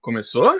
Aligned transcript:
Começou? 0.00 0.56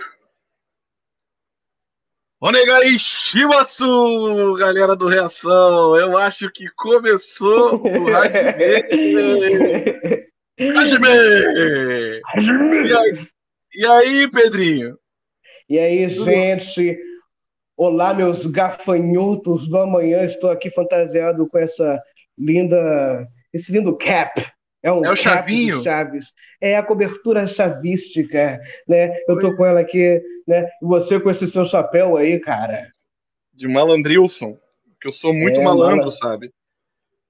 Onegai 2.41 2.99
Shimasu, 2.99 4.53
galera 4.55 4.95
do 4.95 5.07
Reação. 5.07 5.95
Eu 5.95 6.17
acho 6.17 6.51
que 6.51 6.69
começou 6.75 7.81
o 7.81 8.15
Hajime. 8.15 8.99
Hajime! 10.77 12.21
Hajime! 12.25 12.87
E 12.87 12.95
aí, 12.95 13.27
e 13.75 13.85
aí, 13.85 14.31
Pedrinho? 14.31 14.97
E 15.69 15.79
aí, 15.79 16.09
gente? 16.09 16.99
Olá, 17.77 18.13
meus 18.13 18.45
gafanhotos 18.45 19.69
do 19.69 19.77
amanhã. 19.77 20.25
Estou 20.25 20.49
aqui 20.49 20.69
fantasiado 20.69 21.47
com 21.47 21.57
essa 21.57 22.01
linda, 22.37 23.25
esse 23.53 23.71
lindo 23.71 23.97
cap. 23.97 24.45
É, 24.81 24.91
um 24.91 24.97
É 24.97 24.99
o 24.99 25.03
cap 25.09 25.17
chavinho? 25.17 25.77
de 25.79 25.83
Chaves. 25.83 26.33
É 26.61 26.77
a 26.77 26.83
cobertura 26.83 27.45
chavística, 27.47 28.59
né? 28.87 29.17
Eu 29.27 29.39
tô 29.39 29.55
com 29.55 29.65
ela 29.65 29.81
aqui, 29.81 30.21
né? 30.47 30.67
E 30.81 30.85
você 30.85 31.19
com 31.19 31.29
esse 31.29 31.47
seu 31.47 31.65
chapéu 31.65 32.15
aí, 32.17 32.39
cara. 32.39 32.87
De 33.53 33.67
Malandrilson. 33.67 34.57
Que 35.01 35.07
eu 35.07 35.11
sou 35.11 35.33
muito 35.33 35.59
É, 35.59 35.63
malandro, 35.63 35.97
mala- 35.97 36.11
sabe? 36.11 36.51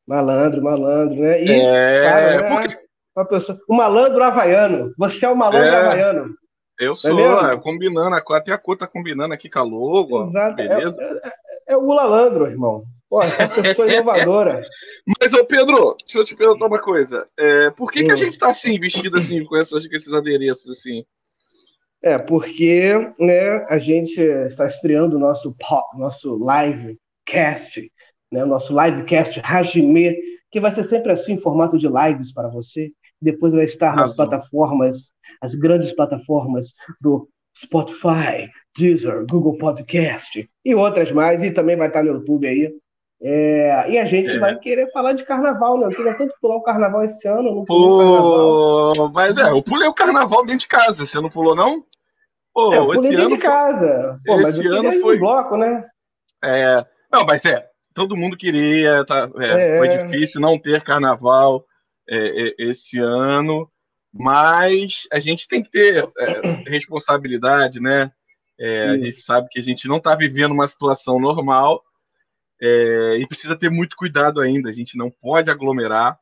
Malandro, 0.08 0.64
malandro, 0.64 1.16
né? 1.22 1.44
E, 1.44 1.52
É, 1.52 2.02
cara, 2.04 2.42
né? 2.42 2.50
porque 2.62 2.80
Uma 3.16 3.26
pessoa, 3.26 3.60
o 3.68 3.76
malandro 3.76 4.24
havaiano. 4.24 4.94
Você 4.98 5.26
é 5.26 5.30
o 5.30 5.36
malandro 5.36 5.68
É. 5.68 5.76
havaiano. 5.76 6.36
eu 6.80 6.96
sou, 6.96 7.20
é, 7.20 7.58
combinando, 7.58 8.16
a 8.16 8.22
cor- 8.22 8.38
até 8.38 8.54
a 8.54 8.58
cor 8.58 8.78
tá 8.78 8.88
combinando 8.88 9.34
aqui 9.34 9.50
com 9.50 9.60
a 9.60 9.64
logo, 9.64 10.24
Exato. 10.24 10.62
É, 10.62 10.68
beleza? 10.68 11.02
é, 11.68 11.74
é 11.74 11.78
o 11.78 11.92
Lalandro, 11.92 12.48
irmão. 12.48 12.84
Pô, 13.10 13.24
é 13.24 13.46
uma 13.46 13.64
pessoa 13.64 13.92
inovadora. 13.92 14.62
Mas, 15.20 15.34
ô 15.34 15.44
Pedro, 15.46 15.96
deixa 16.06 16.20
eu 16.20 16.24
te 16.26 16.36
perguntar 16.36 16.68
uma 16.68 16.80
coisa. 16.80 17.28
É, 17.38 17.72
por 17.72 17.92
que, 17.92 18.04
que 18.04 18.12
a 18.12 18.14
Hum. 18.14 18.18
gente 18.18 18.38
tá 18.38 18.52
assim, 18.52 18.80
vestido 18.80 19.18
assim, 19.18 19.44
com 19.46 19.58
esses, 19.58 19.88
com 19.88 19.96
esses 19.96 20.14
adereços 20.14 20.70
assim? 20.70 21.04
É, 22.02 22.18
porque 22.18 22.94
né, 23.20 23.66
a 23.68 23.78
gente 23.80 24.22
está 24.22 24.68
estreando 24.68 25.18
o 25.18 25.20
nosso, 25.20 25.56
nosso 25.98 26.38
livecast, 26.38 27.92
né, 28.32 28.44
o 28.44 28.48
nosso 28.48 28.74
livecast 28.80 29.42
Hajime, 29.44 30.16
que 30.52 30.60
vai 30.60 30.72
ser 30.72 30.84
sempre 30.84 31.12
assim, 31.12 31.34
em 31.34 31.42
formato 31.42 31.78
de 31.78 31.88
lives 31.88 32.32
para 32.32 32.48
você. 32.48 32.92
Depois 33.22 33.54
vai 33.54 33.66
estar 33.66 33.96
nas 33.96 34.16
plataformas, 34.16 35.12
as 35.42 35.56
grandes 35.56 35.92
plataformas 35.92 36.74
do 37.02 37.28
Spotify, 37.58 38.50
Deezer, 38.78 39.26
Google 39.26 39.58
Podcast 39.58 40.50
e 40.64 40.76
outras 40.76 41.12
mais, 41.12 41.44
e 41.44 41.52
também 41.52 41.76
vai 41.76 41.88
estar 41.88 42.04
no 42.04 42.14
YouTube 42.14 42.48
aí. 42.48 42.72
É, 43.22 43.92
e 43.92 43.98
a 44.00 44.06
gente 44.06 44.30
É. 44.32 44.40
vai 44.40 44.58
querer 44.58 44.90
falar 44.92 45.12
de 45.14 45.26
carnaval, 45.26 45.78
né? 45.78 45.88
Eu 45.88 45.90
queria 45.96 46.18
tanto 46.18 46.34
pular 46.42 46.56
o 46.56 46.64
carnaval 46.64 47.04
esse 47.04 47.28
ano, 47.28 47.54
não 47.54 47.66
pulei 47.66 47.90
o 47.90 47.98
carnaval. 47.98 48.94
Pô, 48.96 49.10
mas 49.14 49.38
é, 49.38 49.52
eu 49.52 49.62
pulei 49.62 49.88
o 49.90 49.94
carnaval 49.94 50.42
dentro 50.46 50.60
de 50.62 50.68
casa, 50.68 51.06
você 51.06 51.20
não 51.20 51.30
pulou, 51.30 51.54
não? 51.56 51.84
Pô, 52.54 52.74
É, 52.74 52.78
eu 52.78 52.86
pulei 52.86 53.00
esse 53.02 53.10
dentro 53.10 53.26
ano 53.26 53.36
de 53.36 53.42
casa. 53.42 54.20
Pô, 54.26 54.36
mas 54.38 54.48
esse 54.58 54.66
eu 54.66 54.74
ano 54.74 54.92
foi- 55.02 55.18
bloco, 55.20 55.58
né? 55.58 55.86
É, 56.44 56.86
não, 57.12 57.26
mas 57.26 57.44
é, 57.44 57.68
todo 57.94 58.16
mundo 58.16 58.38
queria, 58.38 59.04
tá, 59.06 59.30
é, 59.38 59.76
É. 59.76 59.78
foi 59.78 59.88
difícil 59.90 60.40
não 60.40 60.58
ter 60.58 60.82
carnaval 60.82 61.66
é, 62.10 62.48
é, 62.48 62.54
esse 62.58 62.98
ano, 63.00 63.70
mas 64.14 65.08
a 65.12 65.20
gente 65.20 65.46
tem 65.48 65.62
que 65.62 65.70
ter 65.70 66.08
responsabilidade, 66.68 67.82
né? 67.82 68.12
A 68.92 68.98
gente 68.98 69.22
sabe 69.22 69.48
que 69.50 69.60
a 69.60 69.64
gente 69.64 69.88
não 69.88 69.98
está 69.98 70.16
vivendo 70.16 70.52
uma 70.52 70.68
situação 70.68 71.20
normal 71.20 71.82
é, 72.62 73.18
e 73.18 73.28
precisa 73.28 73.56
ter 73.56 73.70
muito 73.70 73.96
cuidado 73.96 74.42
ainda, 74.42 74.70
a 74.70 74.74
gente 74.74 74.98
não 74.98 75.10
pode 75.10 75.50
aglomerar. 75.50 76.20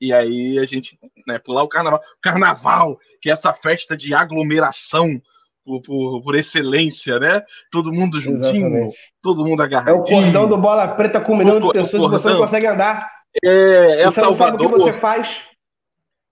E 0.00 0.12
aí 0.12 0.58
a 0.58 0.66
gente, 0.66 0.98
né, 1.26 1.38
pular 1.38 1.62
o 1.62 1.68
carnaval. 1.68 2.00
Carnaval, 2.22 2.98
que 3.22 3.30
é 3.30 3.32
essa 3.32 3.52
festa 3.52 3.96
de 3.96 4.12
aglomeração 4.12 5.20
por, 5.64 5.80
por, 5.80 6.22
por 6.22 6.34
excelência, 6.34 7.18
né? 7.18 7.42
Todo 7.70 7.92
mundo 7.92 8.20
juntinho, 8.20 8.66
Exatamente. 8.66 8.96
todo 9.22 9.46
mundo 9.46 9.62
É 9.62 9.92
o 9.92 10.02
cordão 10.02 10.46
do 10.46 10.58
bola 10.58 10.88
preta 10.88 11.20
com 11.20 11.32
um 11.32 11.38
milhão 11.38 11.60
de 11.60 11.72
pessoas 11.72 12.02
e 12.02 12.08
você 12.08 12.28
não 12.28 12.40
consegue 12.40 12.66
andar. 12.66 13.10
É, 13.42 14.02
é 14.02 14.04
você 14.04 14.20
não 14.20 14.34
sabe 14.34 14.56
o 14.56 14.58
que 14.58 14.64
Salvador, 14.64 14.70
você 14.70 14.92
faz. 15.00 15.40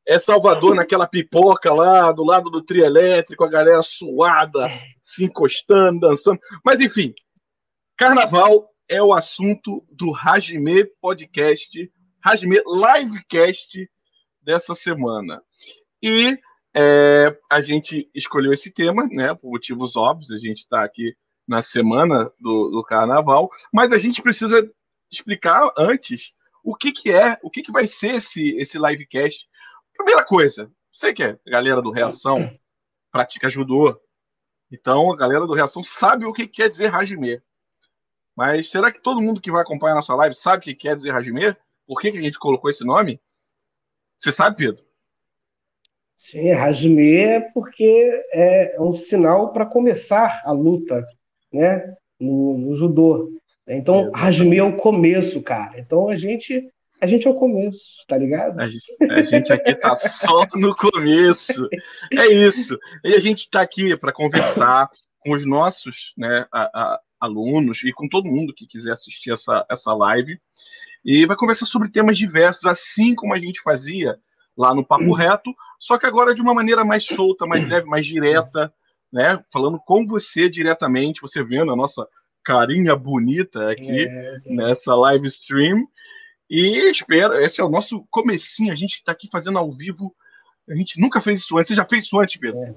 é 0.07 0.19
Salvador 0.19 0.75
naquela 0.75 1.07
pipoca 1.07 1.73
lá, 1.73 2.13
do 2.13 2.25
lado 2.25 2.51
do 2.51 2.63
trio 2.63 2.85
elétrico, 2.85 3.45
a 3.45 3.49
galera 3.49 3.83
suada, 3.83 4.69
se 5.01 5.25
encostando, 5.25 6.01
dançando. 6.01 6.39
Mas 6.65 6.79
enfim, 6.79 7.15
carnaval 7.97 8.72
é 8.93 9.03
o 9.03 9.15
assunto 9.15 9.83
do 9.91 10.15
Hajime 10.15 10.85
Podcast, 11.01 11.91
Hajime 12.23 12.61
Livecast 12.67 13.91
dessa 14.43 14.75
semana. 14.75 15.43
E 16.03 16.39
é, 16.77 17.35
a 17.51 17.63
gente 17.63 18.11
escolheu 18.15 18.53
esse 18.53 18.71
tema, 18.71 19.07
né, 19.11 19.35
por 19.35 19.51
motivos 19.51 19.97
óbvios, 19.97 20.31
a 20.31 20.37
gente 20.37 20.59
está 20.59 20.85
aqui 20.85 21.17
na 21.49 21.63
semana 21.63 22.31
do, 22.39 22.69
do 22.69 22.85
carnaval, 22.85 23.51
mas 23.73 23.95
a 23.95 23.99
gente 23.99 24.21
precisa 24.21 24.71
explicar 25.11 25.73
antes 25.79 26.35
o 26.63 26.77
que, 26.77 26.93
que 26.93 27.11
é, 27.11 27.39
o 27.43 27.51
que, 27.51 27.63
que 27.63 27.73
vai 27.73 27.87
ser 27.87 28.17
esse, 28.17 28.55
esse 28.57 28.77
livecast. 28.77 29.49
Primeira 29.97 30.23
coisa, 30.23 30.71
sei 30.91 31.15
que 31.15 31.23
é 31.23 31.39
a 31.47 31.51
galera 31.51 31.81
do 31.81 31.91
Reação 31.91 32.55
pratica 33.11 33.49
judô, 33.49 33.99
então 34.71 35.11
a 35.11 35.17
galera 35.17 35.47
do 35.47 35.55
Reação 35.55 35.83
sabe 35.83 36.27
o 36.27 36.33
que 36.33 36.47
quer 36.47 36.69
dizer 36.69 36.95
Hajime. 36.95 37.41
Mas 38.37 38.71
será 38.71 38.91
que 38.91 39.01
todo 39.03 39.21
mundo 39.21 39.41
que 39.41 39.51
vai 39.51 39.63
acompanhar 39.63 39.93
a 39.93 39.97
nossa 39.97 40.15
live 40.15 40.35
sabe 40.35 40.59
o 40.59 40.63
que 40.63 40.75
quer 40.75 40.97
dizer 40.97 41.11
Hajime? 41.11 41.55
Por 41.87 42.01
que, 42.01 42.11
que 42.13 42.19
a 42.19 42.23
gente 42.23 42.39
colocou 42.39 42.71
esse 42.71 42.85
nome? 42.85 43.21
Você 44.17 44.33
sabe, 44.33 44.57
Pedro? 44.57 44.85
Sim, 46.17 46.53
Hajime 46.53 47.17
é 47.17 47.41
porque 47.41 48.25
é 48.33 48.77
um 48.81 48.93
sinal 48.93 49.53
para 49.53 49.67
começar 49.67 50.41
a 50.45 50.53
luta, 50.53 51.05
né? 51.53 51.95
No, 52.21 52.57
no 52.57 52.77
judô. 52.77 53.33
Então, 53.67 54.03
Exatamente. 54.03 54.25
Hajime 54.27 54.57
é 54.59 54.63
o 54.63 54.77
começo, 54.77 55.43
cara. 55.43 55.79
Então 55.81 56.09
a 56.09 56.17
gente, 56.17 56.71
a 57.01 57.07
gente 57.07 57.27
é 57.27 57.31
o 57.31 57.35
começo, 57.35 58.05
tá 58.07 58.17
ligado? 58.17 58.61
A 58.61 58.69
gente, 58.69 58.97
a 59.11 59.23
gente 59.23 59.53
aqui 59.53 59.75
tá 59.75 59.97
só 59.97 60.47
no 60.55 60.75
começo. 60.77 61.69
É 62.13 62.27
isso. 62.29 62.79
E 63.05 63.15
a 63.15 63.21
gente 63.21 63.39
está 63.39 63.61
aqui 63.61 63.97
para 63.97 64.13
conversar 64.13 64.89
com 65.19 65.33
os 65.33 65.45
nossos 65.45 66.13
né, 66.17 66.47
a- 66.53 66.71
a- 66.95 67.01
alunos 67.23 67.83
e 67.85 67.93
com 67.93 68.09
todo 68.09 68.29
mundo 68.29 68.53
que 68.53 68.67
quiser 68.67 68.93
assistir 68.93 69.33
essa, 69.33 69.65
essa 69.71 69.95
live. 69.95 70.41
E 71.05 71.25
vai 71.27 71.37
conversar 71.37 71.67
sobre 71.67 71.89
temas 71.89 72.19
diversos, 72.19 72.65
assim 72.67 73.15
como 73.15 73.33
a 73.33 73.39
gente 73.39 73.63
fazia 73.63 74.19
lá 74.57 74.75
no 74.75 74.85
Papo 74.85 75.15
Reto, 75.15 75.51
só 75.81 75.97
que 75.97 76.07
agora 76.07 76.35
de 76.35 76.43
uma 76.43 76.53
maneira 76.53 76.85
mais 76.85 77.05
solta, 77.05 77.47
mais 77.47 77.67
leve, 77.67 77.87
mais 77.87 78.05
direta, 78.05 78.73
né? 79.11 79.43
Falando 79.51 79.81
com 79.81 80.07
você 80.07 80.49
diretamente, 80.49 81.23
você 81.23 81.43
vendo 81.43 81.73
a 81.73 81.77
nossa 81.77 82.07
carinha 82.45 82.95
bonita 82.95 83.71
aqui 83.71 84.07
É, 84.09 84.41
nessa 84.47 84.95
live 84.95 85.27
stream. 85.29 85.87
E 86.51 86.91
espero, 86.91 87.35
esse 87.35 87.61
é 87.61 87.65
o 87.65 87.71
nosso 87.71 88.07
comecinho, 88.11 88.73
a 88.73 88.77
gente 88.77 88.97
está 88.97 89.13
aqui 89.13 89.29
fazendo 89.31 89.59
ao 89.59 89.71
vivo. 89.71 90.15
A 90.69 90.75
gente 90.75 91.01
nunca 91.01 91.21
fez 91.21 91.41
isso 91.41 91.57
antes. 91.57 91.69
Você 91.69 91.75
já 91.75 91.87
fez 91.87 92.05
isso 92.05 92.19
antes, 92.19 92.37
Pedro? 92.37 92.77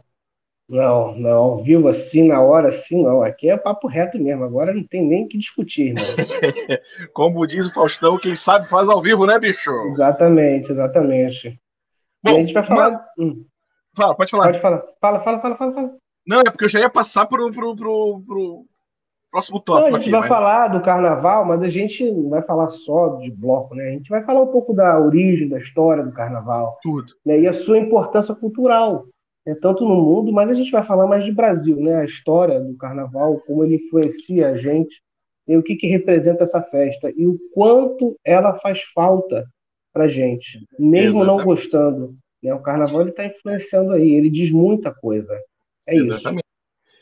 Não, 0.68 1.16
não, 1.16 1.38
ao 1.38 1.64
vivo 1.64 1.88
assim, 1.88 2.28
na 2.28 2.42
hora 2.42 2.70
assim, 2.70 3.04
não. 3.04 3.22
Aqui 3.22 3.50
é 3.50 3.56
papo 3.58 3.88
reto 3.88 4.18
mesmo. 4.18 4.44
Agora 4.44 4.74
não 4.74 4.84
tem 4.84 5.06
nem 5.06 5.26
o 5.26 5.28
que 5.28 5.38
discutir, 5.38 5.90
irmão. 5.90 6.04
Como 7.14 7.46
diz 7.46 7.68
o 7.68 7.74
Faustão, 7.74 8.18
quem 8.18 8.36
sabe 8.36 8.68
faz 8.68 8.90
ao 8.90 9.02
vivo, 9.02 9.28
né, 9.28 9.38
bicho? 9.40 9.70
Exatamente, 9.92 10.72
exatamente. 10.72 11.48
e 11.50 11.60
Bom, 12.24 12.38
a 12.38 12.40
gente 12.40 12.54
vai 12.54 12.64
falar. 12.64 13.06
Hum, 13.20 13.46
Fala, 13.96 14.16
pode 14.16 14.32
falar. 14.32 14.46
pode 14.46 14.60
falar. 14.60 14.84
Fala, 15.00 15.20
fala, 15.24 15.40
fala, 15.40 15.56
fala, 15.56 15.74
fala. 15.74 15.92
Não, 16.28 16.40
é 16.42 16.46
porque 16.46 16.66
eu 16.66 16.70
já 16.70 16.80
ia 16.80 16.90
passar 16.90 17.28
pro, 17.28 17.52
pro, 17.52 17.76
pro, 17.76 18.22
pro 18.26 18.66
próximo 19.32 19.58
Não, 19.58 19.64
tópico 19.64 19.96
a 19.96 20.00
gente 20.00 20.02
aqui. 20.02 20.12
vai 20.12 20.20
mas- 20.22 20.30
falar 20.30 20.68
do 20.70 20.82
carnaval, 20.82 21.46
mas 21.46 21.62
a 21.62 21.68
gente 21.68 22.12
não 22.12 22.30
vai 22.30 22.42
falar 22.42 22.70
só 22.72 23.18
de 23.18 23.30
bloco, 23.30 23.76
né? 23.76 23.90
A 23.90 23.92
gente 23.92 24.10
vai 24.10 24.24
falar 24.24 24.42
um 24.42 24.48
pouco 24.52 24.74
da 24.74 25.00
origem, 25.00 25.48
da 25.48 25.60
história 25.60 26.04
do 26.04 26.12
carnaval, 26.12 26.80
Tudo. 26.82 27.14
né? 27.24 27.40
E 27.42 27.48
a 27.48 27.54
sua 27.54 27.78
importância 27.78 28.34
cultural, 28.34 29.06
né? 29.46 29.56
Tanto 29.62 29.86
no 29.86 29.96
mundo, 29.96 30.32
mas 30.32 30.50
a 30.50 30.54
gente 30.54 30.72
vai 30.72 30.84
falar 30.84 31.08
mais 31.08 31.24
de 31.24 31.32
Brasil, 31.32 31.78
né? 31.78 31.96
A 31.96 32.06
história 32.06 32.60
do 32.60 32.76
carnaval, 32.78 33.40
como 33.42 33.64
ele 33.64 33.76
influencia 33.76 34.50
a 34.50 34.56
gente, 34.56 35.02
e 35.48 35.56
o 35.56 35.64
que 35.64 35.76
que 35.76 35.88
representa 35.88 36.44
essa 36.44 36.62
festa 36.62 37.12
e 37.16 37.28
o 37.28 37.38
quanto 37.54 38.18
ela 38.26 38.56
faz 38.56 38.82
falta 38.94 39.48
pra 39.94 40.08
gente, 40.08 40.66
mesmo 40.78 41.24
não 41.24 41.36
Exatamente. 41.36 41.46
gostando, 41.46 42.16
né? 42.42 42.54
O 42.54 42.62
carnaval 42.62 43.08
está 43.08 43.26
influenciando 43.26 43.92
aí, 43.92 44.14
ele 44.14 44.30
diz 44.30 44.52
muita 44.52 44.94
coisa. 44.94 45.34
É 45.88 45.96
isso. 45.96 46.12
Exatamente. 46.12 46.46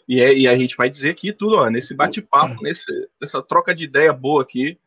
E, 0.07 0.19
é- 0.21 0.37
e 0.37 0.47
a 0.47 0.55
gente 0.57 0.75
vai 0.75 0.89
dizer 0.89 1.11
aqui 1.11 1.31
tudo, 1.31 1.55
ó, 1.55 1.69
nesse 1.69 1.95
bate-papo, 1.95 2.61
nessa 2.61 3.41
troca 3.41 3.73
de 3.73 3.85
ideia 3.85 4.11
boa 4.11 4.43
aqui, 4.43 4.77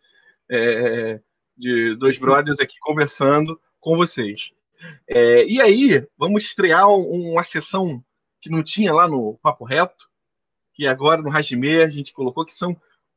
é, 0.48 1.20
de 1.56 1.94
dois 1.96 2.18
brothers 2.18 2.60
aqui 2.60 2.76
conversando 2.78 3.58
com 3.80 3.96
vocês. 3.96 4.52
É, 5.08 5.46
e 5.46 5.61
aí, 5.61 6.06
vamos 6.19 6.44
estrear 6.44 6.88
um- 6.88 7.32
uma 7.32 7.44
sessão 7.44 8.02
que 8.40 8.50
não 8.50 8.62
tinha 8.62 8.93
lá 8.93 9.08
no 9.08 9.38
Papo 9.43 9.64
Reto, 9.64 10.08
que 10.75 10.87
agora 10.87 11.23
no 11.23 11.31
Hajime 11.31 11.82
a 11.82 11.88
gente 11.88 12.12
colocou, 12.12 12.44
que 12.44 12.55
são 12.55 12.76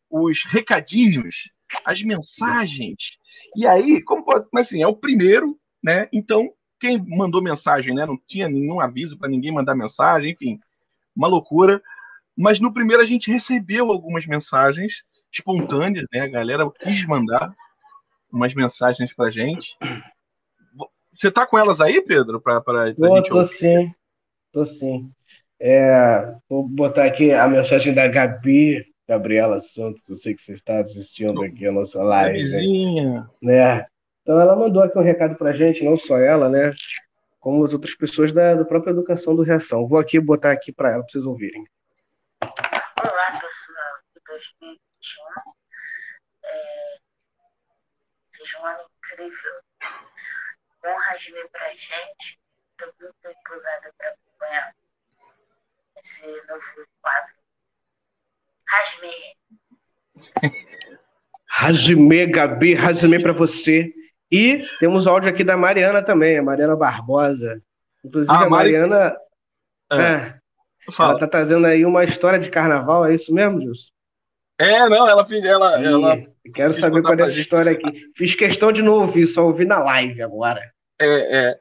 os 0.09 0.43
recadinhos, 0.45 1.51
as 1.85 2.01
mensagens. 2.03 3.17
E 3.55 3.67
aí, 3.67 4.01
como 4.03 4.23
pode, 4.23 4.47
mas 4.51 4.67
assim, 4.67 4.81
é 4.81 4.87
o 4.87 4.95
primeiro, 4.95 5.59
né? 5.83 6.07
Então, 6.11 6.51
quem 6.79 6.97
mandou 7.07 7.41
mensagem, 7.43 7.93
né? 7.93 8.05
Não 8.05 8.17
tinha 8.27 8.47
nenhum 8.49 8.79
aviso 8.79 9.17
para 9.17 9.29
ninguém 9.29 9.51
mandar 9.51 9.75
mensagem, 9.75 10.31
enfim, 10.31 10.59
uma 11.15 11.27
loucura. 11.27 11.81
Mas 12.37 12.59
no 12.59 12.73
primeiro 12.73 13.03
a 13.03 13.05
gente 13.05 13.29
recebeu 13.31 13.91
algumas 13.91 14.25
mensagens 14.25 15.03
espontâneas, 15.31 16.07
né? 16.11 16.21
A 16.21 16.27
galera 16.27 16.69
quis 16.81 17.05
mandar 17.05 17.53
umas 18.31 18.53
mensagens 18.55 19.13
pra 19.13 19.29
gente. 19.29 19.75
Você 21.11 21.31
tá 21.31 21.45
com 21.45 21.57
elas 21.57 21.81
aí, 21.81 22.01
Pedro? 22.03 22.39
Pra, 22.39 22.61
pra, 22.61 22.93
pra 22.93 23.15
gente 23.15 23.29
tô 23.29 23.37
ouvir? 23.39 23.55
sim, 23.55 23.95
tô 24.51 24.65
sim. 24.65 25.11
É, 25.59 26.35
vou 26.47 26.67
botar 26.67 27.05
aqui 27.05 27.33
a 27.33 27.47
mensagem 27.47 27.93
da 27.93 28.07
Gabi, 28.07 28.85
Gabriela 29.07 29.59
Santos, 29.59 30.07
eu 30.07 30.15
sei 30.15 30.35
que 30.35 30.41
você 30.41 30.53
está 30.53 30.79
assistindo 30.79 31.43
aqui 31.43 31.65
a 31.65 31.71
nossa 31.71 32.01
live. 32.01 32.37
Vizinha. 32.39 33.29
Né? 33.41 33.85
Então 34.21 34.39
ela 34.39 34.55
mandou 34.55 34.83
aqui 34.83 34.97
um 34.97 35.03
recado 35.03 35.35
pra 35.35 35.51
gente, 35.51 35.83
não 35.83 35.97
só 35.97 36.17
ela, 36.17 36.47
né? 36.47 36.73
Como 37.39 37.65
as 37.65 37.73
outras 37.73 37.95
pessoas 37.95 38.31
da, 38.31 38.53
da 38.53 38.63
própria 38.63 38.91
educação 38.91 39.35
do 39.35 39.41
Reação. 39.41 39.87
Vou 39.87 39.97
aqui 39.97 40.19
botar 40.19 40.51
aqui 40.51 40.71
para 40.71 40.91
ela, 40.91 41.01
para 41.01 41.11
vocês 41.11 41.25
ouvirem. 41.25 41.63
Olá, 42.43 43.31
pessoal 43.31 43.95
de 44.13 44.21
2021. 44.27 44.77
É... 46.45 46.97
Seja 48.31 48.59
um 48.61 48.65
ano 48.65 48.79
incrível. 48.97 50.08
Honras 50.85 51.25
ver 51.25 51.49
pra 51.49 51.69
gente. 51.69 52.39
Estou 52.71 52.93
muito 52.99 53.39
empolgada 53.39 53.93
para 53.97 54.09
acompanhar 54.09 54.75
esse 56.01 56.25
novo 56.47 56.87
quadro. 57.01 57.33
Rasme. 58.67 59.11
Rasme, 61.49 62.25
Gabi, 62.27 62.73
Rasme 62.73 63.21
para 63.21 63.33
você. 63.33 63.93
E 64.31 64.63
temos 64.79 65.05
o 65.05 65.09
áudio 65.09 65.29
aqui 65.29 65.43
da 65.43 65.57
Mariana 65.57 66.03
também, 66.03 66.37
a 66.37 66.43
Mariana 66.43 66.75
Barbosa. 66.75 67.61
Inclusive, 68.03 68.31
ah, 68.31 68.45
a 68.45 68.49
Mariana. 68.49 69.17
Mari... 69.89 70.03
É. 70.03 70.35
é 70.35 70.39
ela 70.97 71.13
está 71.13 71.27
trazendo 71.27 71.67
aí 71.67 71.85
uma 71.85 72.03
história 72.03 72.39
de 72.39 72.49
carnaval, 72.49 73.05
é 73.05 73.13
isso 73.13 73.33
mesmo, 73.33 73.61
Gilson? 73.61 73.91
É, 74.59 74.89
não, 74.89 75.07
ela. 75.07 75.25
ela, 75.45 75.81
ela 75.81 76.17
quero 76.53 76.73
saber 76.73 77.01
qual 77.01 77.17
é 77.17 77.21
essa 77.21 77.39
história 77.39 77.71
aqui. 77.71 78.11
Fiz 78.15 78.35
questão 78.35 78.73
de 78.73 78.81
não 78.81 78.93
ouvir, 78.93 79.25
só 79.25 79.45
ouvi 79.45 79.63
na 79.65 79.79
live 79.79 80.21
agora. 80.21 80.61
É, 81.01 81.05
é. 81.37 81.59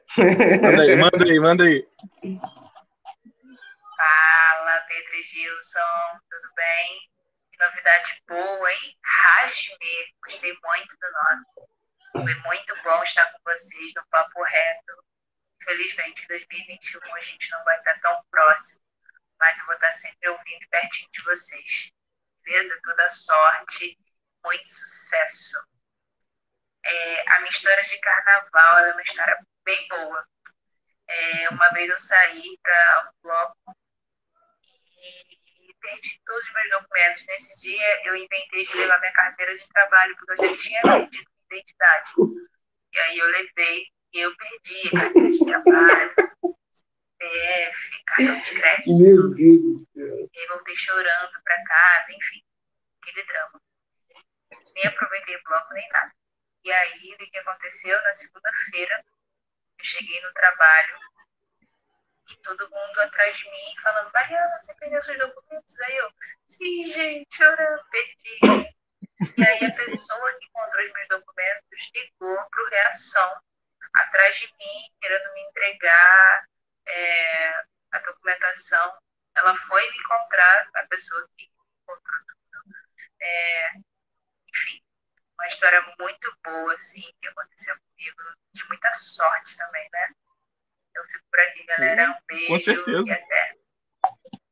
Manda 0.61 0.83
aí, 0.83 0.95
manda 0.97 1.23
aí, 1.23 1.39
manda 1.39 1.63
aí. 1.63 1.87
Fala, 3.95 4.81
Pedro 4.81 5.15
e 5.15 5.23
Gilson, 5.23 6.19
tudo 6.29 6.53
bem? 6.57 6.99
Que 7.51 7.65
novidade 7.65 8.21
boa, 8.27 8.71
hein? 8.71 8.97
Rasme, 9.01 10.13
gostei 10.25 10.51
muito 10.51 10.97
do 10.99 11.07
nome. 11.13 11.45
Foi 12.11 12.35
muito 12.43 12.75
bom 12.83 13.01
estar 13.03 13.31
com 13.31 13.39
vocês 13.45 13.93
no 13.95 14.03
Papo 14.11 14.43
Reto. 14.43 15.05
Infelizmente, 15.61 16.23
em 16.23 16.27
2021 16.27 17.15
a 17.15 17.21
gente 17.21 17.51
não 17.51 17.63
vai 17.63 17.77
estar 17.77 17.97
tão 18.01 18.19
próximo, 18.29 18.81
mas 19.39 19.57
eu 19.57 19.65
vou 19.67 19.75
estar 19.75 19.91
sempre 19.93 20.29
ouvindo 20.29 20.67
pertinho 20.69 21.09
de 21.13 21.23
vocês. 21.23 21.93
Beleza? 22.43 22.79
Toda 22.83 23.07
sorte, 23.07 23.97
muito 24.43 24.67
sucesso. 24.67 25.57
É, 26.83 27.33
a 27.33 27.39
minha 27.39 27.51
história 27.51 27.83
de 27.83 27.99
carnaval 27.99 28.79
é 28.79 28.91
uma 28.93 29.01
história 29.01 29.37
bem 29.63 29.87
boa. 29.87 30.25
É, 31.07 31.49
uma 31.49 31.69
vez 31.69 31.89
eu 31.89 31.97
saí 31.97 32.57
para 32.61 33.07
um 33.07 33.21
bloco 33.23 33.75
e 34.97 35.73
perdi 35.81 36.21
todos 36.25 36.43
os 36.43 36.53
meus 36.53 36.69
documentos. 36.69 37.25
Nesse 37.27 37.61
dia 37.61 38.01
eu 38.05 38.15
inventei 38.15 38.65
de 38.65 38.77
levar 38.77 38.99
minha 38.99 39.13
carteira 39.13 39.57
de 39.57 39.67
trabalho, 39.69 40.15
porque 40.17 40.31
eu 40.33 40.49
já 40.49 40.57
tinha 40.57 40.81
perdido 40.81 41.31
identidade. 41.51 42.09
E 42.93 42.99
aí 42.99 43.17
eu 43.17 43.27
levei 43.27 43.87
e 44.13 44.19
eu 44.19 44.35
perdi 44.35 44.87
a 44.87 44.99
carteira 45.01 45.29
de 45.29 45.45
trabalho, 45.45 46.15
CPF, 47.19 48.03
cartão 48.05 48.41
de 48.41 48.53
crédito. 48.53 48.97
Meu 48.97 49.33
Deus 49.35 49.87
E 49.95 50.39
aí 50.39 50.47
voltei 50.47 50.75
chorando 50.75 51.41
para 51.43 51.63
casa, 51.65 52.13
enfim, 52.13 52.41
aquele 53.01 53.25
drama. 53.25 53.61
Nem 54.73 54.85
aproveitei 54.85 55.35
o 55.35 55.43
bloco 55.43 55.73
nem 55.73 55.87
nada. 55.89 56.13
E 56.63 56.71
aí, 56.71 57.13
o 57.13 57.17
que 57.17 57.37
aconteceu? 57.37 58.01
Na 58.03 58.13
segunda-feira, 58.13 59.03
eu 59.77 59.85
cheguei 59.85 60.21
no 60.21 60.33
trabalho 60.33 60.97
e 62.31 62.35
todo 62.41 62.69
mundo 62.69 62.99
atrás 62.99 63.35
de 63.37 63.49
mim 63.49 63.73
falando, 63.81 64.11
Mariana, 64.13 64.61
você 64.61 64.73
perdeu 64.75 65.01
seus 65.01 65.17
documentos? 65.17 65.79
Aí 65.81 65.97
eu, 65.97 66.11
sim, 66.47 66.89
gente, 66.89 67.35
chorando, 67.35 67.83
perdi. 67.89 68.69
E 69.37 69.45
aí 69.45 69.65
a 69.65 69.73
pessoa 69.73 70.33
que 70.33 70.45
encontrou 70.45 70.85
os 70.85 70.93
meus 70.93 71.07
documentos 71.07 71.91
ligou 71.95 72.37
para 72.49 72.63
o 72.63 72.69
Reação, 72.69 73.41
atrás 73.95 74.35
de 74.37 74.45
mim, 74.47 74.91
querendo 75.01 75.33
me 75.33 75.41
entregar 75.41 76.45
é, 76.89 77.49
a 77.91 77.99
documentação. 77.99 78.93
Ela 79.35 79.55
foi 79.55 79.81
me 79.89 79.97
encontrar, 79.97 80.69
a 80.75 80.87
pessoa 80.87 81.27
que 81.37 81.45
encontrou 81.83 82.19
tudo. 82.51 82.75
É, 83.21 83.71
enfim, 84.49 84.81
uma 85.39 85.47
história 85.47 85.81
muito 85.99 86.33
boa, 86.43 86.73
assim, 86.73 87.03
que 87.21 87.27
aconteceu 87.27 87.75
comigo, 87.75 88.21
de 88.53 88.67
muita 88.67 88.93
sorte 88.93 89.57
também, 89.57 89.87
né? 89.93 90.09
Eu 90.95 91.03
fico 91.05 91.23
por 91.31 91.39
aqui, 91.39 91.65
galera. 91.65 92.09
Um 92.09 92.27
beijo 92.27 92.47
Com 92.47 92.59
certeza. 92.59 93.09
e 93.09 93.13
até. 93.13 93.55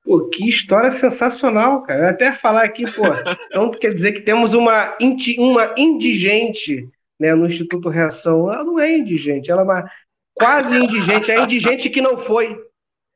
Pô, 0.03 0.29
que 0.29 0.47
história 0.47 0.91
sensacional, 0.91 1.83
cara. 1.83 2.11
Até 2.11 2.33
falar 2.33 2.63
aqui, 2.63 2.83
pô. 2.89 3.03
Então 3.47 3.71
quer 3.71 3.93
dizer 3.93 4.13
que 4.13 4.21
temos 4.21 4.53
uma, 4.53 4.95
uma 5.37 5.75
indigente 5.77 6.89
né, 7.19 7.33
no 7.33 7.47
Instituto 7.47 7.89
Reação. 7.89 8.51
Ela 8.51 8.63
não 8.63 8.79
é 8.79 8.91
indigente, 8.91 9.51
ela 9.51 9.61
é 9.61 9.63
uma 9.65 9.91
quase 10.39 10.75
indigente, 10.75 11.31
é 11.31 11.41
indigente 11.41 11.89
que 11.89 12.01
não 12.01 12.17
foi. 12.17 12.57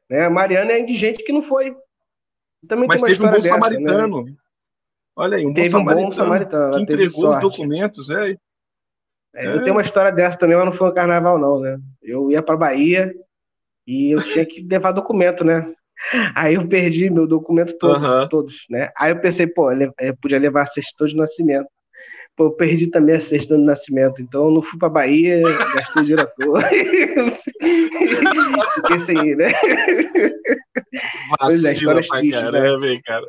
Né? 0.09 0.25
A 0.25 0.29
Mariana 0.29 0.71
é 0.71 0.79
indigente 0.79 1.23
que 1.23 1.31
não 1.31 1.41
foi. 1.41 1.75
Também 2.67 2.87
Mas 2.87 3.01
teve 3.01 3.23
um 3.23 3.27
bom 3.27 3.33
dessa, 3.33 3.47
samaritano. 3.47 4.25
Né? 4.25 4.33
Olha 5.15 5.37
aí, 5.37 5.45
um 5.45 5.53
teve 5.53 5.69
bom 5.69 5.71
samaritano, 5.71 6.05
um 6.05 6.09
bom 6.09 6.15
samaritano 6.15 6.75
que 6.75 6.81
entregou 6.81 7.29
os 7.29 7.41
documentos, 7.41 8.09
é. 8.09 8.35
É, 9.33 9.47
eu 9.47 9.63
tenho 9.63 9.75
uma 9.75 9.81
história 9.81 10.11
dessa 10.11 10.37
também, 10.37 10.57
mas 10.57 10.65
não 10.65 10.73
foi 10.73 10.89
um 10.89 10.93
carnaval, 10.93 11.39
não, 11.39 11.59
né? 11.59 11.77
Eu 12.01 12.29
ia 12.29 12.43
para 12.43 12.57
Bahia 12.57 13.13
e 13.87 14.11
eu 14.11 14.21
tinha 14.21 14.45
que 14.45 14.61
levar 14.61 14.91
documento, 14.91 15.43
né? 15.45 15.73
Aí 16.35 16.55
eu 16.55 16.67
perdi 16.67 17.09
meu 17.09 17.25
documento 17.25 17.77
todo, 17.77 18.27
todos, 18.27 18.65
né? 18.69 18.91
Aí 18.97 19.11
eu 19.11 19.21
pensei, 19.21 19.47
pô, 19.47 19.71
eu 19.71 20.17
podia 20.21 20.39
levar 20.39 20.63
a 20.63 20.65
certidão 20.65 21.07
de 21.07 21.15
nascimento. 21.15 21.69
Pô, 22.41 22.47
eu 22.47 22.51
perdi 22.51 22.87
também 22.87 23.15
a 23.15 23.21
certidão 23.21 23.59
de 23.59 23.65
nascimento, 23.65 24.19
então 24.19 24.45
eu 24.45 24.51
não 24.51 24.63
fui 24.63 24.79
pra 24.79 24.89
Bahia, 24.89 25.41
gastei 25.75 26.01
o 26.01 26.05
dinheiro 26.05 26.27
todo. 26.35 26.59
Fiquei 28.75 28.99
sem 28.99 29.17
ir, 29.17 29.37
né? 29.37 29.53
pois 31.39 31.63
é, 31.63 31.71
histórias 31.73 32.07
tristes, 32.07 32.41
caramba, 32.41 32.87
né? 32.87 32.99
cara. 33.05 33.23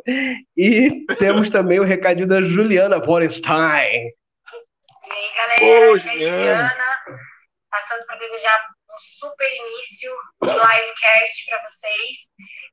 E 0.57 1.05
temos 1.19 1.51
também 1.51 1.79
o 1.79 1.85
recadinho 1.85 2.27
da 2.27 2.41
Juliana 2.41 3.01
Borenstein. 3.01 3.51
E 3.51 4.15
aí, 5.11 5.31
galera, 5.37 5.93
Ô, 5.93 5.99
Juliana. 5.99 6.73
Passando 7.71 8.07
para 8.07 8.17
desejar 8.17 8.59
um 8.91 8.97
super 8.99 9.47
início 9.47 10.11
de 10.43 10.53
livecast 10.53 11.51
para 11.51 11.63
vocês. 11.69 12.17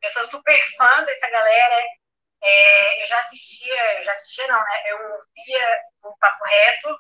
Eu 0.04 0.10
sou 0.10 0.24
super 0.24 0.58
fã 0.78 1.04
dessa 1.04 1.30
galera. 1.30 1.84
É, 2.42 3.02
eu 3.02 3.06
já 3.06 3.18
assistia, 3.20 4.04
já 4.04 4.12
assistia 4.12 4.48
não, 4.48 4.60
né? 4.60 4.84
Eu 4.88 4.98
via 5.36 5.80
o 6.04 6.18
Papo 6.18 6.44
Reto, 6.46 6.98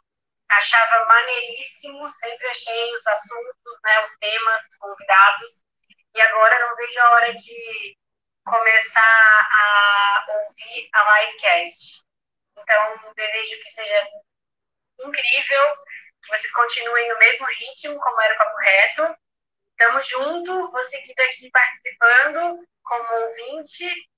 achava 0.49 1.05
maneiríssimo, 1.05 2.09
sempre 2.09 2.47
achei 2.47 2.93
os 2.95 3.07
assuntos, 3.07 3.79
né, 3.83 4.03
os 4.03 4.11
temas, 4.17 4.63
os 4.67 4.77
convidados. 4.77 5.63
E 6.15 6.21
agora 6.21 6.59
não 6.59 6.75
vejo 6.75 6.99
a 6.99 7.11
hora 7.11 7.33
de 7.35 7.97
começar 8.45 9.47
a 9.51 10.25
ouvir 10.27 10.89
a 10.93 11.21
livecast. 11.21 12.03
Então, 12.57 13.13
desejo 13.13 13.61
que 13.61 13.69
seja 13.69 14.07
incrível, 14.99 15.77
que 16.21 16.29
vocês 16.29 16.51
continuem 16.51 17.09
no 17.09 17.19
mesmo 17.19 17.45
ritmo 17.45 17.99
como 17.99 18.21
era 18.21 18.33
o 18.33 18.37
Papo 18.37 18.57
Reto. 18.57 19.15
Tamo 19.77 20.01
junto, 20.01 20.71
vou 20.71 20.83
seguir 20.83 21.13
aqui 21.21 21.49
participando 21.51 22.67
como 22.83 23.13
ouvinte. 23.13 24.08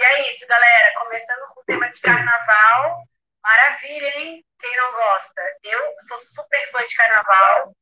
E 0.00 0.02
é 0.02 0.30
isso, 0.30 0.46
galera. 0.46 0.94
Começando 0.98 1.46
com 1.52 1.60
o 1.60 1.64
tema 1.64 1.86
de 1.90 2.00
carnaval. 2.00 3.02
Maravilha, 3.42 4.18
hein? 4.18 4.42
Quem 4.58 4.76
não 4.78 4.92
gosta? 4.92 5.42
Eu 5.62 5.78
sou 6.08 6.16
super 6.16 6.70
fã 6.70 6.82
de 6.86 6.96
carnaval. 6.96 7.76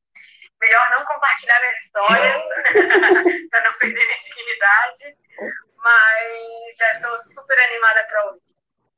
Melhor 0.61 0.91
não 0.91 1.05
compartilhar 1.05 1.61
minhas 1.61 1.77
histórias 1.77 2.41
para 3.51 3.63
não 3.63 3.79
perder 3.79 4.05
minha 4.05 4.19
dignidade. 4.19 5.17
Mas 5.77 6.77
já 6.77 6.93
estou 6.95 7.17
super 7.21 7.57
animada 7.57 8.05
para 8.09 8.25
ouvir. 8.27 8.43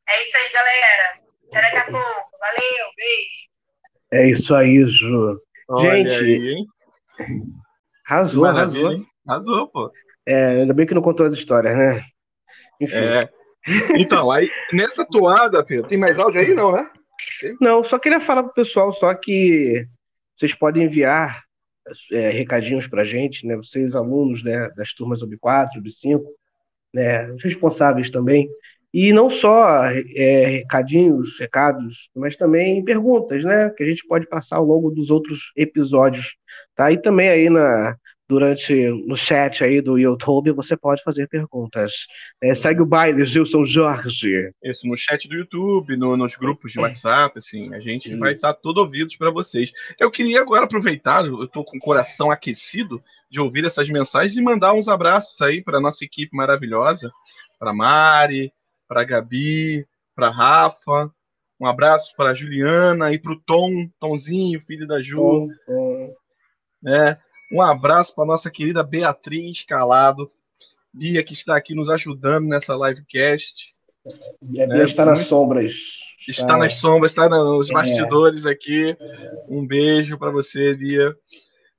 É 0.08 0.22
isso 0.22 0.36
aí, 0.38 0.52
galera. 0.52 1.20
Até 1.48 1.60
daqui 1.60 1.76
a 1.76 1.84
pouco. 1.84 2.38
Valeu, 2.38 2.86
beijo. 2.96 3.50
É 4.12 4.26
isso 4.28 4.54
aí, 4.54 4.86
Ju. 4.86 5.38
Olha 5.68 6.10
Gente, 6.10 6.24
aí, 6.24 6.66
arrasou, 8.06 8.46
arrasou. 8.46 8.92
Hein? 8.92 9.06
Arrasou, 9.28 9.68
pô. 9.68 9.92
É, 10.24 10.46
ainda 10.62 10.72
bem 10.72 10.86
que 10.86 10.94
não 10.94 11.02
contou 11.02 11.26
as 11.26 11.34
histórias, 11.34 11.76
né? 11.76 12.02
Enfim. 12.80 12.95
É. 12.95 13.28
Então, 13.99 14.30
aí, 14.30 14.50
nessa 14.73 15.04
toada, 15.04 15.62
Pedro, 15.64 15.87
tem 15.87 15.99
mais 15.99 16.19
áudio 16.19 16.40
aí, 16.40 16.54
não, 16.54 16.73
né? 16.73 16.88
Não, 17.61 17.85
só 17.85 17.99
queria 17.99 18.21
falar 18.21 18.42
pro 18.42 18.54
pessoal 18.54 18.92
só 18.92 19.12
que 19.14 19.87
vocês 20.35 20.54
podem 20.54 20.85
enviar 20.85 21.42
é, 22.12 22.30
recadinhos 22.30 22.87
para 22.87 23.02
a 23.02 23.04
gente, 23.04 23.47
né? 23.47 23.57
Vocês, 23.57 23.95
alunos 23.95 24.42
né, 24.42 24.71
das 24.76 24.95
turmas 24.95 25.23
OB4, 25.23 25.69
OB5, 25.76 26.23
né, 26.95 27.30
os 27.33 27.42
responsáveis 27.42 28.11
também. 28.11 28.49
E 28.92 29.12
não 29.12 29.30
só 29.30 29.85
é, 30.16 30.47
recadinhos, 30.47 31.38
recados, 31.38 32.11
mas 32.14 32.37
também 32.37 32.85
perguntas, 32.85 33.45
né? 33.45 33.71
Que 33.71 33.85
a 33.85 33.87
gente 33.87 34.04
pode 34.07 34.26
passar 34.26 34.57
ao 34.57 34.64
longo 34.64 34.90
dos 34.90 35.11
outros 35.11 35.52
episódios. 35.57 36.37
Tá? 36.75 36.90
E 36.90 37.00
também 37.00 37.28
aí 37.28 37.49
na, 37.49 37.97
durante 38.30 38.72
no 39.08 39.16
chat 39.16 39.64
aí 39.64 39.80
do 39.80 39.99
YouTube 39.99 40.52
você 40.52 40.76
pode 40.76 41.02
fazer 41.02 41.26
perguntas. 41.26 42.06
É, 42.40 42.54
segue 42.54 42.80
o 42.80 42.87
baile, 42.87 43.25
Gilson 43.25 43.66
Jorge. 43.66 44.52
Isso, 44.62 44.87
no 44.87 44.96
chat 44.96 45.28
do 45.28 45.34
YouTube, 45.34 45.96
no, 45.96 46.16
nos 46.16 46.37
grupos 46.37 46.70
de 46.70 46.78
WhatsApp, 46.78 47.37
assim, 47.37 47.75
a 47.75 47.80
gente 47.80 48.08
Isso. 48.08 48.20
vai 48.20 48.34
estar 48.34 48.54
todo 48.54 48.78
ouvidos 48.78 49.16
para 49.16 49.32
vocês. 49.32 49.72
Eu 49.99 50.12
queria 50.12 50.40
agora 50.40 50.64
aproveitar, 50.64 51.26
eu 51.26 51.42
estou 51.42 51.64
com 51.64 51.76
o 51.76 51.80
coração 51.80 52.30
aquecido 52.30 53.02
de 53.28 53.40
ouvir 53.40 53.64
essas 53.64 53.88
mensagens 53.88 54.37
e 54.37 54.42
mandar 54.42 54.75
uns 54.75 54.87
abraços 54.87 55.40
aí 55.40 55.60
para 55.60 55.80
nossa 55.80 56.04
equipe 56.04 56.37
maravilhosa, 56.37 57.10
para 57.58 57.75
Mari, 57.75 58.52
para 58.87 59.02
Gabi, 59.02 59.84
para 60.14 60.30
Rafa, 60.30 61.10
um 61.60 61.66
abraço 61.66 62.14
para 62.16 62.32
Juliana 62.32 63.12
e 63.12 63.18
para 63.18 63.32
o 63.32 63.40
Tom, 63.40 63.90
Tomzinho, 63.99 64.60
filho 64.60 64.87
da 64.87 65.02
Ju. 65.02 65.16
Tom, 65.16 65.49
Tom. 65.66 66.14
É, 66.87 67.18
um 67.50 67.61
abraço 67.61 68.14
para 68.14 68.26
nossa 68.26 68.50
querida 68.50 68.83
Beatriz 68.83 69.64
Calado, 69.64 70.30
Bia, 70.92 71.23
que 71.23 71.33
está 71.33 71.57
aqui 71.57 71.75
nos 71.75 71.88
ajudando 71.88 72.47
nessa 72.47 72.75
livecast. 72.75 73.75
E 74.50 74.61
a 74.61 74.66
Bia 74.66 74.76
né? 74.78 74.85
está 74.85 75.04
nas 75.04 75.21
sombras. 75.21 75.75
Está, 76.28 76.42
está 76.42 76.57
nas 76.57 76.75
sombras, 76.75 77.12
está 77.12 77.28
nos 77.28 77.71
é. 77.71 77.73
bastidores 77.73 78.47
aqui. 78.47 78.97
Um 79.49 79.66
beijo 79.66 80.19
para 80.19 80.30
você, 80.30 80.75
Bia. 80.75 81.14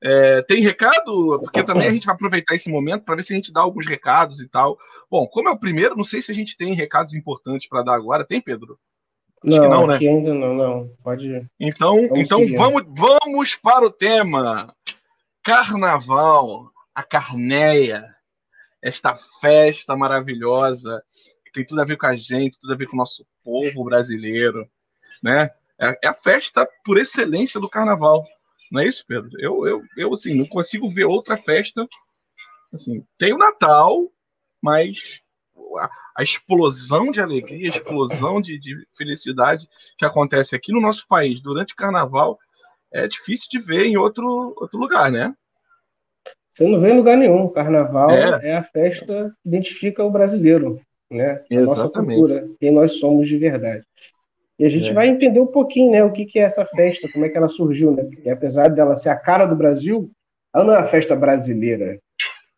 É, 0.04 0.42
tem 0.42 0.62
recado? 0.62 1.40
Porque 1.42 1.64
também 1.64 1.88
a 1.88 1.92
gente 1.92 2.08
vai 2.08 2.16
aproveitar 2.16 2.56
esse 2.56 2.70
momento 2.70 3.04
para 3.04 3.16
ver 3.16 3.24
se 3.24 3.34
a 3.34 3.36
gente 3.36 3.54
dá 3.54 3.62
alguns 3.62 3.86
recados 3.86 4.42
e 4.42 4.50
tal. 4.50 4.78
Bom, 5.10 5.28
como 5.28 5.48
é 5.48 5.52
o 5.52 5.60
primeiro, 5.60 5.96
não 5.96 6.04
sei 6.04 6.22
se 6.22 6.32
a 6.32 6.36
gente 6.36 6.58
tem 6.58 6.74
recados 6.74 7.14
importantes 7.14 7.70
para 7.70 7.84
dar 7.84 7.94
agora. 7.94 8.26
Tem, 8.26 8.42
Pedro? 8.42 8.80
Acho 9.46 9.60
não, 9.60 9.70
não 9.70 9.88
né? 9.88 9.98
ainda 9.98 10.34
não, 10.34 10.56
não. 10.56 10.90
Pode 11.04 11.26
ir. 11.26 11.50
Então, 11.60 11.96
vamos 12.08 12.20
então 12.20 12.40
vamos, 12.56 12.84
vamos 12.96 13.56
para 13.56 13.86
o 13.86 13.92
tema. 13.92 14.74
Carnaval, 15.44 16.72
a 16.94 17.04
Carneia, 17.04 18.08
esta 18.82 19.16
festa 19.16 19.96
maravilhosa 19.96 21.04
que 21.46 21.52
tem 21.52 21.66
tudo 21.66 21.82
a 21.82 21.86
ver 21.86 21.98
com 21.98 22.06
a 22.06 22.16
gente, 22.16 22.60
tudo 22.60 22.74
a 22.74 22.78
ver 22.78 22.88
com 22.88 22.96
o 22.96 23.00
nosso 23.00 23.26
povo 23.44 23.84
brasileiro, 23.84 24.70
né? 25.22 25.50
É, 25.80 26.00
é 26.04 26.08
a 26.08 26.14
festa 26.14 26.68
por 26.86 26.98
excelência 26.98 27.60
do 27.60 27.70
Carnaval, 27.70 28.26
não 28.72 28.82
é 28.82 28.88
isso, 28.88 29.04
Pedro? 29.06 29.30
Eu, 29.40 29.68
eu, 29.68 29.84
eu 29.98 30.14
assim, 30.14 30.34
não 30.34 30.46
consigo 30.46 30.90
ver 30.90 31.04
outra 31.04 31.36
festa. 31.36 31.86
Assim, 32.74 33.06
tem 33.18 33.34
o 33.34 33.38
Natal, 33.38 34.10
mas 34.62 35.22
a, 36.16 36.24
explosão 36.24 37.12
de 37.12 37.20
alegria, 37.20 37.70
a 37.70 37.76
explosão 37.76 38.42
de, 38.42 38.58
de 38.58 38.76
felicidade 38.96 39.68
que 39.98 40.06
acontece 40.06 40.56
aqui 40.56 40.72
no 40.72 40.80
nosso 40.80 41.06
país 41.08 41.42
durante 41.42 41.74
o 41.74 41.76
Carnaval 41.76 42.40
é 42.94 43.08
difícil 43.08 43.48
de 43.52 43.60
ver 43.60 43.86
em 43.86 43.98
outro, 43.98 44.54
outro 44.58 44.80
lugar, 44.80 45.12
né? 45.12 45.34
Você 46.54 46.68
não 46.68 46.80
vê 46.80 46.92
em 46.92 46.98
lugar 46.98 47.18
nenhum. 47.18 47.48
Carnaval 47.48 48.12
é, 48.12 48.50
é 48.50 48.58
a 48.58 48.64
festa 48.64 49.34
que 49.42 49.50
identifica 49.50 50.04
o 50.04 50.12
brasileiro, 50.12 50.82
né? 51.10 51.42
A 51.52 51.62
nossa 51.62 51.90
cultura, 51.90 52.48
quem 52.60 52.72
nós 52.72 53.00
somos 53.00 53.28
de 53.28 53.38
verdade. 53.38 53.84
E 54.60 54.66
a 54.66 54.70
gente 54.70 54.90
é. 54.90 54.94
vai 54.94 55.08
entender 55.08 55.40
um 55.40 55.48
pouquinho, 55.48 55.92
né, 55.92 56.04
o 56.04 56.12
que, 56.12 56.26
que 56.26 56.38
é 56.38 56.44
essa 56.44 56.64
festa, 56.66 57.10
como 57.12 57.26
é 57.26 57.30
que 57.30 57.38
ela 57.38 57.50
surgiu, 57.50 57.92
né? 57.92 58.04
Porque 58.04 58.30
apesar 58.30 58.70
dela 58.70 58.96
ser 58.96 59.10
a 59.10 59.16
cara 59.16 59.46
do 59.46 59.56
Brasil, 59.56 60.12
ela 60.54 60.64
não 60.64 60.74
é 60.74 60.78
uma 60.80 60.88
festa 60.88 61.16
brasileira. 61.16 61.98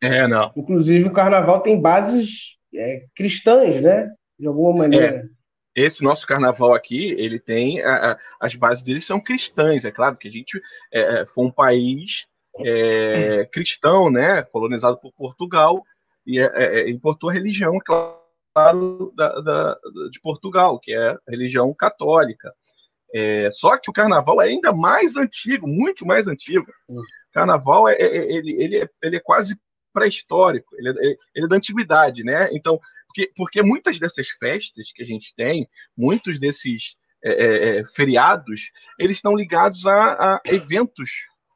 É, 0.02 0.28
não. 0.28 0.52
Inclusive, 0.56 1.08
o 1.08 1.14
carnaval 1.14 1.62
tem 1.62 1.80
bases 1.80 2.58
é, 2.76 3.06
cristãs, 3.16 3.80
né? 3.80 4.12
De 4.38 4.48
alguma 4.48 4.74
maneira. 4.80 5.06
É 5.06 5.43
esse 5.76 6.04
nosso 6.04 6.28
carnaval 6.28 6.74
aqui, 6.74 7.12
ele 7.18 7.40
tem 7.40 7.82
a, 7.82 8.12
a, 8.12 8.18
as 8.40 8.56
bases 8.56 8.84
dele 8.84 9.02
são 9.02 9.20
cristãs, 9.20 9.86
é 9.86 9.92
claro 9.92 10.16
que 10.18 10.28
a 10.28 10.32
gente 10.32 10.62
é, 10.92 11.22
é, 11.22 11.26
foi 11.26 11.46
um 11.46 11.52
país 11.52 12.28
é, 12.60 13.46
cristão, 13.52 14.12
né, 14.12 14.44
colonizado 14.44 14.98
por 15.00 15.12
Portugal 15.14 15.84
e 16.26 16.40
é, 16.40 16.52
é, 16.54 16.80
é 16.82 16.90
importou 16.90 17.30
a 17.30 17.34
religião, 17.34 17.78
claro, 17.84 19.12
da, 19.16 19.42
da, 19.42 19.80
de 20.12 20.20
Portugal, 20.22 20.80
que 20.80 20.94
é 20.94 21.10
a 21.10 21.20
religião 21.28 21.74
católica. 21.74 22.54
só 23.52 23.76
que 23.78 23.90
o 23.90 23.94
carnaval 23.94 24.42
é 24.42 24.46
ainda 24.46 24.72
mais 24.72 25.16
antigo, 25.16 25.68
muito 25.68 26.06
mais 26.06 26.28
antigo. 26.28 26.66
O 26.88 27.02
carnaval 27.34 27.90
é, 27.90 27.96
ele, 28.00 28.62
ele, 28.62 28.90
ele 29.02 29.16
é 29.16 29.20
quase 29.20 29.58
pré-histórico, 29.92 30.76
ele, 30.78 31.18
ele 31.36 31.46
é 31.46 31.48
da 31.48 31.56
antiguidade, 31.56 32.24
né? 32.24 32.50
Então 32.52 32.80
porque, 33.14 33.32
porque 33.38 33.62
muitas 33.62 34.00
dessas 34.00 34.28
festas 34.28 34.92
que 34.92 35.04
a 35.04 35.06
gente 35.06 35.34
tem, 35.36 35.70
muitos 35.96 36.40
desses 36.40 36.96
é, 37.24 37.32
é, 37.32 37.78
é, 37.78 37.86
feriados, 37.86 38.72
eles 39.00 39.18
estão 39.18 39.36
ligados 39.36 39.86
a, 39.86 40.36
a, 40.36 40.42
eventos 40.46 41.12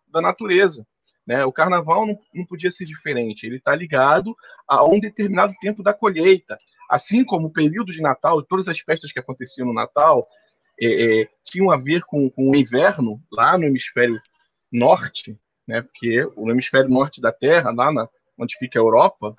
da 0.08 0.22
natureza. 0.22 0.86
Né? 1.26 1.44
O 1.44 1.52
carnaval 1.52 2.06
não, 2.06 2.18
não 2.34 2.46
podia 2.46 2.70
ser 2.70 2.86
diferente, 2.86 3.46
ele 3.46 3.58
está 3.58 3.76
ligado 3.76 4.36
a 4.68 4.86
um 4.86 5.00
determinado 5.00 5.54
tempo 5.60 5.82
da 5.82 5.94
colheita. 5.94 6.58
Assim 6.90 7.26
como 7.26 7.48
o 7.48 7.52
período 7.52 7.92
de 7.92 8.02
Natal, 8.02 8.42
todas 8.44 8.70
as 8.70 8.80
festas 8.80 9.12
que 9.12 9.20
aconteciam 9.20 9.68
no 9.68 9.74
Natal, 9.74 10.26
é, 10.80 11.22
é, 11.22 11.30
tinham 11.44 11.72
a 11.72 11.78
ver 11.78 12.04
com, 12.04 12.30
com 12.30 12.52
o 12.52 12.56
inverno 12.56 13.20
lá 13.32 13.58
no 13.58 13.66
hemisfério 13.66 14.16
norte, 14.72 15.38
né? 15.68 15.82
porque 15.82 16.24
o 16.36 16.50
hemisfério 16.50 16.90
norte 16.90 17.20
da 17.20 17.32
Terra, 17.32 17.72
lá 17.72 17.92
na, 17.92 18.08
onde 18.38 18.56
fica 18.58 18.80
a 18.80 18.82
Europa, 18.82 19.36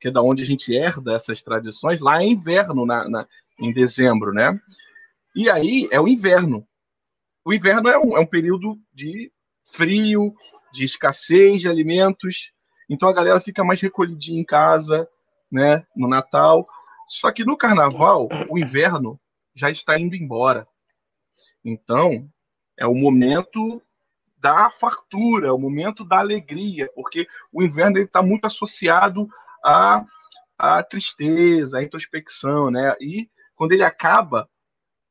que 0.00 0.08
é 0.08 0.10
da 0.10 0.22
onde 0.22 0.42
a 0.42 0.46
gente 0.46 0.74
herda 0.74 1.14
essas 1.14 1.42
tradições, 1.42 2.00
lá 2.00 2.22
é 2.22 2.26
inverno, 2.26 2.86
na, 2.86 3.08
na, 3.08 3.26
em 3.58 3.72
dezembro, 3.72 4.32
né? 4.32 4.58
E 5.36 5.50
aí 5.50 5.88
é 5.92 6.00
o 6.00 6.08
inverno. 6.08 6.66
O 7.44 7.52
inverno 7.52 7.88
é 7.88 7.98
um, 7.98 8.16
é 8.16 8.20
um 8.20 8.26
período 8.26 8.78
de 8.92 9.30
frio, 9.72 10.34
de 10.72 10.84
escassez 10.84 11.60
de 11.60 11.68
alimentos, 11.68 12.52
então 12.88 13.08
a 13.08 13.12
galera 13.12 13.40
fica 13.40 13.62
mais 13.62 13.80
recolhidinha 13.80 14.40
em 14.40 14.44
casa, 14.44 15.08
né, 15.50 15.84
no 15.94 16.08
Natal. 16.08 16.66
Só 17.06 17.30
que 17.30 17.44
no 17.44 17.56
Carnaval, 17.56 18.28
o 18.48 18.58
inverno 18.58 19.20
já 19.54 19.70
está 19.70 19.98
indo 19.98 20.16
embora. 20.16 20.66
Então, 21.64 22.28
é 22.78 22.86
o 22.86 22.94
momento 22.94 23.82
da 24.38 24.70
fartura, 24.70 25.48
é 25.48 25.52
o 25.52 25.58
momento 25.58 26.04
da 26.04 26.18
alegria, 26.18 26.90
porque 26.94 27.28
o 27.52 27.62
inverno 27.62 27.98
está 27.98 28.22
muito 28.22 28.46
associado 28.46 29.28
a, 29.64 30.04
a 30.58 30.82
tristeza, 30.82 31.78
a 31.78 31.82
introspecção, 31.82 32.70
né? 32.70 32.94
E 33.00 33.28
quando 33.54 33.72
ele 33.72 33.82
acaba, 33.82 34.48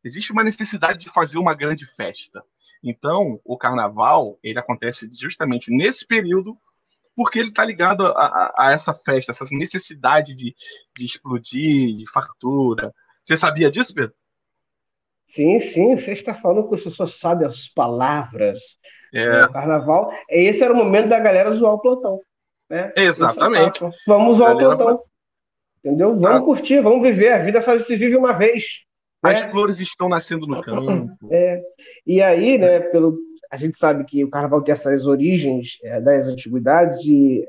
existe 0.03 0.32
uma 0.32 0.44
necessidade 0.44 1.00
de 1.00 1.10
fazer 1.12 1.38
uma 1.38 1.53
grande 1.53 1.86
festa. 1.86 2.44
Então, 2.84 3.39
o 3.44 3.58
carnaval, 3.58 4.39
ele 4.44 4.60
acontece 4.60 5.10
justamente 5.12 5.72
nesse 5.72 6.06
período, 6.06 6.58
porque 7.15 7.38
ele 7.38 7.50
está 7.50 7.65
ligado 7.65 8.06
a, 8.06 8.12
a, 8.12 8.53
a, 8.58 8.72
essa 8.72 8.94
festa, 8.94 9.32
essa 9.32 9.46
necessidade 9.51 10.34
de, 10.34 10.56
de 10.96 11.06
explodir, 11.06 11.91
de 11.91 12.10
fartura. 12.10 12.94
Você 13.22 13.36
sabia 13.36 13.70
disso, 13.70 13.94
Pedro? 13.94 14.15
Sim, 15.27 15.60
sim, 15.60 15.96
você 15.96 16.13
está 16.13 16.34
falando 16.34 16.63
que 16.63 16.72
você 16.72 16.89
só 16.89 17.06
sabe 17.06 17.46
as 17.46 17.68
palavras. 17.68 18.60
É. 19.13 19.41
O 19.44 19.51
carnaval, 19.51 20.12
esse 20.29 20.63
era 20.63 20.74
o 20.74 20.77
momento 20.77 21.10
da 21.10 21.20
galera 21.20 21.51
zoar 21.51 21.74
o 21.74 21.79
plantão. 21.79 22.20
Né? 22.69 22.93
Exatamente. 22.95 23.79
Vamos 24.05 24.39
ao 24.39 24.57
plantão. 24.57 25.03
Entendeu? 25.83 26.11
Vamos 26.19 26.25
ah. 26.25 26.41
curtir, 26.41 26.81
vamos 26.81 27.01
viver. 27.01 27.31
A 27.31 27.39
vida 27.39 27.61
só 27.61 27.77
se 27.79 27.95
vive 27.95 28.15
uma 28.15 28.33
vez. 28.33 28.81
As 29.23 29.41
né? 29.41 29.49
flores 29.49 29.79
estão 29.79 30.07
nascendo 30.09 30.45
no 30.45 30.61
campo. 30.61 31.09
É. 31.31 31.61
E 32.05 32.21
aí, 32.21 32.57
né, 32.57 32.79
pelo, 32.79 33.17
a 33.51 33.57
gente 33.57 33.77
sabe 33.77 34.05
que 34.05 34.23
o 34.23 34.29
carnaval 34.29 34.61
tem 34.61 34.73
essas 34.73 35.07
origens 35.07 35.77
é, 35.83 35.99
das 35.99 36.27
antiguidades 36.27 36.99
e 37.05 37.47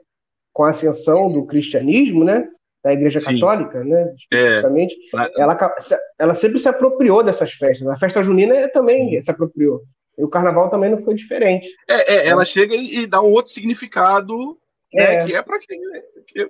com 0.53 0.65
a 0.65 0.71
ascensão 0.71 1.31
do 1.31 1.47
cristianismo, 1.47 2.25
né, 2.25 2.49
da 2.83 2.93
Igreja 2.93 3.21
Sim. 3.21 3.35
Católica, 3.35 3.85
né, 3.85 4.13
especificamente, 4.17 4.97
é. 5.15 5.41
ela, 5.41 5.75
ela 6.19 6.35
sempre 6.35 6.59
se 6.59 6.69
apropriou 6.69 7.23
dessas 7.23 7.53
festas. 7.53 7.87
A 7.87 7.97
festa 7.97 8.23
junina 8.23 8.69
também 8.69 9.11
Sim. 9.11 9.21
se 9.21 9.31
apropriou. 9.31 9.83
E 10.19 10.25
o 10.25 10.29
carnaval 10.29 10.69
também 10.69 10.91
não 10.91 11.03
foi 11.03 11.15
diferente. 11.15 11.69
É, 11.89 12.15
é 12.15 12.29
ela 12.29 12.45
chega 12.45 12.75
e, 12.75 13.03
e, 13.03 13.07
dá 13.07 13.23
um 13.23 13.31
outro 13.31 13.53
significado 13.53 14.59
né, 14.93 15.15
é. 15.15 15.27
que 15.27 15.35
é 15.35 15.43
para 15.43 15.59
que, 15.59 15.67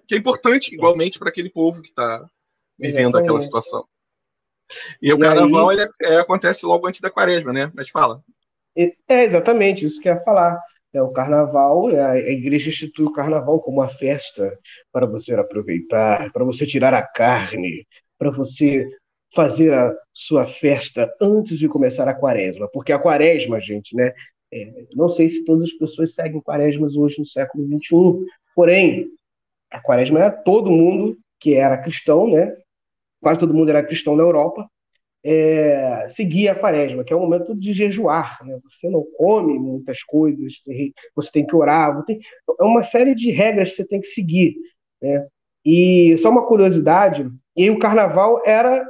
que, 0.07 0.15
é 0.15 0.19
importante 0.19 0.75
igualmente 0.75 1.19
para 1.19 1.29
aquele 1.29 1.51
povo 1.51 1.83
que 1.83 1.89
está 1.89 2.25
vivendo 2.79 3.17
aquela 3.17 3.41
situação. 3.41 3.85
E, 5.03 5.09
e 5.09 5.13
o 5.13 5.19
carnaval 5.19 5.69
aí... 5.69 5.79
ele 5.79 5.91
é, 6.03 6.19
acontece 6.19 6.65
logo 6.65 6.87
antes 6.87 7.01
da 7.01 7.11
quaresma, 7.11 7.53
né? 7.53 7.71
Mas 7.75 7.89
fala. 7.89 8.23
É 9.09 9.25
exatamente 9.25 9.85
isso 9.85 10.01
que 10.01 10.09
eu 10.09 10.15
ia 10.15 10.21
falar. 10.23 10.59
É, 10.93 11.01
o 11.03 11.13
carnaval, 11.13 11.89
a 11.89 12.19
igreja 12.19 12.69
institui 12.69 13.07
o 13.07 13.13
carnaval 13.13 13.61
como 13.61 13.81
uma 13.81 13.89
festa 13.89 14.59
para 14.93 15.07
você 15.07 15.35
aproveitar, 15.35 16.33
para 16.33 16.45
você 16.45 16.67
tirar 16.67 16.93
a 16.95 17.03
carne, 17.03 17.87
para 18.19 18.31
você 18.31 18.89
fazer 19.33 19.73
a 19.73 19.95
sua 20.13 20.47
festa 20.47 21.09
antes 21.21 21.59
de 21.59 21.69
começar 21.69 22.09
a 22.09 22.15
quaresma. 22.15 22.69
Porque 22.73 22.93
a 22.93 22.99
quaresma, 22.99 23.61
gente, 23.61 23.95
né? 23.95 24.13
É, 24.53 24.85
não 24.97 25.09
sei 25.09 25.29
se 25.29 25.45
todas 25.45 25.65
as 25.65 25.73
pessoas 25.73 26.15
seguem 26.15 26.41
quaresmas 26.41 26.97
hoje 26.97 27.19
no 27.19 27.27
século 27.27 27.65
XXI, 27.67 28.27
porém, 28.55 29.09
a 29.71 29.81
quaresma 29.81 30.19
era 30.19 30.31
todo 30.31 30.71
mundo 30.71 31.17
que 31.39 31.55
era 31.55 31.79
cristão, 31.79 32.29
né? 32.29 32.57
quase 33.21 33.39
todo 33.39 33.55
mundo 33.55 33.69
era 33.69 33.83
cristão 33.83 34.17
na 34.17 34.23
Europa, 34.23 34.69
é, 35.23 36.07
seguia 36.09 36.53
a 36.53 36.59
quaresma, 36.59 37.05
que 37.05 37.13
é 37.13 37.17
o 37.17 37.21
momento 37.21 37.55
de 37.55 37.73
jejuar. 37.73 38.39
Né? 38.45 38.59
Você 38.65 38.89
não 38.89 39.05
come 39.17 39.59
muitas 39.59 40.03
coisas, 40.03 40.55
você 41.15 41.33
tem 41.33 41.47
que 41.47 41.55
orar, 41.55 42.05
tem, 42.05 42.19
é 42.59 42.65
uma 42.65 42.83
série 42.83 43.15
de 43.15 43.31
regras 43.31 43.71
que 43.71 43.77
você 43.77 43.85
tem 43.85 44.01
que 44.01 44.09
seguir. 44.09 44.57
Né? 45.01 45.27
E 45.65 46.17
só 46.19 46.31
uma 46.31 46.47
curiosidade, 46.47 47.31
e 47.57 47.71
o 47.71 47.79
carnaval 47.79 48.43
era 48.47 48.87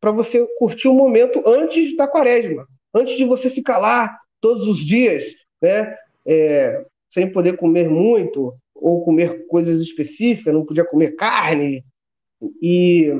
para 0.00 0.12
você 0.12 0.46
curtir 0.58 0.88
o 0.88 0.94
momento 0.94 1.42
antes 1.44 1.96
da 1.96 2.06
quaresma, 2.06 2.66
antes 2.94 3.16
de 3.16 3.24
você 3.24 3.50
ficar 3.50 3.78
lá 3.78 4.16
todos 4.46 4.68
os 4.68 4.78
dias, 4.78 5.24
né? 5.60 5.96
É, 6.24 6.84
sem 7.12 7.32
poder 7.32 7.56
comer 7.56 7.88
muito 7.88 8.54
ou 8.72 9.04
comer 9.04 9.44
coisas 9.48 9.82
específicas, 9.82 10.54
não 10.54 10.64
podia 10.64 10.84
comer 10.84 11.16
carne 11.16 11.84
e 12.62 13.12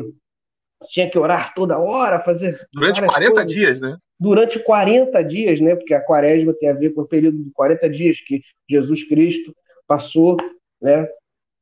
tinha 0.85 1.11
que 1.11 1.18
orar 1.18 1.52
toda 1.52 1.78
hora, 1.78 2.23
fazer. 2.23 2.61
Durante 2.73 3.04
40 3.04 3.33
coisas. 3.33 3.52
dias, 3.52 3.80
né? 3.80 3.97
Durante 4.21 4.59
40 4.61 5.25
dias, 5.25 5.61
né? 5.61 5.75
Porque 5.75 5.95
a 5.95 6.00
quaresma 6.00 6.54
tem 6.54 6.68
a 6.68 6.75
ver 6.75 6.95
com 6.95 7.00
o 7.00 7.09
período 7.09 7.42
de 7.42 7.50
40 7.50 7.90
dias 7.90 8.21
que 8.21 8.40
Jesus 8.71 9.02
Cristo 9.02 9.52
passou, 9.87 10.37
né? 10.80 11.09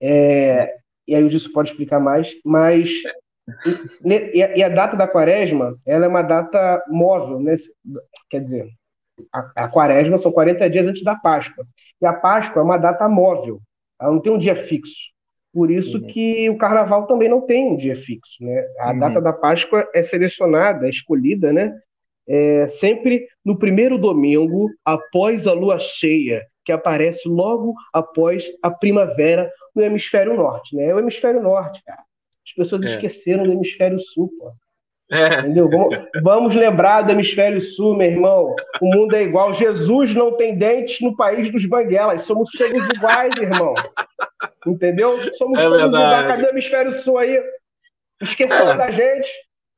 É, 0.02 0.74
e 1.08 1.14
aí 1.14 1.24
o 1.24 1.30
Gilson 1.30 1.52
pode 1.52 1.70
explicar 1.70 2.00
mais, 2.00 2.34
mas. 2.44 2.90
E, 4.02 4.38
e, 4.38 4.62
a, 4.62 4.70
data 4.70 4.96
da 4.96 5.06
quaresma, 5.06 5.78
ela 5.86 6.06
é 6.06 6.08
uma 6.08 6.22
data 6.22 6.82
móvel, 6.88 7.38
né? 7.40 7.54
Quer 8.30 8.40
dizer, 8.40 8.70
a, 9.32 9.64
a 9.64 9.68
quaresma 9.68 10.18
são 10.18 10.32
40 10.32 10.68
dias 10.70 10.86
antes 10.86 11.02
da 11.02 11.14
Páscoa. 11.14 11.66
E 12.00 12.06
a 12.06 12.12
Páscoa 12.12 12.60
é 12.60 12.64
uma 12.64 12.76
data 12.76 13.08
móvel, 13.08 13.60
ela 14.00 14.12
não 14.12 14.20
tem 14.20 14.32
um 14.32 14.38
dia 14.38 14.56
fixo. 14.56 15.14
Por 15.52 15.70
isso 15.70 15.98
uhum. 15.98 16.06
que 16.08 16.50
o 16.50 16.58
carnaval 16.58 17.06
também 17.06 17.28
não 17.28 17.40
tem 17.40 17.64
um 17.64 17.76
dia 17.76 17.94
fixo. 17.94 18.42
Né? 18.42 18.66
A 18.80 18.90
uhum. 18.90 18.98
data 18.98 19.20
da 19.20 19.32
Páscoa 19.32 19.88
é 19.94 20.02
selecionada, 20.02 20.86
é 20.86 20.90
escolhida, 20.90 21.52
né? 21.52 21.72
É 22.26 22.66
sempre 22.66 23.28
no 23.44 23.56
primeiro 23.58 23.98
domingo 23.98 24.70
após 24.84 25.46
a 25.46 25.52
lua 25.52 25.78
cheia, 25.78 26.44
que 26.64 26.72
aparece 26.72 27.28
logo 27.28 27.74
após 27.92 28.50
a 28.62 28.70
primavera 28.70 29.52
no 29.74 29.82
hemisfério 29.82 30.34
norte. 30.34 30.74
Né? 30.74 30.86
É 30.86 30.94
o 30.94 30.98
hemisfério 30.98 31.42
norte, 31.42 31.82
cara. 31.84 32.02
As 32.46 32.52
pessoas 32.52 32.84
é. 32.84 32.94
esqueceram 32.94 33.44
do 33.44 33.52
hemisfério 33.52 34.00
sul, 34.00 34.30
pô. 34.38 34.52
É. 35.10 35.40
Entendeu? 35.40 35.68
Vamos, 35.68 35.98
vamos, 36.22 36.54
lembrar 36.54 37.02
do 37.02 37.12
hemisfério 37.12 37.60
sul, 37.60 37.96
meu 37.96 38.10
irmão. 38.10 38.54
O 38.80 38.86
mundo 38.94 39.14
é 39.14 39.22
igual. 39.22 39.52
Jesus 39.52 40.14
não 40.14 40.36
tem 40.36 40.56
dentes 40.56 41.00
no 41.00 41.14
país 41.14 41.50
dos 41.50 41.66
banguelas. 41.66 42.22
Somos 42.22 42.50
todos 42.50 42.88
iguais, 42.88 43.36
irmão. 43.36 43.74
Entendeu? 44.66 45.18
Somos 45.34 45.58
é 45.58 45.62
todos 45.62 45.86
iguais. 45.86 46.26
Cadê 46.26 46.46
o 46.46 46.50
hemisfério 46.50 46.92
sul 46.92 47.18
aí? 47.18 47.38
Esquecendo 48.22 48.70
é. 48.70 48.76
da 48.76 48.90
gente. 48.90 49.28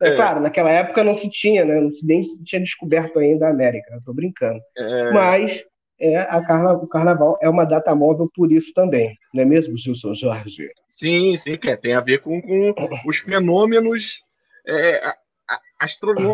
É, 0.02 0.10
é, 0.10 0.16
claro, 0.16 0.40
naquela 0.40 0.70
época 0.70 1.02
não 1.02 1.14
se 1.14 1.28
tinha, 1.30 1.64
né? 1.64 1.80
Não 1.80 1.90
se 1.90 2.06
nem 2.06 2.22
tinha 2.44 2.60
descoberto 2.60 3.18
ainda 3.18 3.46
a 3.46 3.50
América. 3.50 3.94
Eu 3.94 4.00
tô 4.04 4.12
brincando. 4.12 4.60
É. 4.76 5.10
Mas 5.10 5.64
é, 5.98 6.18
a 6.18 6.42
carna, 6.42 6.74
o 6.74 6.86
carnaval 6.86 7.38
é 7.40 7.48
uma 7.48 7.64
data 7.64 7.94
móvel 7.94 8.30
por 8.34 8.52
isso 8.52 8.72
também, 8.74 9.16
não 9.32 9.42
é 9.42 9.46
mesmo, 9.46 9.78
Gilson 9.78 10.14
Jorge? 10.14 10.68
Sim, 10.86 11.38
sim, 11.38 11.56
tem 11.80 11.94
a 11.94 12.00
ver 12.00 12.20
com, 12.20 12.40
com 12.42 12.74
os 13.08 13.18
fenômenos 13.18 14.20
é, 14.66 15.14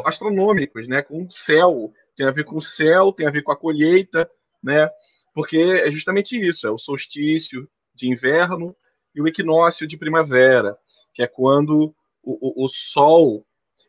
astronômicos, 0.05 0.89
né? 0.89 1.03
Com 1.03 1.25
o 1.25 1.31
céu, 1.31 1.93
tem 2.17 2.27
a 2.27 2.31
ver 2.31 2.45
com 2.45 2.57
o 2.57 2.62
céu, 2.62 3.12
tem 3.12 3.27
a 3.27 3.31
ver 3.31 3.43
com 3.43 3.53
a 3.53 3.57
colheita, 3.57 4.29
né? 4.62 4.89
Porque 5.35 5.59
é 5.59 5.91
justamente 5.91 6.39
isso, 6.39 6.67
é 6.67 6.71
o 6.71 6.79
solstício 6.79 7.69
de 7.95 8.09
inverno 8.09 8.77
e 9.15 9.21
o 9.21 9.29
equinócio 9.29 9.87
de 9.87 9.97
primavera, 9.97 10.77
que 11.12 11.23
é 11.23 11.27
quando 11.27 11.95
o, 12.23 12.62
o, 12.62 12.64
o 12.64 12.68
sol, 12.68 13.47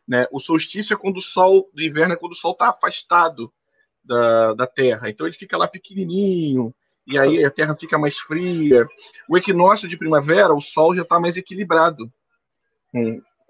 né? 0.08 0.25
O 0.32 0.39
solstício 0.39 0.93
é 0.93 0.97
quando 0.97 1.17
o 1.17 1.21
sol 1.21 1.69
do 1.73 1.84
inverno 1.84 2.13
é 2.13 2.17
quando 2.17 2.34
o 2.34 2.36
sol 2.36 2.51
está 2.51 2.69
afastado 2.69 3.53
da, 4.03 4.53
da 4.53 4.67
Terra, 4.67 5.10
então 5.10 5.25
ele 5.25 5.36
fica 5.36 5.58
lá 5.58 5.67
pequenininho, 5.67 6.75
e 7.06 7.17
aí 7.17 7.43
a 7.43 7.51
Terra 7.51 7.75
fica 7.75 7.97
mais 7.97 8.17
fria. 8.17 8.86
O 9.29 9.38
equinócio 9.38 9.88
de 9.88 9.97
primavera, 9.97 10.53
o 10.53 10.62
Sol 10.62 10.95
já 10.95 11.01
está 11.01 11.19
mais 11.19 11.36
equilibrado 11.36 12.10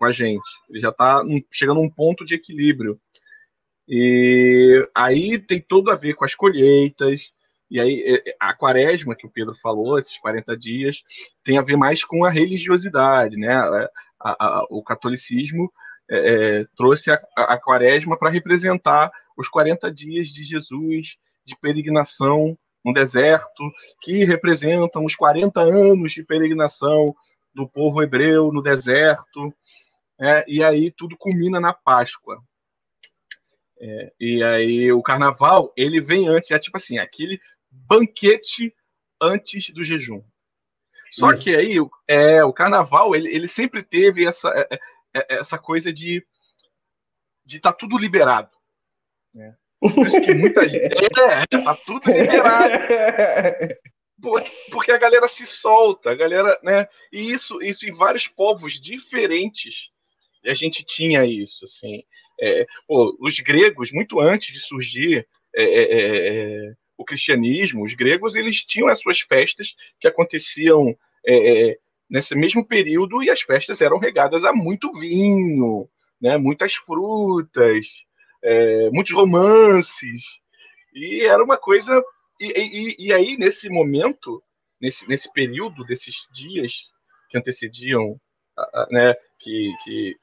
com 0.03 0.07
a 0.07 0.11
gente. 0.11 0.43
Ele 0.69 0.81
já 0.81 0.89
está 0.89 1.23
chegando 1.49 1.79
a 1.79 1.83
um 1.83 1.89
ponto 1.89 2.25
de 2.25 2.35
equilíbrio. 2.35 2.99
E 3.87 4.85
aí 4.93 5.39
tem 5.39 5.61
tudo 5.61 5.91
a 5.91 5.95
ver 5.95 6.13
com 6.15 6.25
as 6.25 6.35
colheitas. 6.35 7.31
E 7.71 7.79
aí 7.79 8.03
é, 8.05 8.29
é, 8.29 8.35
a 8.37 8.53
quaresma 8.53 9.15
que 9.15 9.25
o 9.25 9.31
Pedro 9.31 9.55
falou, 9.55 9.97
esses 9.97 10.17
40 10.17 10.57
dias, 10.57 11.03
tem 11.43 11.57
a 11.57 11.61
ver 11.61 11.77
mais 11.77 12.03
com 12.03 12.25
a 12.25 12.29
religiosidade, 12.29 13.37
né? 13.37 13.53
A, 13.53 13.89
a, 14.19 14.65
o 14.69 14.83
catolicismo 14.83 15.71
é, 16.11 16.17
é, 16.17 16.65
trouxe 16.75 17.09
a, 17.09 17.21
a 17.37 17.57
quaresma 17.57 18.17
para 18.17 18.29
representar 18.29 19.09
os 19.37 19.47
40 19.47 19.89
dias 19.91 20.27
de 20.27 20.43
Jesus 20.43 21.15
de 21.45 21.57
peregrinação 21.59 22.57
no 22.83 22.93
deserto, 22.93 23.63
que 24.01 24.25
representam 24.25 25.05
os 25.05 25.15
40 25.15 25.61
anos 25.61 26.11
de 26.11 26.23
peregrinação 26.23 27.15
do 27.53 27.67
povo 27.69 28.01
hebreu 28.01 28.51
no 28.51 28.61
deserto, 28.61 29.53
é, 30.19 30.43
e 30.47 30.63
aí 30.63 30.91
tudo 30.91 31.17
culmina 31.17 31.59
na 31.59 31.73
Páscoa. 31.73 32.41
É, 33.79 34.13
e 34.19 34.43
aí 34.43 34.91
o 34.91 35.01
carnaval, 35.01 35.73
ele 35.75 35.99
vem 35.99 36.27
antes, 36.27 36.51
é 36.51 36.59
tipo 36.59 36.77
assim, 36.77 36.97
aquele 36.97 37.39
banquete 37.69 38.73
antes 39.21 39.69
do 39.71 39.83
jejum. 39.83 40.23
Só 41.11 41.31
Isso. 41.31 41.43
que 41.43 41.55
aí 41.55 41.75
é, 42.07 42.43
o 42.43 42.53
carnaval, 42.53 43.15
ele, 43.15 43.29
ele 43.29 43.47
sempre 43.47 43.83
teve 43.83 44.25
essa, 44.25 44.49
é, 44.49 44.75
é, 44.75 44.79
é 45.19 45.39
essa 45.39 45.57
coisa 45.57 45.91
de 45.91 46.25
de 47.45 47.57
estar 47.57 47.73
tá 47.73 47.77
tudo 47.77 47.97
liberado. 47.97 48.49
Né? 49.33 49.55
Por 49.79 50.07
isso 50.07 50.21
que 50.21 50.33
muita 50.33 50.63
gente. 50.69 50.95
É, 51.19 51.45
tá 51.45 51.75
tudo 51.85 52.09
liberado. 52.09 52.73
Porque 54.71 54.91
a 54.91 54.97
galera 54.97 55.27
se 55.27 55.45
solta, 55.45 56.11
a 56.11 56.15
galera, 56.15 56.57
né? 56.63 56.87
E 57.11 57.31
isso, 57.31 57.61
isso 57.61 57.85
em 57.85 57.91
vários 57.91 58.27
povos 58.27 58.79
diferentes 58.79 59.91
a 60.45 60.53
gente 60.53 60.83
tinha 60.83 61.25
isso, 61.25 61.65
assim. 61.65 62.03
É, 62.39 62.65
pô, 62.87 63.15
os 63.19 63.39
gregos, 63.39 63.91
muito 63.91 64.19
antes 64.19 64.53
de 64.53 64.59
surgir 64.59 65.27
é, 65.55 65.63
é, 65.63 65.83
é, 65.83 66.67
é 66.67 66.73
o 66.97 67.05
cristianismo, 67.05 67.83
os 67.83 67.93
gregos 67.93 68.35
eles 68.35 68.63
tinham 68.63 68.87
as 68.87 68.99
suas 68.99 69.19
festas 69.21 69.75
que 69.99 70.07
aconteciam 70.07 70.95
é, 71.25 71.77
nesse 72.09 72.35
mesmo 72.35 72.65
período 72.65 73.23
e 73.23 73.29
as 73.29 73.41
festas 73.41 73.81
eram 73.81 73.97
regadas 73.97 74.43
a 74.43 74.53
muito 74.53 74.91
vinho, 74.93 75.89
né, 76.21 76.37
muitas 76.37 76.75
frutas, 76.75 77.87
muitos 78.91 79.13
romances 79.13 80.21
e 80.93 81.21
era 81.21 81.43
uma 81.43 81.57
coisa 81.57 82.03
e, 82.39 82.45
e, 82.45 83.07
e 83.07 83.13
aí 83.13 83.37
nesse 83.37 83.69
momento, 83.69 84.43
nesse, 84.79 85.07
nesse 85.07 85.31
período 85.31 85.83
desses 85.85 86.27
dias 86.31 86.91
que 87.29 87.37
antecediam 87.37 88.19
né, 88.91 89.15
que, 89.39 89.73
que 89.83 90.15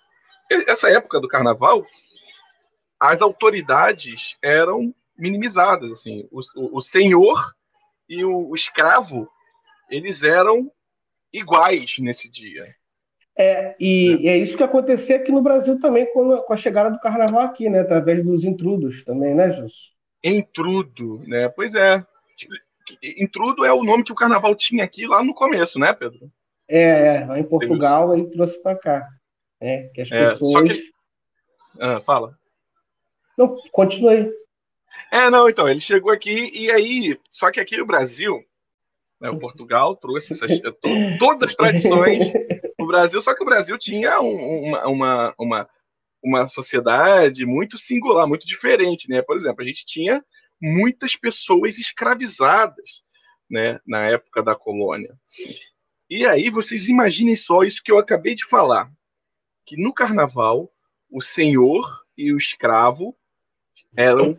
essa 0.51 0.91
época 0.91 1.21
do 1.21 1.29
carnaval, 1.29 1.87
as 2.99 3.23
autoridades 3.23 4.37
eram 4.43 4.95
minimizadas, 5.17 5.91
assim, 5.93 6.27
o, 6.31 6.41
o, 6.57 6.79
o 6.79 6.81
senhor 6.81 7.55
e 8.09 8.25
o, 8.25 8.49
o, 8.49 8.55
escravo, 8.55 9.29
eles 9.89 10.23
eram 10.23 10.71
iguais 11.33 11.97
nesse 11.99 12.29
dia. 12.29 12.75
É, 13.39 13.75
e, 13.79 14.29
é. 14.29 14.33
é 14.33 14.39
isso 14.39 14.57
que 14.57 14.63
acontecia 14.63 15.17
aqui 15.17 15.31
no 15.31 15.43
Brasil 15.43 15.79
também 15.79 16.11
com 16.13 16.33
a, 16.33 16.43
com 16.43 16.53
a 16.53 16.57
chegada 16.57 16.91
do 16.91 17.01
carnaval 17.01 17.43
aqui, 17.43 17.69
né, 17.69 17.81
através 17.81 18.25
dos 18.25 18.45
intrudos 18.45 19.05
também, 19.05 19.35
né, 19.35 19.53
Jus? 19.53 19.75
Intrudo, 20.25 21.23
né, 21.27 21.49
pois 21.49 21.75
é. 21.75 22.05
Intrudo 23.19 23.65
é 23.65 23.73
o 23.73 23.85
nome 23.85 24.03
que 24.03 24.13
o 24.13 24.17
carnaval 24.17 24.55
tinha 24.55 24.83
aqui 24.83 25.07
lá 25.07 25.23
no 25.23 25.35
começo, 25.35 25.79
né, 25.79 25.93
Pedro? 25.93 26.31
É, 26.69 27.17
é 27.17 27.25
lá 27.27 27.39
em 27.39 27.45
Portugal, 27.45 28.11
aí 28.11 28.29
trouxe 28.31 28.61
para 28.63 28.77
cá. 28.77 29.09
É, 29.61 29.91
que 29.95 30.01
as 30.01 30.11
é, 30.11 30.31
pessoas. 30.31 30.73
Que... 30.73 30.91
Ah, 31.79 32.01
fala. 32.01 32.39
Não, 33.37 33.57
continue. 33.71 34.31
É, 35.13 35.29
não, 35.31 35.49
então, 35.49 35.69
ele 35.69 35.81
chegou 35.81 36.13
aqui 36.13 36.51
e 36.53 36.71
aí. 36.71 37.19
Só 37.31 37.51
que 37.51 37.61
aqui 37.61 37.77
no 37.77 37.87
Brasil, 37.87 38.43
né, 39.21 39.31
o 39.31 39.39
Portugal 39.39 39.95
trouxe 39.97 40.33
essas, 40.33 40.51
to, 40.81 40.89
todas 41.19 41.43
as 41.43 41.55
tradições 41.55 42.33
no 42.79 42.87
Brasil, 42.87 43.21
só 43.21 43.35
que 43.35 43.43
o 43.43 43.47
Brasil 43.47 43.77
tinha 43.77 44.21
um, 44.21 44.65
uma, 44.65 44.87
uma, 44.89 45.35
uma, 45.39 45.69
uma 46.23 46.47
sociedade 46.47 47.45
muito 47.45 47.77
singular, 47.77 48.27
muito 48.27 48.47
diferente, 48.47 49.09
né? 49.09 49.21
Por 49.23 49.37
exemplo, 49.37 49.63
a 49.63 49.67
gente 49.67 49.85
tinha 49.85 50.25
muitas 50.61 51.17
pessoas 51.17 51.79
escravizadas, 51.79 53.03
né, 53.51 53.81
na 53.87 54.07
época 54.07 54.43
da 54.43 54.55
colônia. 54.55 55.15
E 56.09 56.27
aí 56.27 56.51
vocês 56.51 56.89
imaginem 56.89 57.37
só 57.37 57.63
isso 57.63 57.83
que 57.83 57.91
eu 57.91 57.99
acabei 57.99 58.35
de 58.35 58.47
falar 58.47 58.91
que 59.71 59.81
no 59.81 59.95
carnaval 59.95 60.69
o 61.09 61.21
senhor 61.23 62.05
e 62.19 62.33
o 62.33 62.37
escravo 62.37 63.17
eram 63.97 64.37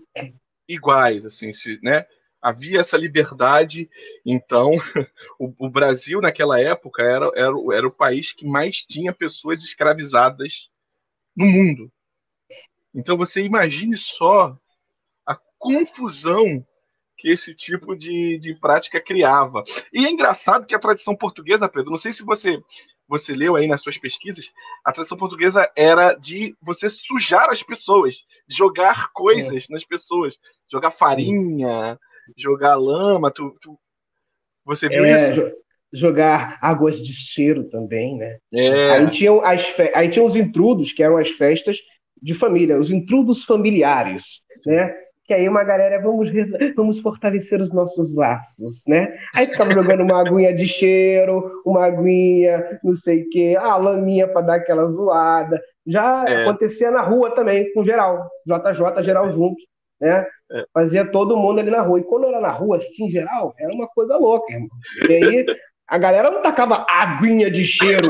iguais, 0.67 1.25
assim, 1.25 1.53
se, 1.53 1.79
né? 1.81 2.05
Havia 2.41 2.81
essa 2.81 2.97
liberdade, 2.97 3.89
então 4.25 4.71
o, 5.39 5.53
o, 5.57 5.69
Brasil 5.69 6.19
naquela 6.19 6.59
época 6.59 7.01
era, 7.01 7.31
era, 7.33 7.53
era 7.73 7.87
o 7.87 7.95
país 7.95 8.33
que 8.33 8.45
mais 8.45 8.85
tinha 8.85 9.13
pessoas 9.13 9.63
escravizadas 9.63 10.69
no 11.33 11.45
mundo. 11.45 11.89
Então 12.93 13.15
você 13.15 13.41
imagine 13.41 13.95
só 13.95 14.57
a 15.25 15.37
confusão 15.57 16.65
que 17.17 17.29
esse 17.29 17.55
tipo 17.55 17.95
de, 17.95 18.37
de 18.37 18.53
prática 18.55 18.99
criava. 18.99 19.63
E 19.93 20.05
é 20.05 20.09
engraçado 20.09 20.67
que 20.67 20.75
a 20.75 20.79
tradição 20.79 21.15
portuguesa, 21.15 21.69
Pedro, 21.69 21.91
não 21.91 21.97
sei 21.97 22.11
se 22.11 22.21
você 22.21 22.61
você 23.11 23.35
leu 23.35 23.57
aí 23.57 23.67
nas 23.67 23.81
suas 23.81 23.97
pesquisas, 23.97 24.53
a 24.85 24.93
tradição 24.93 25.17
portuguesa 25.17 25.69
era 25.75 26.13
de 26.13 26.55
você 26.61 26.89
sujar 26.89 27.49
as 27.49 27.61
pessoas, 27.61 28.23
jogar 28.47 29.11
coisas 29.11 29.67
é. 29.69 29.73
nas 29.73 29.83
pessoas, 29.83 30.39
jogar 30.71 30.91
farinha, 30.91 31.99
jogar 32.37 32.75
lama. 32.75 33.29
Tu, 33.29 33.53
tu 33.61 33.77
você 34.63 34.87
viu 34.87 35.03
é, 35.03 35.13
isso? 35.13 35.51
Jogar 35.91 36.57
águas 36.61 37.05
de 37.05 37.11
cheiro 37.11 37.65
também, 37.65 38.17
né? 38.17 38.37
É. 38.53 38.91
Aí, 38.91 39.09
tinham 39.09 39.41
as 39.43 39.65
fe... 39.65 39.91
aí 39.93 40.09
tinha 40.09 40.23
os 40.23 40.37
intrudos, 40.37 40.93
que 40.93 41.03
eram 41.03 41.17
as 41.17 41.31
festas 41.31 41.79
de 42.21 42.33
família, 42.33 42.79
os 42.79 42.91
intrudos 42.91 43.43
familiares, 43.43 44.41
né? 44.65 44.95
Que 45.25 45.33
aí 45.33 45.47
uma 45.47 45.63
galera, 45.63 46.01
vamos, 46.01 46.29
vamos 46.75 46.99
fortalecer 46.99 47.61
os 47.61 47.71
nossos 47.71 48.15
laços, 48.15 48.83
né? 48.87 49.15
Aí 49.35 49.47
ficava 49.47 49.71
jogando 49.71 50.03
uma 50.03 50.19
aguinha 50.19 50.53
de 50.53 50.67
cheiro, 50.67 51.61
uma 51.65 51.85
aguinha, 51.85 52.79
não 52.83 52.93
sei 52.93 53.23
o 53.23 53.29
quê, 53.29 53.57
a 53.59 53.77
laminha 53.77 54.27
para 54.27 54.41
dar 54.41 54.55
aquela 54.55 54.89
zoada. 54.89 55.61
Já 55.85 56.25
é. 56.27 56.43
acontecia 56.43 56.91
na 56.91 57.01
rua 57.01 57.31
também, 57.31 57.71
com 57.73 57.83
geral, 57.83 58.29
JJ, 58.45 59.03
geral 59.03 59.29
junto, 59.31 59.61
né? 59.99 60.25
É. 60.51 60.65
Fazia 60.73 61.05
todo 61.05 61.37
mundo 61.37 61.59
ali 61.59 61.71
na 61.71 61.81
rua. 61.81 61.99
E 61.99 62.03
quando 62.03 62.27
era 62.27 62.41
na 62.41 62.51
rua, 62.51 62.77
assim, 62.77 63.09
geral, 63.09 63.53
era 63.57 63.73
uma 63.73 63.87
coisa 63.87 64.17
louca, 64.17 64.51
irmão. 64.51 64.69
E 65.07 65.13
aí 65.13 65.45
a 65.87 65.97
galera 65.97 66.31
não 66.31 66.41
tacava 66.41 66.85
aguinha 66.89 67.49
de 67.49 67.63
cheiro, 67.63 68.09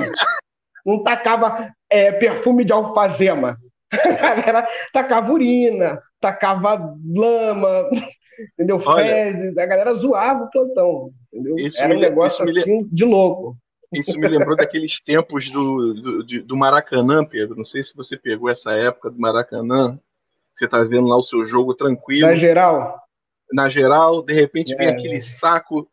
não 0.86 1.04
tacava 1.04 1.72
é, 1.90 2.12
perfume 2.12 2.64
de 2.64 2.72
alfazema. 2.72 3.58
A 3.92 4.36
galera 4.36 4.68
tacava 4.94 5.34
urina, 5.34 6.02
tacava 6.22 6.96
lama, 7.04 7.90
entendeu? 8.54 8.82
Olha, 8.86 9.06
Fezes, 9.06 9.58
a 9.58 9.66
galera 9.66 9.94
zoava 9.96 10.44
o 10.44 10.50
plantão, 10.50 11.12
entendeu? 11.34 11.56
Era 11.78 11.96
um 11.96 12.00
negócio 12.00 12.46
assim 12.48 12.88
de 12.92 13.04
louco. 13.04 13.58
Isso 13.94 14.18
me 14.18 14.28
lembrou 14.28 14.56
daqueles 14.56 15.02
tempos 15.02 15.50
do, 15.50 16.24
do, 16.24 16.44
do, 16.44 16.56
Maracanã, 16.56 17.26
Pedro. 17.26 17.58
Não 17.58 17.66
sei 17.66 17.84
se 17.84 17.94
você 17.94 18.16
pegou 18.16 18.50
essa 18.50 18.72
época 18.72 19.10
do 19.10 19.20
Maracanã. 19.20 20.00
Você 20.54 20.66
tá 20.66 20.82
vendo 20.82 21.08
lá 21.08 21.18
o 21.18 21.22
seu 21.22 21.44
jogo 21.44 21.74
tranquilo. 21.74 22.28
Na 22.28 22.36
geral? 22.36 23.02
Na 23.52 23.68
geral, 23.68 24.24
de 24.24 24.34
repente 24.34 24.74
é, 24.74 24.78
vem 24.78 24.88
aquele 24.88 25.22
saco 25.22 25.90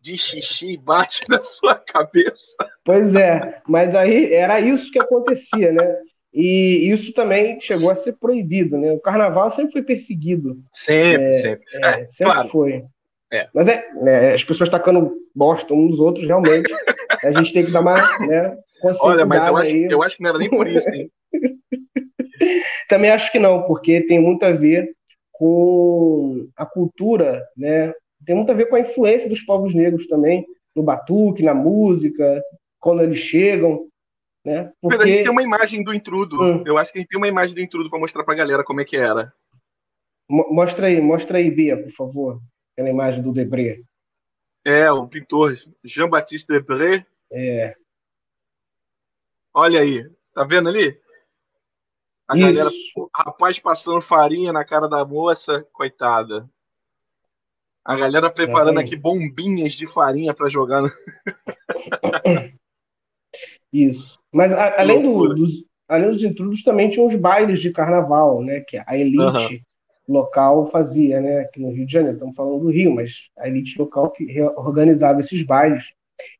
de 0.00 0.16
xixi 0.16 0.74
e 0.74 0.76
bate 0.76 1.24
na 1.28 1.42
sua 1.42 1.74
cabeça. 1.74 2.56
Pois 2.84 3.14
é, 3.14 3.60
mas 3.66 3.94
aí 3.94 4.32
era 4.32 4.60
isso 4.60 4.90
que 4.90 5.00
acontecia, 5.00 5.72
né? 5.72 5.96
E 6.32 6.90
isso 6.92 7.12
também 7.12 7.60
chegou 7.60 7.90
a 7.90 7.94
ser 7.94 8.12
proibido, 8.12 8.78
né? 8.78 8.92
O 8.92 9.00
carnaval 9.00 9.50
sempre 9.50 9.72
foi 9.72 9.82
perseguido. 9.82 10.58
Sempre, 10.72 11.28
é, 11.28 11.32
sempre. 11.32 11.64
É, 11.74 11.88
é, 11.88 12.06
sempre 12.06 12.32
claro. 12.32 12.48
foi. 12.50 12.84
É. 13.32 13.48
Mas 13.54 13.68
é, 13.68 13.88
né, 13.94 14.34
as 14.34 14.44
pessoas 14.44 14.68
tacando 14.68 15.12
bosta 15.34 15.72
uns 15.74 15.90
nos 15.90 16.00
outros, 16.00 16.26
realmente. 16.26 16.72
a 17.24 17.32
gente 17.32 17.52
tem 17.52 17.64
que 17.64 17.72
dar 17.72 17.80
uma 17.80 17.94
né, 18.26 18.56
Olha, 19.00 19.26
mas 19.26 19.46
eu 19.46 19.56
acho, 19.56 19.76
eu 19.76 20.02
acho 20.02 20.16
que 20.16 20.22
não 20.22 20.30
era 20.30 20.38
nem 20.38 20.48
por 20.48 20.66
isso, 20.66 20.88
hein? 20.90 21.10
também 22.88 23.10
acho 23.10 23.30
que 23.30 23.38
não, 23.38 23.62
porque 23.64 24.00
tem 24.02 24.18
muito 24.18 24.42
a 24.44 24.52
ver 24.52 24.90
com 25.32 26.48
a 26.56 26.64
cultura, 26.64 27.44
né? 27.56 27.92
Tem 28.26 28.34
muito 28.34 28.50
a 28.50 28.54
ver 28.54 28.66
com 28.66 28.76
a 28.76 28.80
influência 28.80 29.28
dos 29.28 29.42
povos 29.42 29.74
negros 29.74 30.06
também, 30.06 30.46
no 30.74 30.82
batuque, 30.82 31.42
na 31.42 31.54
música, 31.54 32.42
quando 32.78 33.02
eles 33.02 33.18
chegam. 33.18 33.86
Né? 34.44 34.72
Porque... 34.80 35.02
A 35.02 35.06
gente 35.06 35.22
tem 35.22 35.30
uma 35.30 35.42
imagem 35.42 35.84
do 35.84 35.94
intrudo. 35.94 36.42
Hum. 36.42 36.64
Eu 36.66 36.78
acho 36.78 36.92
que 36.92 36.98
a 36.98 37.00
gente 37.00 37.10
tem 37.10 37.18
uma 37.18 37.28
imagem 37.28 37.54
do 37.54 37.60
intrudo 37.60 37.90
para 37.90 37.98
mostrar 37.98 38.24
para 38.24 38.34
a 38.34 38.36
galera 38.36 38.64
como 38.64 38.80
é 38.80 38.84
que 38.84 38.96
era. 38.96 39.32
Mostra 40.28 40.86
aí, 40.86 41.00
mostra 41.00 41.38
aí, 41.38 41.50
Bia, 41.50 41.82
por 41.82 41.92
favor. 41.92 42.40
Aquela 42.72 42.88
imagem 42.88 43.20
do 43.20 43.32
Debré. 43.32 43.82
É, 44.64 44.90
o 44.90 45.06
pintor 45.08 45.58
Jean-Baptiste 45.82 46.46
Debré. 46.46 47.04
É. 47.32 47.74
Olha 49.52 49.80
aí, 49.80 50.08
tá 50.32 50.44
vendo 50.44 50.68
ali? 50.68 51.00
A 52.28 52.36
Isso. 52.36 52.46
galera, 52.46 52.70
o 52.96 53.10
rapaz 53.14 53.58
passando 53.58 54.00
farinha 54.00 54.52
na 54.52 54.64
cara 54.64 54.86
da 54.88 55.04
moça, 55.04 55.66
coitada. 55.72 56.48
A 57.84 57.96
galera 57.96 58.30
preparando 58.30 58.78
aqui 58.78 58.94
bombinhas 58.94 59.74
de 59.74 59.88
farinha 59.88 60.32
para 60.32 60.48
jogar. 60.48 60.82
No... 60.82 60.90
Isso. 63.72 64.18
Mas 64.32 64.52
a, 64.52 64.80
além, 64.80 65.02
do, 65.02 65.34
dos, 65.34 65.64
além 65.88 66.10
dos 66.10 66.22
intrudos, 66.22 66.62
também 66.62 66.90
tinha 66.90 67.04
os 67.04 67.14
bailes 67.14 67.60
de 67.60 67.70
carnaval, 67.70 68.42
né? 68.42 68.60
Que 68.60 68.80
a 68.84 68.96
elite 68.96 69.18
uhum. 69.18 69.60
local 70.14 70.70
fazia, 70.70 71.20
né? 71.20 71.40
Aqui 71.40 71.60
no 71.60 71.70
Rio 71.70 71.86
de 71.86 71.92
Janeiro, 71.92 72.16
estamos 72.16 72.36
falando 72.36 72.60
do 72.60 72.70
Rio, 72.70 72.94
mas 72.94 73.28
a 73.38 73.48
elite 73.48 73.78
local 73.78 74.10
que 74.10 74.40
organizava 74.56 75.20
esses 75.20 75.42
bailes. 75.42 75.84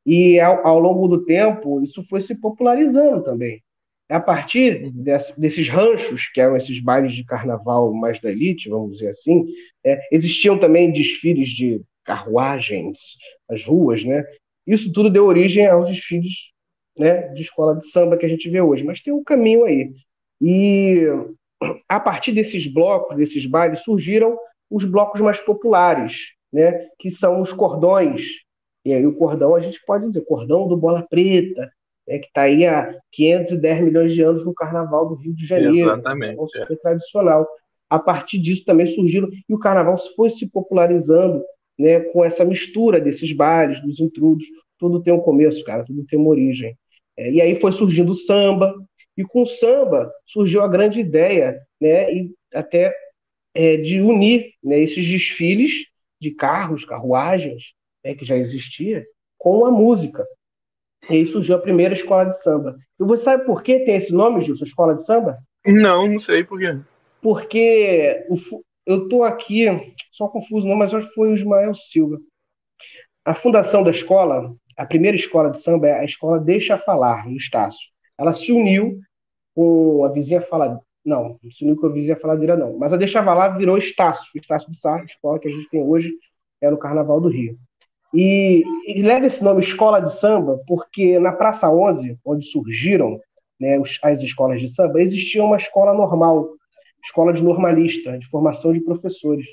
E 0.04 0.38
ao, 0.38 0.66
ao 0.66 0.78
longo 0.78 1.08
do 1.08 1.24
tempo, 1.24 1.82
isso 1.82 2.02
foi 2.02 2.20
se 2.20 2.34
popularizando 2.34 3.22
também. 3.22 3.62
A 4.08 4.18
partir 4.18 4.82
uhum. 4.82 4.90
desse, 5.02 5.40
desses 5.40 5.68
ranchos, 5.68 6.26
que 6.32 6.40
eram 6.40 6.56
esses 6.56 6.80
bailes 6.80 7.14
de 7.14 7.24
carnaval 7.24 7.92
mais 7.94 8.20
da 8.20 8.30
elite, 8.30 8.68
vamos 8.68 8.94
dizer 8.94 9.10
assim, 9.10 9.46
é, 9.84 10.00
existiam 10.10 10.58
também 10.58 10.92
desfiles 10.92 11.48
de 11.48 11.80
carruagens, 12.04 13.16
as 13.48 13.64
ruas, 13.64 14.04
né? 14.04 14.24
Isso 14.66 14.92
tudo 14.92 15.10
deu 15.10 15.26
origem 15.26 15.66
aos 15.66 15.88
desfiles 15.88 16.50
né, 17.00 17.28
de 17.28 17.40
escola 17.40 17.74
de 17.74 17.88
samba 17.90 18.18
que 18.18 18.26
a 18.26 18.28
gente 18.28 18.46
vê 18.50 18.60
hoje, 18.60 18.84
mas 18.84 19.00
tem 19.00 19.10
um 19.10 19.24
caminho 19.24 19.64
aí. 19.64 19.90
E 20.38 21.06
a 21.88 21.98
partir 21.98 22.30
desses 22.30 22.66
blocos, 22.66 23.16
desses 23.16 23.46
bailes, 23.46 23.80
surgiram 23.80 24.38
os 24.70 24.84
blocos 24.84 25.18
mais 25.22 25.40
populares, 25.40 26.34
né, 26.52 26.88
que 26.98 27.10
são 27.10 27.40
os 27.40 27.54
cordões. 27.54 28.26
E 28.84 28.92
aí 28.92 29.06
o 29.06 29.16
cordão, 29.16 29.54
a 29.54 29.60
gente 29.60 29.80
pode 29.86 30.08
dizer, 30.08 30.26
cordão 30.26 30.68
do 30.68 30.76
Bola 30.76 31.02
Preta, 31.08 31.72
né, 32.06 32.18
que 32.18 32.26
está 32.26 32.42
aí 32.42 32.66
há 32.66 32.94
510 33.12 33.82
milhões 33.82 34.12
de 34.12 34.20
anos 34.20 34.44
no 34.44 34.52
Carnaval 34.52 35.08
do 35.08 35.14
Rio 35.14 35.34
de 35.34 35.46
Janeiro. 35.46 35.74
Exatamente. 35.74 36.38
Um 36.38 36.46
super 36.46 36.74
é. 36.74 36.76
tradicional. 36.76 37.48
A 37.88 37.98
partir 37.98 38.38
disso 38.38 38.62
também 38.66 38.86
surgiram, 38.86 39.30
e 39.48 39.54
o 39.54 39.58
Carnaval 39.58 39.96
foi 40.14 40.28
se 40.28 40.50
popularizando 40.50 41.42
né, 41.78 42.00
com 42.00 42.22
essa 42.22 42.44
mistura 42.44 43.00
desses 43.00 43.32
bailes, 43.32 43.80
dos 43.80 44.00
intrudos. 44.00 44.44
Tudo 44.78 45.02
tem 45.02 45.14
um 45.14 45.20
começo, 45.20 45.64
cara, 45.64 45.82
tudo 45.82 46.04
tem 46.04 46.18
uma 46.18 46.28
origem. 46.28 46.76
É, 47.20 47.30
e 47.30 47.40
aí 47.42 47.61
foi 47.61 47.70
surgindo 47.70 48.12
o 48.12 48.14
samba, 48.14 48.74
e 49.14 49.22
com 49.22 49.42
o 49.42 49.46
samba 49.46 50.11
surgiu 50.24 50.62
a 50.62 50.68
grande 50.68 51.00
ideia, 51.00 51.61
né, 51.78 52.11
e 52.11 52.35
até 52.54 52.94
é, 53.54 53.76
de 53.76 54.00
unir 54.00 54.54
né, 54.64 54.80
esses 54.80 55.06
desfiles 55.06 55.85
de 56.18 56.30
carros, 56.30 56.87
carruagens, 56.87 57.74
né, 58.02 58.14
que 58.14 58.24
já 58.24 58.38
existia, 58.38 59.04
com 59.37 59.66
a 59.66 59.70
música. 59.70 60.24
E 61.11 61.16
aí 61.16 61.26
surgiu 61.26 61.56
a 61.56 61.61
primeira 61.61 61.92
escola 61.92 62.24
de 62.24 62.40
samba. 62.40 62.78
E 62.98 63.04
você 63.04 63.24
sabe 63.24 63.44
por 63.44 63.62
que 63.62 63.80
tem 63.80 63.96
esse 63.96 64.14
nome, 64.14 64.42
Gilson, 64.42 64.64
escola 64.64 64.94
de 64.94 65.04
samba? 65.04 65.38
Não, 65.66 66.09
não 66.09 66.18
sei 66.18 66.42
por 66.42 66.59
quê. 66.59 66.78
Porque 67.20 68.24
o, 68.30 68.37
eu 68.87 69.02
estou 69.02 69.24
aqui, 69.24 69.66
só 70.11 70.26
confuso 70.26 70.66
não, 70.66 70.76
mas 70.76 70.94
acho 70.94 71.09
que 71.09 71.14
foi 71.14 71.28
o 71.28 71.35
Ismael 71.35 71.74
Silva. 71.74 72.18
A 73.26 73.35
fundação 73.35 73.83
da 73.83 73.90
escola 73.90 74.54
a 74.76 74.87
primeira 74.87 75.16
escola 75.16 75.50
de 75.50 75.61
samba 75.61 75.88
é 75.88 76.00
a 76.00 76.04
escola 76.04 76.38
Deixa 76.38 76.78
Falar, 76.78 77.28
no 77.28 77.37
Estácio. 77.37 77.88
Ela 78.18 78.35
se 78.35 78.52
uniu 78.52 78.98
com 79.54 80.04
a 80.04 80.09
vizinha 80.09 80.40
faladeira. 80.40 80.83
Não, 81.04 81.38
se 81.50 81.64
uniu 81.64 81.76
com 81.76 81.87
a 81.87 81.92
vizinha 81.92 82.16
faladeira, 82.16 82.56
não. 82.56 82.78
Mas 82.78 82.92
a 82.92 82.96
Deixa 82.96 83.22
Falar 83.22 83.56
virou 83.56 83.78
Estácio, 83.78 84.30
Estácio 84.35 84.68
do 84.68 84.76
Sá, 84.76 84.96
a 84.96 85.04
escola 85.04 85.38
que 85.38 85.48
a 85.48 85.52
gente 85.52 85.68
tem 85.70 85.83
hoje 85.83 86.12
é 86.61 86.70
no 86.70 86.78
Carnaval 86.78 87.20
do 87.20 87.28
Rio. 87.28 87.59
E, 88.12 88.64
e 88.87 89.02
leva 89.02 89.26
esse 89.26 89.42
nome 89.42 89.61
Escola 89.61 90.00
de 90.00 90.12
Samba 90.12 90.61
porque 90.66 91.18
na 91.18 91.33
Praça 91.33 91.70
11, 91.70 92.18
onde 92.24 92.44
surgiram 92.44 93.20
né, 93.61 93.80
as 94.02 94.22
escolas 94.22 94.61
de 94.61 94.68
samba, 94.68 95.00
existia 95.00 95.44
uma 95.44 95.56
escola 95.56 95.92
normal, 95.92 96.48
escola 97.04 97.33
de 97.33 97.42
normalista, 97.42 98.18
de 98.18 98.26
formação 98.26 98.72
de 98.72 98.80
professores. 98.80 99.46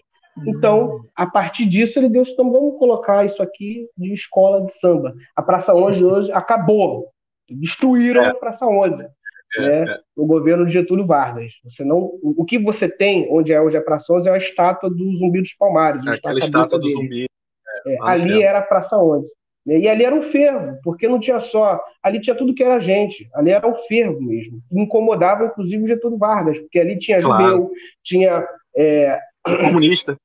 Então, 0.45 1.05
a 1.15 1.25
partir 1.25 1.65
disso, 1.65 1.97
ele 1.97 2.09
deu 2.09 2.23
então 2.23 2.51
vamos 2.51 2.77
colocar 2.77 3.25
isso 3.25 3.41
aqui 3.41 3.89
de 3.97 4.13
escola 4.13 4.65
de 4.65 4.73
samba. 4.73 5.15
A 5.35 5.41
Praça 5.41 5.73
11 5.73 6.05
hoje 6.05 6.31
acabou. 6.31 7.09
Destruíram 7.49 8.21
é. 8.21 8.27
a 8.27 8.35
Praça 8.35 8.65
11. 8.65 9.07
É, 9.55 9.61
né, 9.61 9.91
é. 9.93 9.99
no 10.15 10.25
governo 10.25 10.65
de 10.65 10.73
Getúlio 10.73 11.05
Vargas. 11.05 11.53
Você 11.63 11.83
não, 11.83 12.11
o 12.21 12.43
que 12.43 12.59
você 12.59 12.89
tem, 12.89 13.27
onde 13.31 13.53
é 13.53 13.61
hoje 13.61 13.77
a 13.77 13.81
Praça 13.81 14.13
11, 14.13 14.27
é 14.27 14.31
a 14.33 14.37
estátua 14.37 14.89
do 14.89 15.15
Zumbi 15.15 15.41
dos 15.41 15.53
Palmares. 15.53 16.05
É, 16.05 16.11
aquela 16.11 16.39
estátua 16.39 16.77
do 16.77 16.89
Zumbi. 16.89 17.25
É, 17.85 17.93
é 17.93 17.97
ali 18.01 18.43
era 18.43 18.59
a 18.59 18.63
Praça 18.63 18.97
11. 18.97 19.31
Né, 19.65 19.79
e 19.79 19.87
ali 19.87 20.03
era 20.03 20.13
um 20.13 20.21
fervo, 20.21 20.77
porque 20.83 21.07
não 21.07 21.19
tinha 21.19 21.39
só. 21.39 21.81
Ali 22.03 22.19
tinha 22.19 22.35
tudo 22.35 22.53
que 22.53 22.63
era 22.63 22.79
gente. 22.79 23.29
Ali 23.33 23.51
era 23.51 23.67
um 23.67 23.75
fervo 23.75 24.21
mesmo. 24.21 24.61
Incomodava, 24.71 25.45
inclusive, 25.45 25.83
o 25.83 25.87
Getúlio 25.87 26.17
Vargas, 26.17 26.59
porque 26.59 26.79
ali 26.79 26.99
tinha 26.99 27.21
claro. 27.21 27.43
judeu, 27.43 27.71
tinha 28.03 28.45
é, 28.75 29.17
Comunista. 29.47 30.17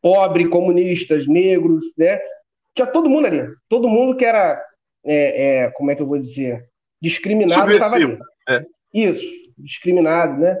Pobre, 0.00 0.48
comunistas, 0.48 1.26
negros, 1.26 1.84
né? 1.96 2.18
Tinha 2.74 2.86
todo 2.86 3.08
mundo 3.08 3.26
ali. 3.26 3.46
Todo 3.68 3.88
mundo 3.88 4.16
que 4.16 4.24
era, 4.24 4.62
é, 5.04 5.64
é, 5.64 5.70
como 5.70 5.90
é 5.90 5.94
que 5.94 6.02
eu 6.02 6.06
vou 6.06 6.18
dizer, 6.18 6.68
discriminado 7.00 7.70
estava 7.70 7.96
ali. 7.96 8.18
É. 8.48 8.64
Isso, 8.92 9.26
discriminado, 9.58 10.40
né? 10.40 10.58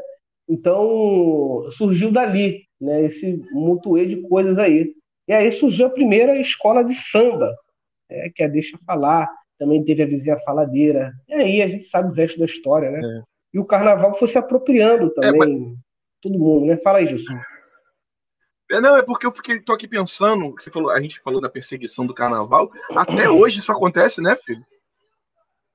Então, 0.48 1.68
surgiu 1.72 2.10
dali, 2.10 2.62
né, 2.80 3.04
esse 3.04 3.42
mutuê 3.52 4.06
de 4.06 4.22
coisas 4.28 4.58
aí. 4.58 4.92
E 5.28 5.32
aí 5.32 5.50
surgiu 5.50 5.86
a 5.86 5.90
primeira 5.90 6.38
escola 6.38 6.84
de 6.84 6.94
samba, 6.94 7.52
né, 8.08 8.30
que 8.34 8.42
é 8.42 8.48
Deixa 8.48 8.78
Falar, 8.86 9.28
também 9.58 9.84
teve 9.84 10.02
a 10.02 10.06
vizinha 10.06 10.38
faladeira. 10.40 11.12
E 11.28 11.34
aí 11.34 11.62
a 11.62 11.68
gente 11.68 11.86
sabe 11.86 12.10
o 12.10 12.14
resto 12.14 12.38
da 12.38 12.44
história, 12.44 12.90
né? 12.90 13.00
É. 13.00 13.22
E 13.54 13.58
o 13.58 13.64
carnaval 13.64 14.16
foi 14.18 14.28
se 14.28 14.38
apropriando 14.38 15.10
também, 15.10 15.30
é, 15.30 15.58
mas... 15.58 15.78
todo 16.20 16.38
mundo, 16.38 16.66
né? 16.66 16.76
Fala 16.76 16.98
aí, 16.98 17.06
Gilson. 17.06 17.34
É, 18.70 18.80
não, 18.80 18.96
é 18.96 19.02
porque 19.02 19.26
eu 19.26 19.32
fiquei, 19.32 19.60
tô 19.60 19.72
aqui 19.72 19.86
pensando, 19.86 20.52
você 20.52 20.70
falou, 20.70 20.90
a 20.90 21.00
gente 21.00 21.20
falou 21.20 21.40
da 21.40 21.48
perseguição 21.48 22.04
do 22.04 22.14
carnaval, 22.14 22.70
até 22.90 23.30
hoje 23.30 23.60
isso 23.60 23.70
acontece, 23.70 24.20
né, 24.20 24.34
filho? 24.36 24.64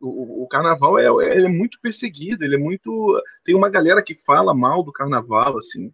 O, 0.02 0.44
o, 0.44 0.48
carnaval 0.48 0.98
é, 0.98 1.06
é, 1.06 1.44
é, 1.44 1.48
muito 1.48 1.80
perseguido, 1.80 2.44
ele 2.44 2.56
é 2.56 2.58
muito. 2.58 3.22
Tem 3.44 3.54
uma 3.54 3.70
galera 3.70 4.02
que 4.02 4.16
fala 4.16 4.54
mal 4.54 4.84
do 4.84 4.92
carnaval, 4.92 5.58
assim. 5.58 5.94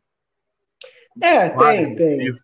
É, 1.22 1.50
tem, 1.50 1.96
tem, 1.96 2.36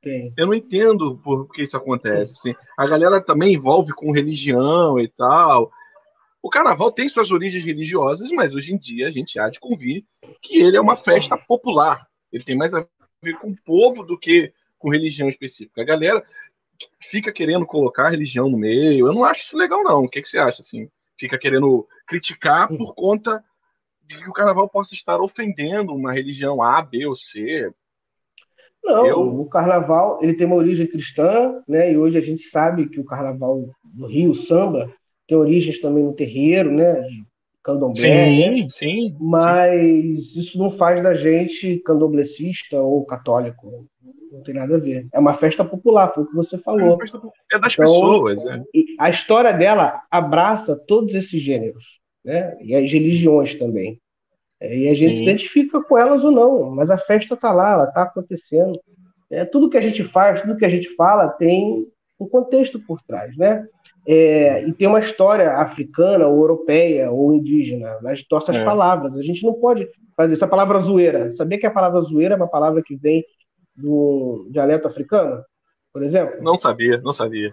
tem. 0.00 0.34
Eu 0.34 0.46
não 0.46 0.54
entendo 0.54 1.18
por 1.18 1.46
que 1.50 1.62
isso 1.62 1.76
acontece. 1.76 2.32
Assim. 2.32 2.54
A 2.78 2.86
galera 2.86 3.20
também 3.20 3.52
envolve 3.52 3.92
com 3.92 4.12
religião 4.12 4.98
e 4.98 5.06
tal. 5.06 5.70
O 6.42 6.48
carnaval 6.48 6.90
tem 6.90 7.06
suas 7.06 7.30
origens 7.30 7.64
religiosas, 7.64 8.30
mas 8.30 8.54
hoje 8.54 8.72
em 8.72 8.78
dia 8.78 9.08
a 9.08 9.10
gente 9.10 9.38
há 9.38 9.50
de 9.50 9.60
convir 9.60 10.04
que 10.40 10.60
ele 10.60 10.76
é 10.76 10.80
uma 10.80 10.96
festa 10.96 11.36
popular. 11.36 12.06
Ele 12.32 12.44
tem 12.44 12.56
mais 12.56 12.72
a 12.72 12.86
ver 13.24 13.38
com 13.38 13.50
o 13.50 13.56
povo 13.64 14.04
do 14.04 14.18
que 14.18 14.52
com 14.78 14.90
religião 14.90 15.28
específica. 15.28 15.82
A 15.82 15.84
galera 15.84 16.22
fica 17.00 17.32
querendo 17.32 17.66
colocar 17.66 18.06
a 18.06 18.10
religião 18.10 18.48
no 18.48 18.58
meio. 18.58 19.06
Eu 19.06 19.12
não 19.12 19.24
acho 19.24 19.42
isso 19.42 19.56
legal, 19.56 19.82
não. 19.82 20.04
O 20.04 20.08
que, 20.08 20.20
que 20.20 20.28
você 20.28 20.38
acha, 20.38 20.60
assim? 20.60 20.88
Fica 21.18 21.38
querendo 21.38 21.86
criticar 22.06 22.68
por 22.68 22.94
conta 22.94 23.42
de 24.02 24.16
que 24.18 24.28
o 24.28 24.32
carnaval 24.32 24.68
possa 24.68 24.94
estar 24.94 25.20
ofendendo 25.20 25.94
uma 25.94 26.12
religião 26.12 26.62
A, 26.62 26.82
B 26.82 27.06
ou 27.06 27.14
C. 27.14 27.72
Não, 28.82 29.06
eu... 29.06 29.40
o 29.40 29.46
carnaval 29.46 30.18
ele 30.22 30.34
tem 30.34 30.46
uma 30.46 30.56
origem 30.56 30.86
cristã, 30.86 31.62
né? 31.66 31.92
E 31.92 31.96
hoje 31.96 32.18
a 32.18 32.20
gente 32.20 32.42
sabe 32.48 32.88
que 32.88 33.00
o 33.00 33.04
carnaval 33.04 33.70
do 33.82 34.06
Rio, 34.06 34.32
o 34.32 34.34
samba, 34.34 34.92
tem 35.26 35.36
origens 35.36 35.80
também 35.80 36.04
no 36.04 36.12
terreiro, 36.12 36.70
né? 36.70 37.00
De 37.02 37.24
candomblé. 37.64 37.96
Sim, 37.96 38.68
sim. 38.68 39.16
Mas 39.18 40.32
sim. 40.32 40.40
isso 40.40 40.58
não 40.58 40.70
faz 40.70 41.02
da 41.02 41.14
gente 41.14 41.78
candomblecista 41.78 42.80
ou 42.80 43.04
católico 43.04 43.88
não 44.34 44.42
tem 44.42 44.54
nada 44.54 44.76
a 44.76 44.78
ver. 44.78 45.06
É 45.12 45.18
uma 45.18 45.34
festa 45.34 45.64
popular, 45.64 46.12
foi 46.12 46.24
o 46.24 46.26
que 46.26 46.34
você 46.34 46.58
falou. 46.58 46.98
É, 47.00 47.58
das 47.58 47.72
então, 47.72 47.84
pessoas. 47.84 48.44
É. 48.44 48.62
A 48.98 49.08
história 49.08 49.52
dela 49.52 50.02
abraça 50.10 50.76
todos 50.76 51.14
esses 51.14 51.40
gêneros, 51.40 52.00
né? 52.24 52.56
E 52.60 52.74
as 52.74 52.90
religiões 52.90 53.54
também. 53.54 54.00
É, 54.60 54.76
e 54.76 54.88
a 54.88 54.92
gente 54.92 55.14
Sim. 55.14 55.18
se 55.18 55.22
identifica 55.22 55.82
com 55.82 55.96
elas 55.96 56.24
ou 56.24 56.30
não, 56.30 56.70
mas 56.70 56.90
a 56.90 56.98
festa 56.98 57.34
está 57.34 57.52
lá, 57.52 57.72
ela 57.72 57.84
está 57.84 58.02
acontecendo. 58.02 58.78
É, 59.30 59.44
tudo 59.44 59.70
que 59.70 59.78
a 59.78 59.80
gente 59.80 60.04
faz, 60.04 60.42
tudo 60.42 60.56
que 60.56 60.64
a 60.64 60.68
gente 60.68 60.88
fala 60.94 61.28
tem 61.28 61.86
um 62.18 62.28
contexto 62.28 62.78
por 62.78 63.02
trás, 63.02 63.36
né? 63.36 63.66
É, 64.06 64.66
e 64.66 64.72
tem 64.72 64.86
uma 64.86 65.00
história 65.00 65.52
africana, 65.52 66.26
ou 66.26 66.40
europeia, 66.40 67.10
ou 67.10 67.32
indígena, 67.34 67.98
nas 68.02 68.22
nossas 68.30 68.56
é. 68.56 68.64
palavras. 68.64 69.16
A 69.16 69.22
gente 69.22 69.44
não 69.44 69.54
pode 69.54 69.88
fazer 70.16 70.34
essa 70.34 70.46
palavra 70.46 70.78
zoeira. 70.78 71.32
Sabia 71.32 71.58
que 71.58 71.66
a 71.66 71.70
palavra 71.70 72.00
zoeira 72.02 72.34
é 72.34 72.36
uma 72.36 72.48
palavra 72.48 72.82
que 72.82 72.96
vem 72.96 73.24
do 73.74 74.46
dialeto 74.50 74.86
africano, 74.86 75.42
por 75.92 76.02
exemplo? 76.02 76.42
Não 76.42 76.56
sabia, 76.56 77.00
não 77.02 77.12
sabia. 77.12 77.52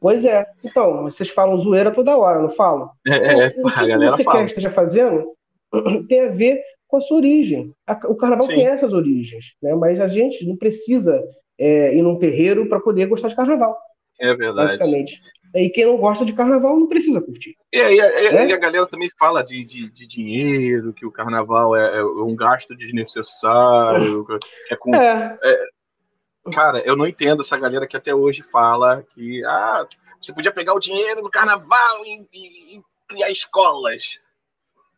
Pois 0.00 0.24
é. 0.24 0.46
Então, 0.64 1.04
vocês 1.04 1.28
falam 1.30 1.58
zoeira 1.58 1.90
toda 1.90 2.16
hora, 2.16 2.40
não 2.40 2.50
falam? 2.50 2.90
É, 3.06 3.46
é 3.46 3.46
o 3.48 3.70
que 3.70 3.78
a 3.80 3.86
galera 3.86 4.10
você 4.12 4.22
fala. 4.22 4.38
quer 4.38 4.44
que 4.44 4.50
esteja 4.50 4.70
fazendo 4.70 5.32
tem 6.08 6.20
a 6.20 6.28
ver 6.28 6.60
com 6.86 6.98
a 6.98 7.00
sua 7.00 7.16
origem. 7.16 7.72
O 8.08 8.14
carnaval 8.14 8.46
Sim. 8.46 8.54
tem 8.54 8.66
essas 8.66 8.92
origens, 8.92 9.54
né? 9.62 9.74
mas 9.74 10.00
a 10.00 10.08
gente 10.08 10.46
não 10.46 10.56
precisa 10.56 11.20
é, 11.58 11.94
ir 11.94 12.02
num 12.02 12.18
terreiro 12.18 12.68
para 12.68 12.80
poder 12.80 13.06
gostar 13.06 13.28
de 13.28 13.36
carnaval. 13.36 13.76
É 14.20 14.34
verdade. 14.34 14.78
Basicamente. 14.78 15.20
E 15.54 15.70
quem 15.70 15.86
não 15.86 15.96
gosta 15.96 16.24
de 16.24 16.32
carnaval 16.32 16.78
não 16.78 16.86
precisa 16.86 17.20
curtir. 17.20 17.56
E, 17.72 17.78
e, 17.78 18.00
e, 18.00 18.48
e 18.48 18.52
a 18.52 18.58
galera 18.58 18.86
também 18.86 19.08
fala 19.18 19.42
de, 19.42 19.64
de, 19.64 19.90
de, 19.90 20.06
dinheiro, 20.06 20.92
que 20.92 21.06
o 21.06 21.12
carnaval 21.12 21.74
é, 21.74 21.96
é 21.96 22.02
um 22.02 22.34
gasto 22.36 22.76
desnecessário. 22.76 24.26
É 24.70 24.76
com, 24.76 24.94
é. 24.94 25.38
é. 25.42 26.50
cara, 26.52 26.80
eu 26.80 26.96
não 26.96 27.06
entendo 27.06 27.40
essa 27.40 27.56
galera 27.56 27.86
que 27.86 27.96
até 27.96 28.14
hoje 28.14 28.42
fala 28.42 29.02
que 29.14 29.42
ah, 29.44 29.86
você 30.20 30.34
podia 30.34 30.52
pegar 30.52 30.74
o 30.74 30.80
dinheiro 30.80 31.22
do 31.22 31.30
carnaval 31.30 32.02
e, 32.04 32.82
criar 33.08 33.30
escolas. 33.30 34.18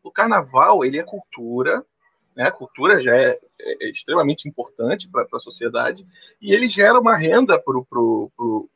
O 0.03 0.11
carnaval, 0.11 0.85
ele 0.85 0.99
é 0.99 1.03
cultura, 1.03 1.85
né? 2.38 2.44
A 2.44 2.53
cultura 2.53 3.01
já 3.01 3.16
é, 3.16 3.31
é, 3.61 3.87
é 3.87 3.90
extremamente 3.90 4.48
importante 4.48 5.09
para 5.09 5.27
a 5.35 5.38
sociedade 5.40 6.07
e 6.40 6.55
ele 6.55 6.68
gera 6.68 7.01
uma 7.01 7.16
renda 7.16 7.61
para 7.61 7.74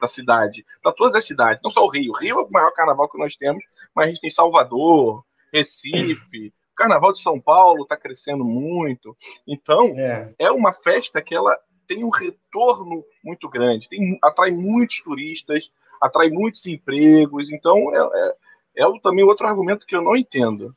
a 0.01 0.07
cidade, 0.09 0.67
para 0.83 0.93
todas 0.93 1.15
as 1.15 1.25
cidades, 1.25 1.63
não 1.63 1.71
só 1.71 1.85
o 1.85 1.89
Rio. 1.89 2.11
O 2.11 2.17
Rio 2.17 2.41
é 2.41 2.43
o 2.43 2.51
maior 2.51 2.73
carnaval 2.73 3.09
que 3.09 3.19
nós 3.19 3.37
temos, 3.37 3.65
mas 3.95 4.07
a 4.07 4.09
gente 4.09 4.21
tem 4.21 4.29
Salvador, 4.29 5.25
Recife, 5.55 6.53
o 6.73 6.75
Carnaval 6.75 7.13
de 7.13 7.21
São 7.21 7.39
Paulo 7.39 7.85
está 7.85 7.97
crescendo 7.97 8.45
muito. 8.45 9.17
Então, 9.47 9.97
é. 9.97 10.35
é 10.39 10.51
uma 10.51 10.73
festa 10.73 11.23
que 11.23 11.35
ela 11.35 11.57
tem 11.87 12.03
um 12.03 12.11
retorno 12.11 13.05
muito 13.23 13.49
grande, 13.49 13.89
tem, 13.89 14.19
atrai 14.21 14.51
muitos 14.51 15.01
turistas, 15.01 15.71
atrai 16.01 16.31
muitos 16.31 16.67
empregos. 16.67 17.53
Então, 17.53 17.77
é, 17.95 18.35
é, 18.79 18.85
é 18.85 19.01
também 19.01 19.25
outro 19.25 19.47
argumento 19.47 19.87
que 19.87 19.95
eu 19.95 20.03
não 20.03 20.17
entendo. 20.17 20.75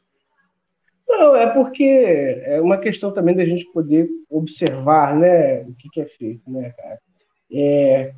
Não, 1.08 1.36
é 1.36 1.48
porque 1.54 1.84
é 2.46 2.60
uma 2.60 2.78
questão 2.78 3.12
também 3.12 3.36
da 3.36 3.46
gente 3.46 3.65
poder 3.72 4.10
observar, 4.30 5.15
né, 5.15 5.62
o 5.63 5.74
que, 5.76 5.89
que 5.89 6.02
é 6.02 6.06
feito, 6.06 6.50
né, 6.50 6.74
cara. 6.76 7.00
É, 7.52 8.13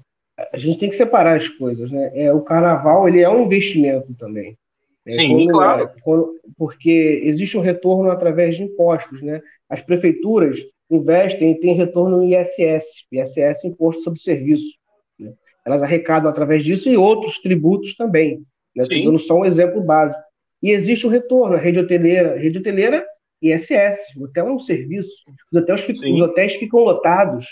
a 0.54 0.58
gente 0.58 0.78
tem 0.78 0.90
que 0.90 0.96
separar 0.96 1.38
as 1.38 1.50
coisas, 1.50 1.92
né? 1.92 2.12
É, 2.14 2.32
o 2.32 2.42
carnaval 2.42 3.08
ele 3.08 3.22
é 3.22 3.30
um 3.30 3.44
investimento 3.44 4.14
também. 4.14 4.58
É, 5.06 5.12
Sim, 5.12 5.30
quando, 5.30 5.52
claro. 5.52 5.92
Quando, 6.04 6.34
porque 6.58 7.22
existe 7.24 7.58
um 7.58 7.62
retorno 7.62 8.12
através 8.12 8.56
de 8.56 8.64
impostos, 8.64 9.22
né? 9.22 9.42
As 9.70 9.82
prefeituras 9.82 10.60
investem 10.90 11.52
e 11.52 11.60
têm 11.60 11.74
retorno 11.74 12.24
em 12.24 12.40
ISS, 12.40 12.86
ISS 13.12 13.66
Imposto 13.66 14.04
sobre 14.04 14.20
Serviço. 14.20 14.78
Né? 15.20 15.34
Elas 15.66 15.82
arrecadam 15.82 16.30
através 16.30 16.64
disso 16.64 16.90
e 16.90 16.98
outros 16.98 17.40
tributos 17.40 17.96
também. 17.96 18.38
Né? 18.76 18.84
Estou 18.84 19.04
dando 19.04 19.20
só 19.20 19.36
um 19.36 19.46
exemplo 19.46 19.82
básico. 19.82 20.22
E 20.68 20.72
existe 20.72 21.08
o 21.08 21.10
retorno, 21.10 21.56
a 21.56 21.60
rede 21.60 21.80
hoteleira, 21.80 22.34
a 22.34 22.38
rede 22.38 22.58
hoteleira 22.58 23.06
ISS, 23.42 23.98
o 24.18 24.26
hotel 24.26 24.50
é 24.50 24.52
um 24.52 24.60
serviço. 24.60 25.14
Os 25.50 25.62
hotéis, 25.62 25.82
ficam, 25.82 26.14
os 26.14 26.22
hotéis 26.22 26.56
ficam 26.56 26.80
lotados, 26.82 27.48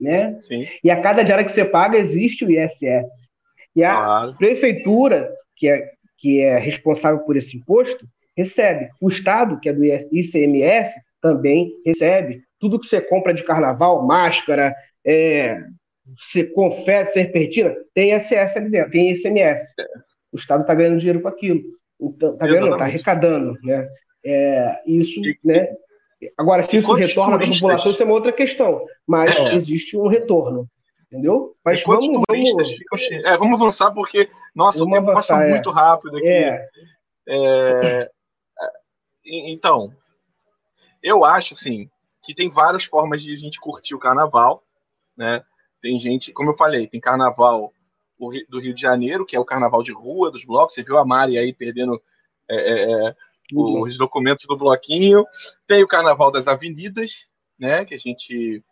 né? 0.00 0.36
Sim. 0.40 0.66
E 0.82 0.90
a 0.90 1.00
cada 1.00 1.22
diária 1.22 1.44
que 1.44 1.52
você 1.52 1.64
paga 1.64 1.96
existe 1.96 2.44
o 2.44 2.50
ISS. 2.50 3.28
E 3.76 3.84
a 3.84 3.94
claro. 3.94 4.36
prefeitura, 4.36 5.32
que 5.54 5.68
é, 5.68 5.92
que 6.18 6.40
é 6.40 6.58
responsável 6.58 7.20
por 7.20 7.36
esse 7.36 7.56
imposto, 7.56 8.04
recebe. 8.36 8.88
O 9.00 9.06
Estado, 9.08 9.60
que 9.60 9.68
é 9.68 9.72
do 9.72 9.84
ICMS, 9.84 10.92
também 11.22 11.70
recebe. 11.86 12.42
Tudo 12.58 12.80
que 12.80 12.86
você 12.88 13.00
compra 13.00 13.32
de 13.32 13.44
carnaval, 13.44 14.04
máscara, 14.04 14.74
é, 15.06 15.60
se 16.18 16.42
confete, 16.42 17.12
serpentina, 17.12 17.76
tem 17.94 18.12
ISS 18.12 18.56
ali 18.56 18.70
dentro, 18.70 18.90
tem 18.90 19.12
ICMS. 19.12 19.72
É. 19.78 19.84
O 20.32 20.36
Estado 20.36 20.62
está 20.62 20.74
ganhando 20.74 20.98
dinheiro 20.98 21.22
com 21.22 21.28
aquilo. 21.28 21.76
Então, 22.00 22.36
tá 22.36 22.46
vendo? 22.46 22.68
Está 22.68 22.84
arrecadando, 22.84 23.54
né? 23.62 23.88
É, 24.24 24.82
isso, 24.86 25.20
e, 25.20 25.38
né? 25.44 25.68
Agora, 26.36 26.64
se 26.64 26.76
isso 26.78 26.92
retorna 26.94 27.38
para 27.38 27.46
a 27.46 27.50
população, 27.50 27.92
isso 27.92 28.02
é 28.02 28.06
uma 28.06 28.14
outra 28.14 28.32
questão. 28.32 28.84
Mas 29.06 29.36
é. 29.36 29.54
existe 29.54 29.96
um 29.96 30.08
retorno, 30.08 30.68
entendeu? 31.10 31.54
Mas 31.64 31.82
vamos, 31.82 32.06
vamos... 32.28 32.72
Ficam... 32.72 32.98
É, 33.24 33.36
vamos 33.36 33.60
avançar 33.60 33.92
porque, 33.92 34.28
nossa, 34.54 34.78
vamos 34.78 34.94
o 34.94 34.98
tempo 34.98 35.10
avançar, 35.10 35.36
passa 35.36 35.48
é. 35.48 35.50
muito 35.50 35.70
rápido 35.70 36.16
aqui. 36.16 36.26
É. 36.26 36.68
é. 37.28 38.10
Então, 39.24 39.92
eu 41.02 41.24
acho, 41.24 41.52
assim, 41.52 41.88
que 42.22 42.34
tem 42.34 42.48
várias 42.48 42.84
formas 42.84 43.22
de 43.22 43.32
a 43.32 43.36
gente 43.36 43.60
curtir 43.60 43.94
o 43.94 43.98
carnaval, 43.98 44.62
né? 45.16 45.42
Tem 45.80 45.98
gente, 45.98 46.32
como 46.32 46.50
eu 46.50 46.54
falei, 46.54 46.86
tem 46.88 47.00
carnaval 47.00 47.72
do 48.18 48.60
Rio 48.60 48.74
de 48.74 48.80
Janeiro, 48.80 49.26
que 49.26 49.36
é 49.36 49.40
o 49.40 49.44
carnaval 49.44 49.82
de 49.82 49.92
rua 49.92 50.30
dos 50.30 50.44
blocos. 50.44 50.74
Você 50.74 50.82
viu 50.82 50.98
a 50.98 51.04
Mari 51.04 51.38
aí 51.38 51.52
perdendo 51.52 52.00
é, 52.48 52.56
é, 52.56 53.08
é 53.08 53.16
os 53.52 53.96
documentos 53.96 54.44
do 54.46 54.56
bloquinho. 54.56 55.24
Tem 55.66 55.82
o 55.82 55.88
carnaval 55.88 56.30
das 56.30 56.48
avenidas, 56.48 57.28
né? 57.58 57.84
Que 57.84 57.94
a 57.94 57.98
gente 57.98 58.62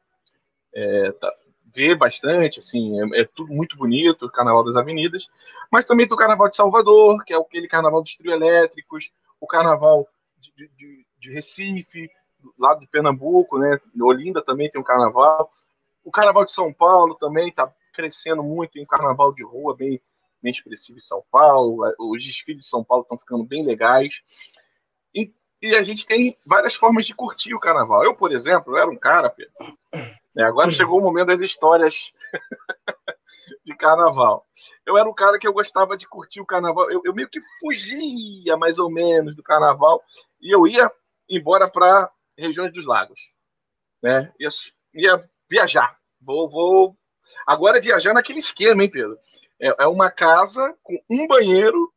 é, 0.74 1.12
tá, 1.12 1.32
vê 1.74 1.94
bastante, 1.94 2.58
assim, 2.58 3.00
é, 3.00 3.22
é, 3.22 3.24
tudo 3.24 3.52
muito 3.52 3.76
bonito, 3.76 4.26
o 4.26 4.30
carnaval 4.30 4.64
das 4.64 4.76
avenidas. 4.76 5.28
Mas 5.70 5.84
também 5.84 6.06
tem 6.06 6.14
o 6.14 6.18
carnaval 6.18 6.48
de 6.48 6.56
Salvador, 6.56 7.24
que 7.24 7.32
é 7.32 7.36
aquele 7.36 7.68
carnaval 7.68 8.02
dos 8.02 8.16
trio 8.16 8.32
elétricos, 8.32 9.12
o 9.40 9.46
carnaval 9.46 10.06
de, 10.38 10.68
de, 10.76 11.06
de 11.18 11.32
Recife, 11.32 12.08
lado 12.58 12.80
de 12.80 12.86
Pernambuco, 12.86 13.58
né? 13.58 13.78
Olinda 14.00 14.42
também 14.42 14.70
tem 14.70 14.80
um 14.80 14.84
carnaval. 14.84 15.50
O 16.04 16.10
carnaval 16.10 16.44
de 16.44 16.52
São 16.52 16.72
Paulo 16.72 17.14
também 17.14 17.48
está 17.48 17.72
crescendo 17.94 18.42
muito, 18.42 18.80
um 18.80 18.86
carnaval 18.86 19.32
de 19.32 19.44
rua 19.44 19.74
bem, 19.74 20.00
bem 20.42 20.50
expressivo 20.50 20.98
em 20.98 21.00
São 21.00 21.24
Paulo. 21.30 21.84
Os 21.98 22.22
desfiles 22.22 22.62
de 22.62 22.68
São 22.68 22.84
Paulo 22.84 23.02
estão 23.02 23.18
ficando 23.18 23.44
bem 23.44 23.64
legais. 23.64 24.22
E, 25.14 25.32
e, 25.62 25.74
a 25.74 25.82
gente 25.82 26.06
tem 26.06 26.36
várias 26.44 26.74
formas 26.74 27.06
de 27.06 27.14
curtir 27.14 27.54
o 27.54 27.60
carnaval. 27.60 28.04
Eu, 28.04 28.14
por 28.14 28.32
exemplo, 28.32 28.74
eu 28.74 28.78
era 28.78 28.90
um 28.90 28.98
cara, 28.98 29.30
Pedro. 29.30 29.52
Né? 30.34 30.44
Agora 30.44 30.70
chegou 30.70 30.98
o 30.98 31.02
momento 31.02 31.28
das 31.28 31.40
histórias 31.40 32.12
de 33.64 33.74
carnaval. 33.76 34.46
Eu 34.84 34.98
era 34.98 35.08
um 35.08 35.14
cara 35.14 35.38
que 35.38 35.46
eu 35.46 35.52
gostava 35.52 35.96
de 35.96 36.06
curtir 36.08 36.40
o 36.40 36.46
carnaval. 36.46 36.90
Eu, 36.90 37.00
eu 37.04 37.14
meio 37.14 37.28
que 37.28 37.40
fugia, 37.60 38.56
mais 38.56 38.78
ou 38.78 38.90
menos, 38.90 39.36
do 39.36 39.42
carnaval. 39.42 40.02
E 40.40 40.54
eu 40.54 40.66
ia 40.66 40.90
embora 41.28 41.70
para 41.70 42.10
regiões 42.36 42.72
dos 42.72 42.84
lagos. 42.84 43.32
Né? 44.02 44.32
Ia, 44.38 44.48
ia 44.94 45.24
viajar. 45.48 45.96
Vou, 46.20 46.48
vou. 46.48 46.96
Agora 47.46 47.80
viajar 47.80 48.14
naquele 48.14 48.38
esquema, 48.38 48.82
hein, 48.82 48.90
Pedro? 48.90 49.18
É, 49.60 49.84
é 49.84 49.86
uma 49.86 50.10
casa 50.10 50.74
com 50.82 50.98
um 51.08 51.26
banheiro 51.26 51.92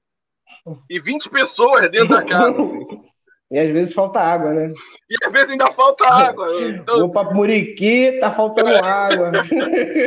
e 0.90 1.00
20 1.00 1.30
pessoas 1.30 1.90
dentro 1.90 2.10
da 2.10 2.24
casa. 2.24 2.62
Assim. 2.62 2.86
E 3.50 3.58
às 3.58 3.72
vezes 3.72 3.94
falta 3.94 4.20
água, 4.20 4.54
né? 4.54 4.70
E 5.10 5.26
às 5.26 5.32
vezes 5.32 5.52
ainda 5.52 5.72
falta 5.72 6.04
água. 6.12 6.50
Então... 6.68 7.00
Vou 7.00 7.12
para 7.12 7.34
Muriqui, 7.34 8.20
tá 8.20 8.30
faltando 8.30 8.76
água. 8.86 9.32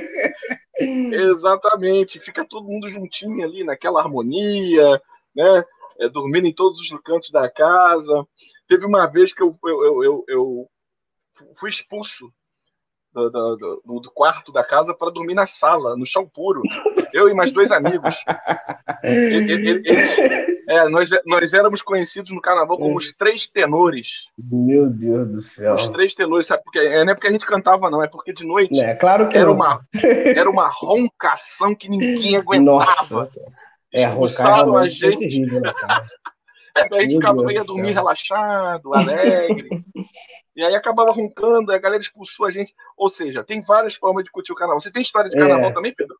Exatamente. 0.78 2.20
Fica 2.20 2.44
todo 2.44 2.68
mundo 2.68 2.90
juntinho 2.90 3.42
ali 3.42 3.64
naquela 3.64 4.00
harmonia, 4.00 5.00
né? 5.34 5.64
É, 5.98 6.08
dormindo 6.10 6.48
em 6.48 6.52
todos 6.52 6.78
os 6.80 7.00
cantos 7.02 7.30
da 7.30 7.50
casa. 7.50 8.26
Teve 8.68 8.84
uma 8.84 9.06
vez 9.06 9.32
que 9.32 9.42
eu, 9.42 9.54
eu, 9.64 10.04
eu, 10.04 10.24
eu 10.28 10.70
fui 11.58 11.70
expulso 11.70 12.30
do, 13.12 13.28
do, 13.28 14.00
do, 14.00 14.10
quarto 14.10 14.52
da 14.52 14.64
casa 14.64 14.94
para 14.94 15.10
dormir 15.10 15.34
na 15.34 15.46
sala, 15.46 15.96
no 15.96 16.06
chão 16.06 16.26
puro. 16.26 16.62
Eu 17.12 17.28
e 17.28 17.34
mais 17.34 17.50
dois 17.50 17.72
amigos. 17.72 18.16
Eles, 19.02 20.18
é, 20.68 20.88
nós, 20.88 21.10
nós 21.26 21.52
éramos 21.52 21.82
conhecidos 21.82 22.30
no 22.30 22.40
carnaval 22.40 22.78
como 22.78 22.96
os 22.96 23.12
três 23.12 23.46
tenores. 23.46 24.28
Meu 24.38 24.88
Deus 24.88 25.28
do 25.28 25.40
céu. 25.40 25.74
Os 25.74 25.88
três 25.88 26.14
tenores, 26.14 26.46
sabe? 26.46 26.62
Porque, 26.62 26.78
é, 26.78 27.04
não 27.04 27.12
é 27.12 27.14
porque 27.14 27.28
a 27.28 27.32
gente 27.32 27.46
cantava, 27.46 27.90
não, 27.90 28.02
é 28.02 28.08
porque 28.08 28.32
de 28.32 28.46
noite 28.46 28.80
é, 28.80 28.94
claro 28.94 29.28
que 29.28 29.36
era, 29.36 29.46
não. 29.46 29.54
uma, 29.54 29.80
era 30.02 30.48
uma 30.48 30.68
roncação 30.68 31.74
que 31.74 31.88
ninguém 31.88 32.36
aguentava. 32.36 32.94
Nossa. 33.10 33.40
É, 33.92 34.04
Expulsaram 34.04 34.76
a 34.76 34.88
gente. 34.88 35.24
É 35.24 35.28
terrível, 35.28 35.60
né, 35.60 35.72
é, 36.76 36.96
a 36.96 37.00
gente 37.00 37.14
ficava, 37.14 37.52
ia 37.52 37.64
dormir 37.64 37.92
relaxado, 37.92 38.94
alegre. 38.94 39.84
E 40.60 40.62
aí 40.62 40.74
acabava 40.74 41.10
roncando, 41.10 41.72
a 41.72 41.78
galera 41.78 42.02
expulsou 42.02 42.44
a 42.44 42.50
gente. 42.50 42.74
Ou 42.94 43.08
seja, 43.08 43.42
tem 43.42 43.62
várias 43.62 43.94
formas 43.94 44.24
de 44.24 44.30
curtir 44.30 44.52
o 44.52 44.54
carnaval. 44.54 44.78
Você 44.78 44.90
tem 44.90 45.00
história 45.00 45.30
de 45.30 45.36
carnaval 45.36 45.70
é. 45.70 45.72
também, 45.72 45.94
Pedro? 45.94 46.14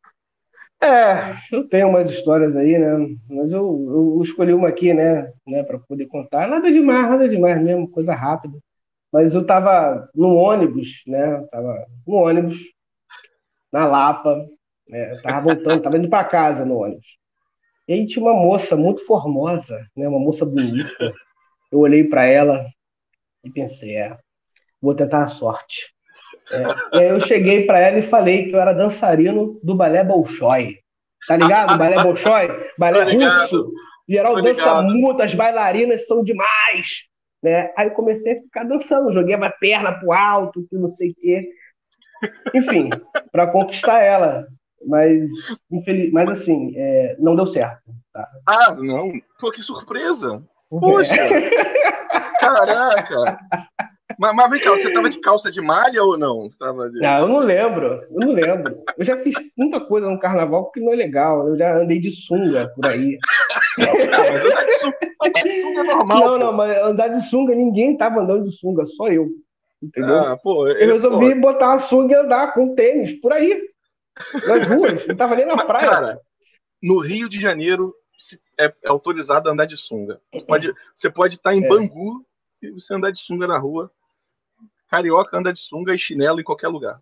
É, 0.80 1.36
eu 1.52 1.68
tenho 1.68 1.88
umas 1.88 2.08
histórias 2.08 2.56
aí, 2.56 2.78
né? 2.78 3.14
Mas 3.28 3.52
eu, 3.52 4.16
eu 4.16 4.22
escolhi 4.22 4.54
uma 4.54 4.68
aqui, 4.68 4.94
né? 4.94 5.30
né 5.46 5.62
para 5.62 5.78
poder 5.80 6.06
contar. 6.06 6.48
Nada 6.48 6.72
demais, 6.72 7.10
nada 7.10 7.28
demais 7.28 7.62
mesmo, 7.62 7.86
coisa 7.90 8.14
rápida. 8.14 8.58
Mas 9.12 9.34
eu 9.34 9.44
tava 9.44 10.08
no 10.14 10.34
ônibus, 10.36 11.02
né? 11.06 11.46
tava 11.50 11.86
no 12.06 12.14
ônibus, 12.14 12.56
na 13.70 13.84
Lapa, 13.84 14.46
né? 14.88 15.12
Eu 15.12 15.20
tava 15.20 15.52
voltando, 15.52 15.82
tava 15.82 15.98
indo 15.98 16.08
para 16.08 16.24
casa 16.24 16.64
no 16.64 16.78
ônibus. 16.78 17.18
E 17.86 17.92
aí 17.92 18.06
tinha 18.06 18.24
uma 18.24 18.32
moça 18.32 18.74
muito 18.74 19.04
formosa, 19.04 19.86
né? 19.94 20.08
Uma 20.08 20.18
moça 20.18 20.46
bonita. 20.46 21.12
Eu 21.70 21.80
olhei 21.80 22.04
para 22.04 22.24
ela 22.24 22.64
e 23.44 23.50
pensei, 23.50 23.96
é, 23.96 24.18
vou 24.80 24.94
tentar 24.94 25.24
a 25.24 25.28
sorte. 25.28 25.92
É, 26.52 26.98
e 26.98 27.02
aí 27.02 27.08
eu 27.08 27.20
cheguei 27.20 27.66
para 27.66 27.78
ela 27.78 27.98
e 27.98 28.02
falei 28.02 28.48
que 28.48 28.54
eu 28.54 28.60
era 28.60 28.72
dançarino 28.72 29.60
do 29.62 29.74
balé 29.74 30.02
Bolshoi. 30.02 30.78
Tá 31.26 31.36
ligado? 31.36 31.78
balé 31.78 32.02
Bolshoi? 32.02 32.48
Balé 32.78 33.12
russo. 33.12 33.72
Geral 34.08 34.42
dança 34.42 34.82
muito, 34.82 35.22
as 35.22 35.34
bailarinas 35.34 36.06
são 36.06 36.24
demais. 36.24 37.04
Né? 37.42 37.72
Aí 37.76 37.88
eu 37.88 37.94
comecei 37.94 38.32
a 38.32 38.36
ficar 38.36 38.64
dançando, 38.64 39.12
joguei 39.12 39.34
a 39.34 39.50
perna 39.50 39.92
pro 39.92 40.12
alto, 40.12 40.66
que 40.68 40.76
não 40.76 40.90
sei 40.90 41.10
o 41.10 41.14
quê. 41.14 41.48
Enfim, 42.54 42.90
para 43.30 43.46
conquistar 43.46 44.00
ela. 44.00 44.46
Mas, 44.86 45.28
infeliz... 45.70 46.12
mas 46.12 46.28
assim, 46.30 46.72
é... 46.74 47.16
não 47.18 47.36
deu 47.36 47.46
certo. 47.46 47.82
Tá? 48.12 48.28
Ah, 48.46 48.74
não. 48.74 49.12
Pô, 49.38 49.52
que 49.52 49.62
surpresa! 49.62 50.42
Poxa! 50.68 51.14
É. 51.14 51.50
Caraca! 52.40 53.38
Mas, 54.20 54.36
mas 54.36 54.50
vem 54.50 54.60
cá, 54.60 54.70
você 54.72 54.92
tava 54.92 55.08
de 55.08 55.18
calça 55.18 55.50
de 55.50 55.62
malha 55.62 56.04
ou 56.04 56.18
não? 56.18 56.50
Tava 56.58 56.90
de... 56.90 57.00
Não, 57.00 57.20
eu 57.20 57.28
não 57.28 57.38
lembro. 57.38 57.86
Eu 57.86 58.20
não 58.20 58.32
lembro. 58.32 58.84
Eu 58.98 59.02
já 59.02 59.16
fiz 59.22 59.34
muita 59.56 59.80
coisa 59.80 60.10
no 60.10 60.20
carnaval 60.20 60.70
que 60.70 60.78
não 60.78 60.92
é 60.92 60.96
legal. 60.96 61.48
Eu 61.48 61.56
já 61.56 61.78
andei 61.78 61.98
de 61.98 62.10
sunga 62.10 62.68
por 62.68 62.84
aí. 62.84 63.18
Não, 63.78 63.86
mas 64.30 64.44
andar 64.44 64.64
de 64.66 64.72
sunga, 64.72 64.98
andar 65.22 65.42
de 65.42 65.50
sunga 65.62 65.80
é 65.80 65.84
normal. 65.84 66.18
Não, 66.18 66.28
pô. 66.28 66.38
não, 66.38 66.52
mas 66.52 66.82
andar 66.82 67.08
de 67.08 67.26
sunga, 67.30 67.54
ninguém 67.54 67.96
tava 67.96 68.20
andando 68.20 68.44
de 68.44 68.54
sunga, 68.54 68.84
só 68.84 69.08
eu. 69.08 69.26
Entendeu? 69.82 70.18
Ah, 70.18 70.36
pô, 70.36 70.68
eu, 70.68 70.76
eu 70.76 70.92
resolvi 70.92 71.34
pô. 71.36 71.40
botar 71.40 71.68
uma 71.68 71.78
sunga 71.78 72.14
e 72.14 72.18
andar 72.18 72.52
com 72.52 72.74
tênis 72.74 73.18
por 73.22 73.32
aí. 73.32 73.58
Nas 74.46 74.66
ruas. 74.66 75.06
Não 75.06 75.16
tava 75.16 75.34
nem 75.34 75.46
na 75.46 75.56
mas, 75.56 75.64
praia. 75.64 75.88
Cara, 75.88 76.20
no 76.82 76.98
Rio 76.98 77.26
de 77.26 77.40
Janeiro 77.40 77.94
é, 78.58 78.66
é 78.66 78.88
autorizado 78.88 79.48
a 79.48 79.52
andar 79.52 79.64
de 79.64 79.78
sunga. 79.78 80.20
Você 80.30 80.44
pode, 80.44 80.74
você 80.94 81.10
pode 81.10 81.34
estar 81.36 81.54
em 81.54 81.64
é. 81.64 81.68
Bangu 81.68 82.22
e 82.62 82.70
você 82.70 82.92
andar 82.92 83.12
de 83.12 83.18
sunga 83.18 83.46
na 83.46 83.56
rua 83.56 83.90
Carioca 84.90 85.38
anda 85.38 85.52
de 85.52 85.60
sunga 85.60 85.94
e 85.94 85.98
chinelo 85.98 86.40
em 86.40 86.44
qualquer 86.44 86.66
lugar. 86.66 87.00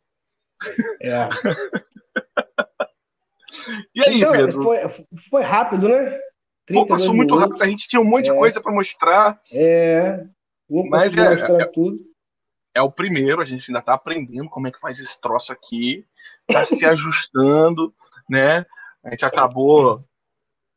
É. 1.01 1.29
e 3.95 4.03
aí, 4.03 4.19
então, 4.19 4.33
Pedro? 4.33 4.63
Foi, 4.63 4.79
foi, 5.31 5.43
rápido, 5.43 5.89
né? 5.89 6.19
Pô, 6.71 6.87
passou 6.87 7.15
muito 7.15 7.35
minutos. 7.35 7.53
rápido. 7.53 7.63
A 7.63 7.67
gente 7.67 7.89
tinha 7.89 8.01
um 8.01 8.05
monte 8.05 8.29
é. 8.29 8.33
de 8.33 8.39
coisa 8.39 8.61
para 8.61 8.73
mostrar. 8.73 9.41
É. 9.51 10.23
Mas 10.91 11.17
é, 11.17 11.33
é, 11.33 11.65
tudo. 11.65 11.99
é 12.75 12.83
o 12.83 12.93
primeiro, 12.93 13.41
a 13.41 13.47
gente 13.47 13.71
ainda 13.71 13.79
está 13.79 13.95
aprendendo 13.95 14.51
como 14.51 14.69
é 14.69 14.71
que 14.71 14.79
faz 14.79 14.99
esse 14.99 15.19
troço 15.19 15.51
aqui, 15.51 16.05
está 16.47 16.63
se 16.63 16.85
ajustando, 16.85 17.95
né? 18.29 18.67
A 19.03 19.11
gente 19.11 19.25
acabou 19.25 20.05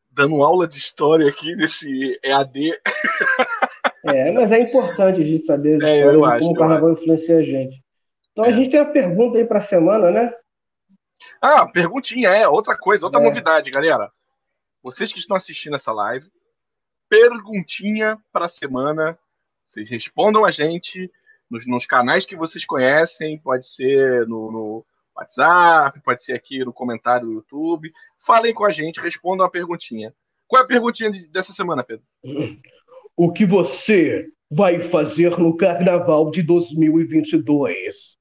dando 0.10 0.42
aula 0.44 0.66
de 0.66 0.78
história 0.78 1.28
aqui 1.28 1.58
nesse 1.58 2.18
EAD. 2.24 2.72
É, 4.06 4.32
mas 4.32 4.52
é 4.52 4.60
importante 4.60 5.22
a 5.22 5.26
gente 5.26 5.46
saber 5.46 5.82
é, 5.84 6.04
como 6.04 6.26
acho, 6.26 6.50
o 6.50 6.54
carnaval 6.54 6.92
influencia 6.94 7.38
a 7.38 7.44
gente. 7.44 7.84
Então 8.32 8.46
é. 8.46 8.50
a 8.50 8.52
gente 8.52 8.70
tem 8.70 8.80
a 8.80 8.86
pergunta 8.86 9.38
aí 9.38 9.46
para 9.46 9.60
a 9.60 9.64
semana, 9.64 10.12
né? 10.12 10.34
Ah, 11.40 11.68
perguntinha, 11.68 12.30
é, 12.30 12.48
outra 12.48 12.78
coisa, 12.78 13.06
outra 13.06 13.22
é. 13.22 13.24
novidade, 13.24 13.70
galera. 13.70 14.12
Vocês 14.82 15.14
que 15.14 15.20
estão 15.20 15.38
assistindo 15.38 15.76
essa 15.76 15.92
live, 15.92 16.28
perguntinha 17.08 18.18
para 18.32 18.46
a 18.46 18.50
semana. 18.50 19.20
Vocês 19.66 19.90
respondam 19.90 20.46
a 20.46 20.52
gente 20.52 21.12
nos, 21.50 21.68
nos, 21.68 21.86
canais 21.86 22.26
que 22.26 22.36
vocês 22.36 22.66
conhecem, 22.66 23.38
pode 23.38 23.66
ser 23.68 24.26
no, 24.28 24.52
no 24.52 24.86
WhatsApp, 25.16 26.00
pode 26.02 26.24
ser 26.24 26.34
aqui 26.34 26.60
no 26.64 26.74
comentário 26.74 27.28
do 27.28 27.34
YouTube. 27.34 27.92
Falem 28.26 28.54
com 28.54 28.66
a 28.66 28.72
gente, 28.72 29.02
respondam 29.02 29.46
a 29.46 29.50
perguntinha. 29.50 30.14
Qual 30.48 30.62
é 30.62 30.66
a 30.66 30.68
perguntinha 30.68 31.12
dessa 31.30 31.54
semana, 31.54 31.84
Pedro? 31.84 32.06
o 33.16 33.32
que 33.32 33.46
você 33.46 34.28
vai 34.50 34.80
fazer 34.80 35.38
no 35.38 35.56
carnaval 35.56 36.32
de 36.32 36.42
2022? 36.44 38.18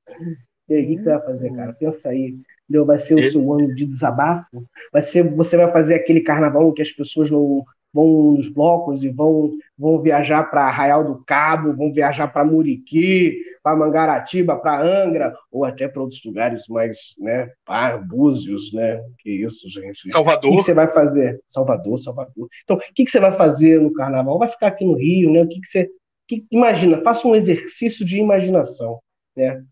E 0.68 0.74
aí, 0.74 0.84
o 0.84 0.88
que 0.88 1.02
você 1.02 1.10
vai 1.10 1.20
fazer, 1.20 1.52
cara? 1.52 1.72
Pensa 1.72 2.08
aí. 2.08 2.36
Entendeu? 2.64 2.86
Vai 2.86 2.98
ser 3.00 3.14
o 3.14 3.30
seu 3.30 3.52
ano 3.52 3.74
de 3.74 3.84
desabafo? 3.84 4.64
Vai 4.92 5.02
ser, 5.02 5.24
você 5.34 5.56
vai 5.56 5.72
fazer 5.72 5.94
aquele 5.94 6.20
carnaval 6.20 6.72
que 6.72 6.82
as 6.82 6.92
pessoas 6.92 7.28
não 7.30 7.64
vão 7.92 8.36
nos 8.36 8.48
blocos 8.48 9.02
e 9.02 9.08
vão, 9.08 9.50
vão 9.76 10.00
viajar 10.00 10.44
para 10.44 10.62
Arraial 10.62 11.04
do 11.04 11.24
Cabo, 11.24 11.74
vão 11.74 11.92
viajar 11.92 12.28
para 12.28 12.44
Muriqui, 12.44 13.36
para 13.62 13.76
Mangaratiba, 13.76 14.56
para 14.56 14.82
Angra, 14.82 15.34
ou 15.50 15.64
até 15.64 15.86
para 15.86 16.02
outros 16.02 16.22
lugares 16.24 16.64
mais, 16.68 17.14
né, 17.18 17.50
para 17.64 17.98
Búzios, 17.98 18.72
né? 18.72 19.00
Que 19.18 19.30
isso, 19.30 19.68
gente. 19.70 20.10
Salvador. 20.10 20.52
O 20.52 20.56
que 20.56 20.64
você 20.64 20.74
vai 20.74 20.88
fazer? 20.88 21.40
Salvador, 21.48 21.98
Salvador. 21.98 22.48
Então, 22.64 22.76
o 22.76 22.80
que 22.94 23.08
você 23.08 23.20
vai 23.20 23.32
fazer 23.32 23.80
no 23.80 23.92
Carnaval? 23.92 24.38
Vai 24.38 24.48
ficar 24.48 24.68
aqui 24.68 24.84
no 24.84 24.94
Rio, 24.94 25.30
né? 25.30 25.42
O 25.42 25.48
que 25.48 25.60
você 25.64 25.88
que, 26.26 26.46
imagina? 26.50 27.02
Faça 27.02 27.26
um 27.26 27.34
exercício 27.34 28.04
de 28.04 28.18
imaginação, 28.18 29.00
né? 29.36 29.62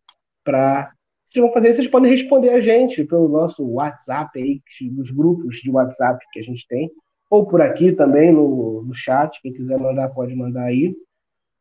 Para 0.45 0.93
vocês 1.31 1.45
vão 1.45 1.53
fazer, 1.53 1.75
vocês 1.75 1.87
podem 1.87 2.11
responder 2.11 2.51
a 2.51 2.61
gente 2.61 3.05
pelo 3.05 3.29
nosso 3.29 3.63
WhatsApp 3.63 4.39
aí, 4.39 4.61
nos 4.91 5.11
grupos 5.11 5.57
de 5.57 5.71
WhatsApp 5.71 6.25
que 6.33 6.41
a 6.41 6.43
gente 6.43 6.67
tem, 6.67 6.91
ou 7.31 7.47
por 7.47 7.61
aqui 7.61 7.93
também 7.93 8.33
no, 8.33 8.83
no 8.83 8.95
chat, 8.95 9.41
quem 9.43 9.53
quiser 9.53 9.79
mandar 9.79 10.09
pode 10.09 10.35
mandar 10.35 10.65
aí. 10.65 10.95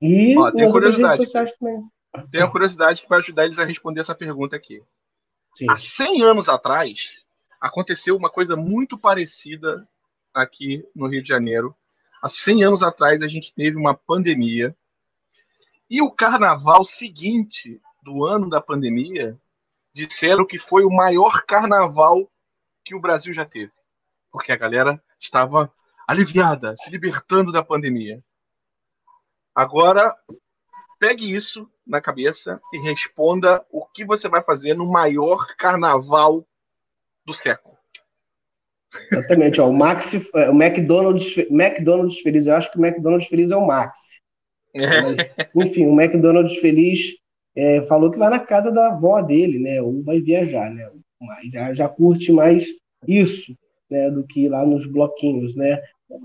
E 0.01 0.37
Ó, 0.37 0.51
tem 0.51 0.71
curiosidade. 0.71 1.25
também. 1.59 1.83
Tem 2.31 2.41
a 2.41 2.49
curiosidade 2.49 3.01
que 3.01 3.09
vai 3.09 3.19
ajudar 3.19 3.45
eles 3.45 3.59
a 3.59 3.65
responder 3.65 4.01
essa 4.01 4.15
pergunta 4.15 4.55
aqui. 4.55 4.83
Sim. 5.55 5.65
Há 5.69 5.77
100 5.77 6.23
anos 6.23 6.49
atrás, 6.49 7.25
aconteceu 7.59 8.15
uma 8.15 8.29
coisa 8.29 8.55
muito 8.55 8.97
parecida 8.97 9.87
aqui 10.33 10.87
no 10.95 11.07
Rio 11.07 11.21
de 11.21 11.27
Janeiro. 11.27 11.75
Há 12.21 12.29
100 12.29 12.63
anos 12.63 12.83
atrás, 12.83 13.21
a 13.21 13.27
gente 13.27 13.53
teve 13.53 13.77
uma 13.77 13.93
pandemia 13.93 14.75
E 15.89 16.01
o 16.01 16.11
carnaval 16.11 16.83
seguinte 16.83 17.81
do 18.03 18.25
ano 18.25 18.49
da 18.49 18.59
pandemia 18.59 19.39
disseram 19.93 20.45
que 20.45 20.57
foi 20.57 20.83
o 20.83 20.91
maior 20.91 21.43
carnaval 21.45 22.29
que 22.83 22.93
o 22.93 22.99
Brasil 22.99 23.33
já 23.33 23.45
teve. 23.45 23.71
Porque 24.31 24.51
a 24.51 24.57
galera 24.57 25.01
estava 25.19 25.73
aliviada, 26.07 26.75
se 26.75 26.89
libertando 26.89 27.51
da 27.51 27.63
pandemia. 27.63 28.23
Agora, 29.55 30.15
pegue 30.99 31.33
isso 31.33 31.69
na 31.87 32.01
cabeça 32.01 32.59
e 32.73 32.79
responda 32.79 33.63
o 33.71 33.85
que 33.85 34.05
você 34.05 34.27
vai 34.27 34.43
fazer 34.43 34.73
no 34.73 34.85
maior 34.85 35.55
carnaval 35.57 36.45
do 37.25 37.33
século. 37.33 37.77
Exatamente, 39.11 39.59
ó, 39.61 39.69
o 39.69 39.73
Max, 39.73 40.13
é, 40.33 40.49
o 40.49 40.61
McDonald's, 40.61 41.37
McDonald's 41.49 42.19
feliz, 42.19 42.45
eu 42.45 42.55
acho 42.55 42.71
que 42.71 42.79
o 42.79 42.85
McDonald's 42.85 43.27
feliz 43.27 43.51
é 43.51 43.55
o 43.55 43.65
Max. 43.65 43.97
É. 44.75 45.01
Mas, 45.01 45.35
enfim, 45.55 45.87
o 45.87 45.99
McDonald's 45.99 46.57
feliz 46.59 47.13
é, 47.55 47.81
falou 47.87 48.11
que 48.11 48.17
vai 48.17 48.29
na 48.29 48.39
casa 48.39 48.71
da 48.71 48.87
avó 48.87 49.21
dele, 49.21 49.59
né? 49.59 49.81
Ou 49.81 50.03
vai 50.03 50.19
viajar, 50.19 50.69
né? 50.69 50.89
Já, 51.51 51.73
já 51.73 51.89
curte 51.89 52.31
mais 52.31 52.65
isso, 53.07 53.57
né? 53.89 54.09
Do 54.11 54.25
que 54.25 54.45
ir 54.45 54.49
lá 54.49 54.65
nos 54.65 54.85
bloquinhos, 54.85 55.55
né? 55.55 55.81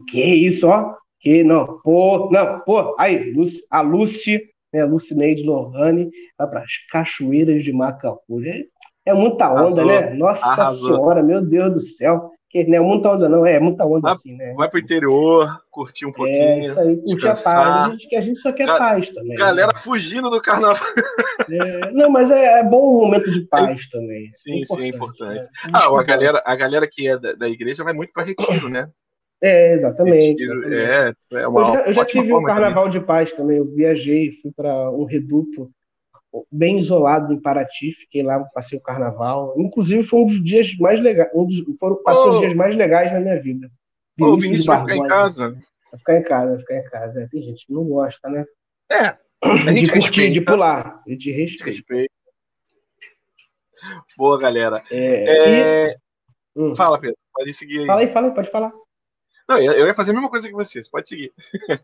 Que 0.08 0.22
isso, 0.22 0.68
ó? 0.68 0.94
Que 1.20 1.42
não, 1.42 1.80
pô, 1.80 2.30
não, 2.30 2.60
pô, 2.60 2.94
aí, 2.98 3.32
a 3.70 3.80
Lucy, 3.80 4.51
né? 4.72 4.84
Lucineide 4.84 5.42
Lohane, 5.42 6.10
vai 6.38 6.48
para 6.48 6.60
as 6.60 6.72
cachoeiras 6.90 7.62
de 7.62 7.72
Macacu. 7.72 8.42
É, 8.44 8.62
é 9.06 9.14
muita 9.14 9.50
onda, 9.50 9.60
Arrasou. 9.60 9.86
né? 9.86 10.10
Nossa 10.10 10.44
Arrasou. 10.44 10.96
Senhora, 10.96 11.22
meu 11.22 11.40
Deus 11.42 11.72
do 11.74 11.80
céu. 11.80 12.30
Que 12.48 12.64
não 12.64 12.76
é 12.76 12.80
muita 12.80 13.08
onda, 13.10 13.30
não, 13.30 13.46
é 13.46 13.58
muita 13.58 13.86
onda 13.86 14.02
vai, 14.02 14.12
assim, 14.12 14.36
né? 14.36 14.52
Vai 14.54 14.68
pro 14.68 14.78
interior, 14.78 15.58
curtir 15.70 16.04
um 16.04 16.10
é, 16.10 16.12
pouquinho. 16.12 16.36
É, 16.36 16.58
isso 16.58 16.80
aí, 16.80 16.96
curtir 16.96 17.28
a 17.28 17.34
paz. 17.34 17.46
A 17.46 17.88
gente, 17.88 18.08
que 18.08 18.14
a 18.14 18.20
gente 18.20 18.38
só 18.40 18.52
quer 18.52 18.66
Ga 18.66 18.76
paz 18.76 19.08
também. 19.08 19.38
Galera 19.38 19.72
né? 19.72 19.78
fugindo 19.82 20.28
do 20.28 20.38
carnaval. 20.38 20.86
É, 21.50 21.90
não, 21.92 22.10
mas 22.10 22.30
é, 22.30 22.60
é, 22.60 22.62
bom 22.62 22.98
um 22.98 23.00
momento 23.06 23.30
de 23.30 23.40
paz 23.46 23.88
também. 23.88 24.30
Sim, 24.30 24.60
é 24.60 24.64
sim, 24.66 24.82
é 24.82 24.88
importante. 24.88 25.40
Né? 25.40 25.70
Ah, 25.72 25.86
a 25.86 26.02
galera, 26.02 26.42
a 26.44 26.54
galera 26.54 26.86
que 26.86 27.08
é 27.08 27.18
da, 27.18 27.32
da 27.32 27.48
igreja 27.48 27.82
vai 27.82 27.94
muito 27.94 28.12
para 28.12 28.22
retiro, 28.22 28.68
né? 28.68 28.86
É, 29.43 29.74
exatamente. 29.74 30.28
Retiro, 30.28 30.72
É, 30.72 31.12
é 31.32 31.49
uma 31.49 31.61
eu 31.61 31.64
já, 31.64 31.80
eu 31.86 31.93
já 31.93 32.05
tive 32.05 32.32
um 32.32 32.45
carnaval 32.45 32.84
também. 32.84 33.01
de 33.01 33.07
paz 33.07 33.32
também. 33.32 33.57
Eu 33.57 33.66
viajei, 33.66 34.30
fui 34.40 34.53
para 34.53 34.90
um 34.90 35.05
reduto 35.05 35.68
bem 36.51 36.78
isolado 36.78 37.32
em 37.32 37.40
Paraty, 37.40 37.93
fiquei 37.93 38.22
lá, 38.22 38.38
passei 38.55 38.78
o 38.78 38.82
carnaval. 38.82 39.55
Inclusive, 39.59 40.05
foi 40.05 40.20
um 40.20 40.26
dos 40.26 40.43
dias 40.43 40.74
mais 40.78 41.01
legais, 41.01 41.30
um 41.34 41.45
dos, 41.45 41.62
foram, 41.78 42.01
passei 42.03 42.24
oh. 42.24 42.30
os 42.34 42.40
dias 42.40 42.55
mais 42.55 42.76
legais 42.76 43.12
na 43.12 43.20
minha 43.20 43.40
vida. 43.40 43.68
Vinícius, 44.16 44.36
oh, 44.36 44.36
Vinícius 44.36 44.66
vai 44.66 44.78
ficar 44.78 44.97
em 44.97 45.09
casa. 45.09 45.51
Vai 45.90 45.99
ficar 45.99 46.18
em 46.18 46.22
casa, 46.22 46.51
vai 46.51 46.59
ficar 46.61 46.76
em 46.76 46.84
casa. 46.84 47.22
É, 47.22 47.26
tem 47.26 47.43
gente 47.43 47.66
que 47.66 47.72
não 47.72 47.84
gosta, 47.84 48.28
né? 48.28 48.45
É. 48.90 49.16
A 49.43 49.72
gente 49.72 49.86
de 49.86 49.93
curtir, 49.93 50.30
de 50.30 50.40
pular. 50.40 51.03
De 51.05 51.32
respeito. 51.32 51.64
respeito. 51.64 52.12
Boa, 54.16 54.38
galera. 54.38 54.82
É, 54.90 55.24
é... 55.24 55.90
E... 55.90 55.97
Hum. 56.55 56.74
Fala, 56.76 57.01
Pedro. 57.01 57.16
Pode 57.34 57.53
seguir 57.53 57.80
aí. 57.80 57.86
Fala 57.86 58.01
aí, 58.03 58.12
fala 58.12 58.28
aí, 58.28 58.34
pode 58.34 58.51
falar. 58.51 58.72
Não, 59.53 59.59
eu 59.61 59.86
ia 59.86 59.94
fazer 59.94 60.11
a 60.11 60.14
mesma 60.14 60.30
coisa 60.30 60.48
que 60.48 60.55
vocês. 60.55 60.88
Pode 60.88 61.09
seguir. 61.09 61.32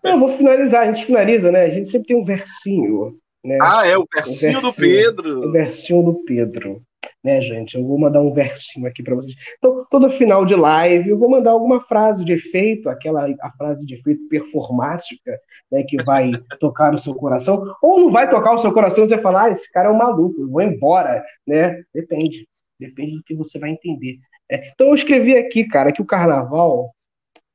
Eu 0.02 0.18
vou 0.18 0.36
finalizar. 0.36 0.82
A 0.82 0.92
gente 0.92 1.06
finaliza, 1.06 1.50
né? 1.52 1.64
A 1.64 1.70
gente 1.70 1.90
sempre 1.90 2.08
tem 2.08 2.16
um 2.16 2.24
versinho 2.24 3.18
né? 3.44 3.58
Ah, 3.60 3.86
é 3.86 3.96
o 3.96 4.06
versinho, 4.12 4.58
o 4.58 4.60
versinho 4.60 4.60
do 4.60 4.72
Pedro. 4.72 5.48
O 5.48 5.52
versinho 5.52 6.02
do 6.02 6.24
Pedro. 6.24 6.82
Né, 7.22 7.40
gente? 7.40 7.76
Eu 7.76 7.84
vou 7.84 7.98
mandar 7.98 8.20
um 8.20 8.32
versinho 8.32 8.86
aqui 8.86 9.02
para 9.02 9.14
vocês. 9.14 9.34
Então, 9.58 9.84
todo 9.90 10.10
final 10.10 10.44
de 10.44 10.54
live, 10.54 11.10
eu 11.10 11.18
vou 11.18 11.28
mandar 11.28 11.50
alguma 11.50 11.80
frase 11.80 12.24
de 12.24 12.32
efeito, 12.32 12.88
aquela 12.88 13.28
a 13.40 13.50
frase 13.52 13.84
de 13.84 13.94
efeito 13.94 14.28
performática, 14.28 15.38
né, 15.70 15.82
que 15.82 16.02
vai 16.04 16.30
tocar 16.60 16.94
o 16.94 16.98
seu 16.98 17.14
coração, 17.14 17.74
ou 17.82 18.00
não 18.00 18.10
vai 18.10 18.30
tocar 18.30 18.52
o 18.52 18.58
seu 18.58 18.72
coração 18.72 19.04
e 19.04 19.08
você 19.08 19.18
falar, 19.18 19.44
ah, 19.44 19.50
esse 19.50 19.70
cara 19.72 19.88
é 19.88 19.92
um 19.92 19.98
maluco, 19.98 20.40
eu 20.40 20.48
vou 20.48 20.62
embora, 20.62 21.24
né? 21.46 21.82
Depende. 21.92 22.46
Depende 22.78 23.16
do 23.16 23.24
que 23.24 23.34
você 23.34 23.58
vai 23.58 23.70
entender. 23.70 24.18
É, 24.50 24.70
então, 24.72 24.88
eu 24.88 24.94
escrevi 24.94 25.36
aqui, 25.36 25.64
cara, 25.64 25.92
que 25.92 26.00
o 26.00 26.06
carnaval 26.06 26.92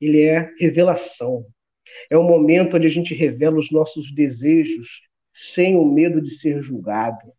ele 0.06 0.22
é 0.22 0.50
revelação. 0.60 1.46
É 2.10 2.18
o 2.18 2.24
momento 2.24 2.78
onde 2.78 2.88
a 2.88 2.90
gente 2.90 3.14
revela 3.14 3.58
os 3.58 3.72
nossos 3.72 4.14
desejos 4.14 5.02
sem 5.34 5.76
o 5.76 5.86
medo 5.86 6.22
de 6.22 6.32
ser 6.36 6.62
julgado. 6.62 7.32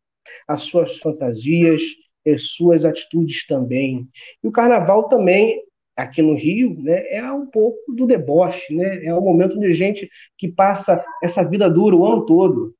As 0.48 0.62
suas 0.62 0.98
fantasias, 0.98 1.82
as 2.26 2.50
suas 2.50 2.84
atitudes 2.84 3.46
também. 3.46 4.08
E 4.42 4.48
o 4.48 4.52
carnaval 4.52 5.08
também, 5.08 5.60
aqui 5.96 6.22
no 6.22 6.34
Rio, 6.34 6.76
né, 6.82 7.06
é 7.08 7.30
um 7.32 7.46
pouco 7.46 7.92
do 7.92 8.06
deboche, 8.06 8.74
né? 8.74 9.04
É 9.04 9.14
o 9.14 9.20
momento 9.20 9.58
de 9.58 9.72
gente 9.74 10.08
que 10.36 10.48
passa 10.48 11.04
essa 11.22 11.42
vida 11.44 11.68
dura 11.68 11.94
o 11.94 12.04
ano 12.04 12.26
todo, 12.26 12.74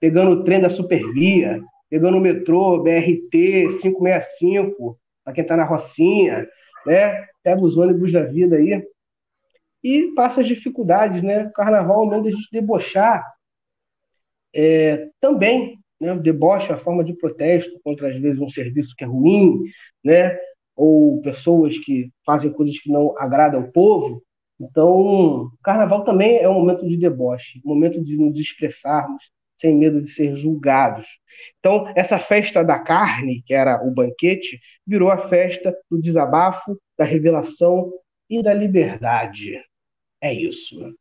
pegando 0.00 0.32
o 0.32 0.44
trem 0.44 0.60
da 0.60 0.70
Supervia, 0.70 1.60
pegando 1.90 2.18
o 2.18 2.20
metrô, 2.20 2.82
BRT 2.82 3.80
565, 3.80 4.98
para 5.24 5.34
quem 5.34 5.42
está 5.42 5.56
na 5.56 5.64
Rocinha, 5.64 6.46
né? 6.86 7.26
Pega 7.42 7.60
os 7.60 7.76
ônibus 7.76 8.12
da 8.12 8.22
vida 8.22 8.56
aí 8.56 8.82
e 9.82 10.12
passa 10.14 10.40
as 10.40 10.46
dificuldades, 10.46 11.22
né? 11.22 11.46
O 11.46 11.52
carnaval 11.52 12.12
é 12.12 12.18
o 12.18 12.22
de 12.22 12.28
a 12.28 12.32
gente 12.32 12.48
debochar 12.52 13.24
é, 14.54 15.08
também 15.20 15.78
né, 16.00 16.14
deboche, 16.16 16.72
a 16.72 16.78
forma 16.78 17.04
de 17.04 17.14
protesto 17.14 17.78
contra, 17.82 18.08
às 18.08 18.20
vezes, 18.20 18.40
um 18.40 18.48
serviço 18.48 18.94
que 18.96 19.04
é 19.04 19.06
ruim, 19.06 19.62
né, 20.04 20.36
ou 20.74 21.20
pessoas 21.22 21.78
que 21.78 22.10
fazem 22.26 22.52
coisas 22.52 22.78
que 22.78 22.90
não 22.90 23.16
agradam 23.18 23.62
ao 23.62 23.68
povo. 23.70 24.22
Então, 24.60 24.90
o 24.90 25.52
carnaval 25.62 26.04
também 26.04 26.38
é 26.38 26.48
um 26.48 26.54
momento 26.54 26.86
de 26.86 26.96
deboche, 26.96 27.60
um 27.64 27.68
momento 27.68 28.02
de 28.02 28.16
nos 28.16 28.38
expressarmos 28.38 29.30
sem 29.56 29.76
medo 29.76 30.02
de 30.02 30.10
ser 30.10 30.34
julgados. 30.34 31.06
Então, 31.60 31.90
essa 31.94 32.18
festa 32.18 32.64
da 32.64 32.80
carne, 32.80 33.42
que 33.46 33.54
era 33.54 33.80
o 33.86 33.92
banquete, 33.92 34.58
virou 34.84 35.08
a 35.08 35.28
festa 35.28 35.76
do 35.88 36.00
desabafo, 36.00 36.76
da 36.98 37.04
revelação 37.04 37.92
e 38.28 38.42
da 38.42 38.52
liberdade. 38.52 39.60
É 40.22 40.32
isso. 40.32 40.94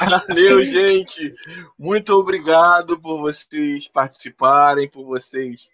Valeu, 0.00 0.64
gente. 0.64 1.32
Muito 1.78 2.12
obrigado 2.12 3.00
por 3.00 3.18
vocês 3.18 3.86
participarem, 3.86 4.90
por 4.90 5.04
vocês 5.04 5.70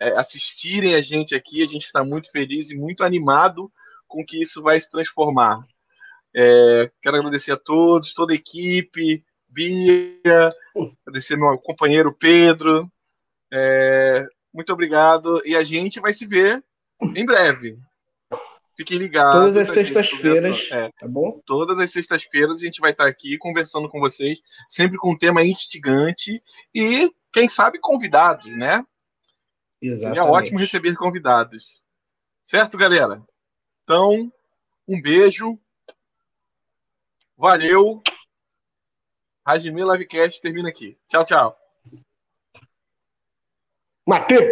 é, 0.00 0.16
assistirem 0.16 0.94
a 0.94 1.02
gente 1.02 1.34
aqui. 1.34 1.62
A 1.62 1.66
gente 1.66 1.84
está 1.84 2.02
muito 2.02 2.30
feliz 2.30 2.70
e 2.70 2.74
muito 2.74 3.04
animado 3.04 3.70
com 4.08 4.24
que 4.24 4.40
isso 4.40 4.62
vai 4.62 4.80
se 4.80 4.90
transformar. 4.90 5.60
É, 6.34 6.90
quero 7.02 7.18
agradecer 7.18 7.52
a 7.52 7.58
todos, 7.58 8.14
toda 8.14 8.32
a 8.32 8.36
equipe, 8.36 9.22
Bia, 9.46 10.54
agradecer 11.02 11.36
meu 11.36 11.58
companheiro 11.58 12.16
Pedro. 12.18 12.90
É, 13.52 14.26
muito 14.54 14.72
obrigado 14.72 15.42
e 15.44 15.54
a 15.54 15.62
gente 15.62 16.00
vai 16.00 16.14
se 16.14 16.26
ver 16.26 16.64
em 17.14 17.26
breve. 17.26 17.78
Fiquem 18.74 18.98
ligados. 18.98 19.54
Todas 19.54 19.56
as 19.56 19.74
sextas-feiras, 19.74 20.68
é, 20.70 20.90
tá 20.98 21.06
bom? 21.06 21.40
Todas 21.44 21.78
as 21.78 21.90
sextas-feiras 21.90 22.58
a 22.58 22.64
gente 22.64 22.80
vai 22.80 22.90
estar 22.92 23.06
aqui 23.06 23.36
conversando 23.36 23.88
com 23.88 24.00
vocês, 24.00 24.40
sempre 24.68 24.96
com 24.96 25.12
um 25.12 25.18
tema 25.18 25.44
instigante 25.44 26.42
e, 26.74 27.12
quem 27.32 27.48
sabe, 27.48 27.78
convidados, 27.78 28.46
né? 28.56 28.84
Exatamente. 29.80 30.18
É 30.18 30.22
ótimo 30.22 30.58
receber 30.58 30.94
convidados. 30.96 31.82
Certo, 32.42 32.78
galera? 32.78 33.22
Então, 33.84 34.32
um 34.88 35.00
beijo. 35.00 35.58
Valeu. 37.36 38.02
Rajime 39.46 39.82
Livecast 39.82 40.40
termina 40.40 40.68
aqui. 40.68 40.96
Tchau, 41.08 41.24
tchau. 41.24 41.58
Matei! 44.06 44.50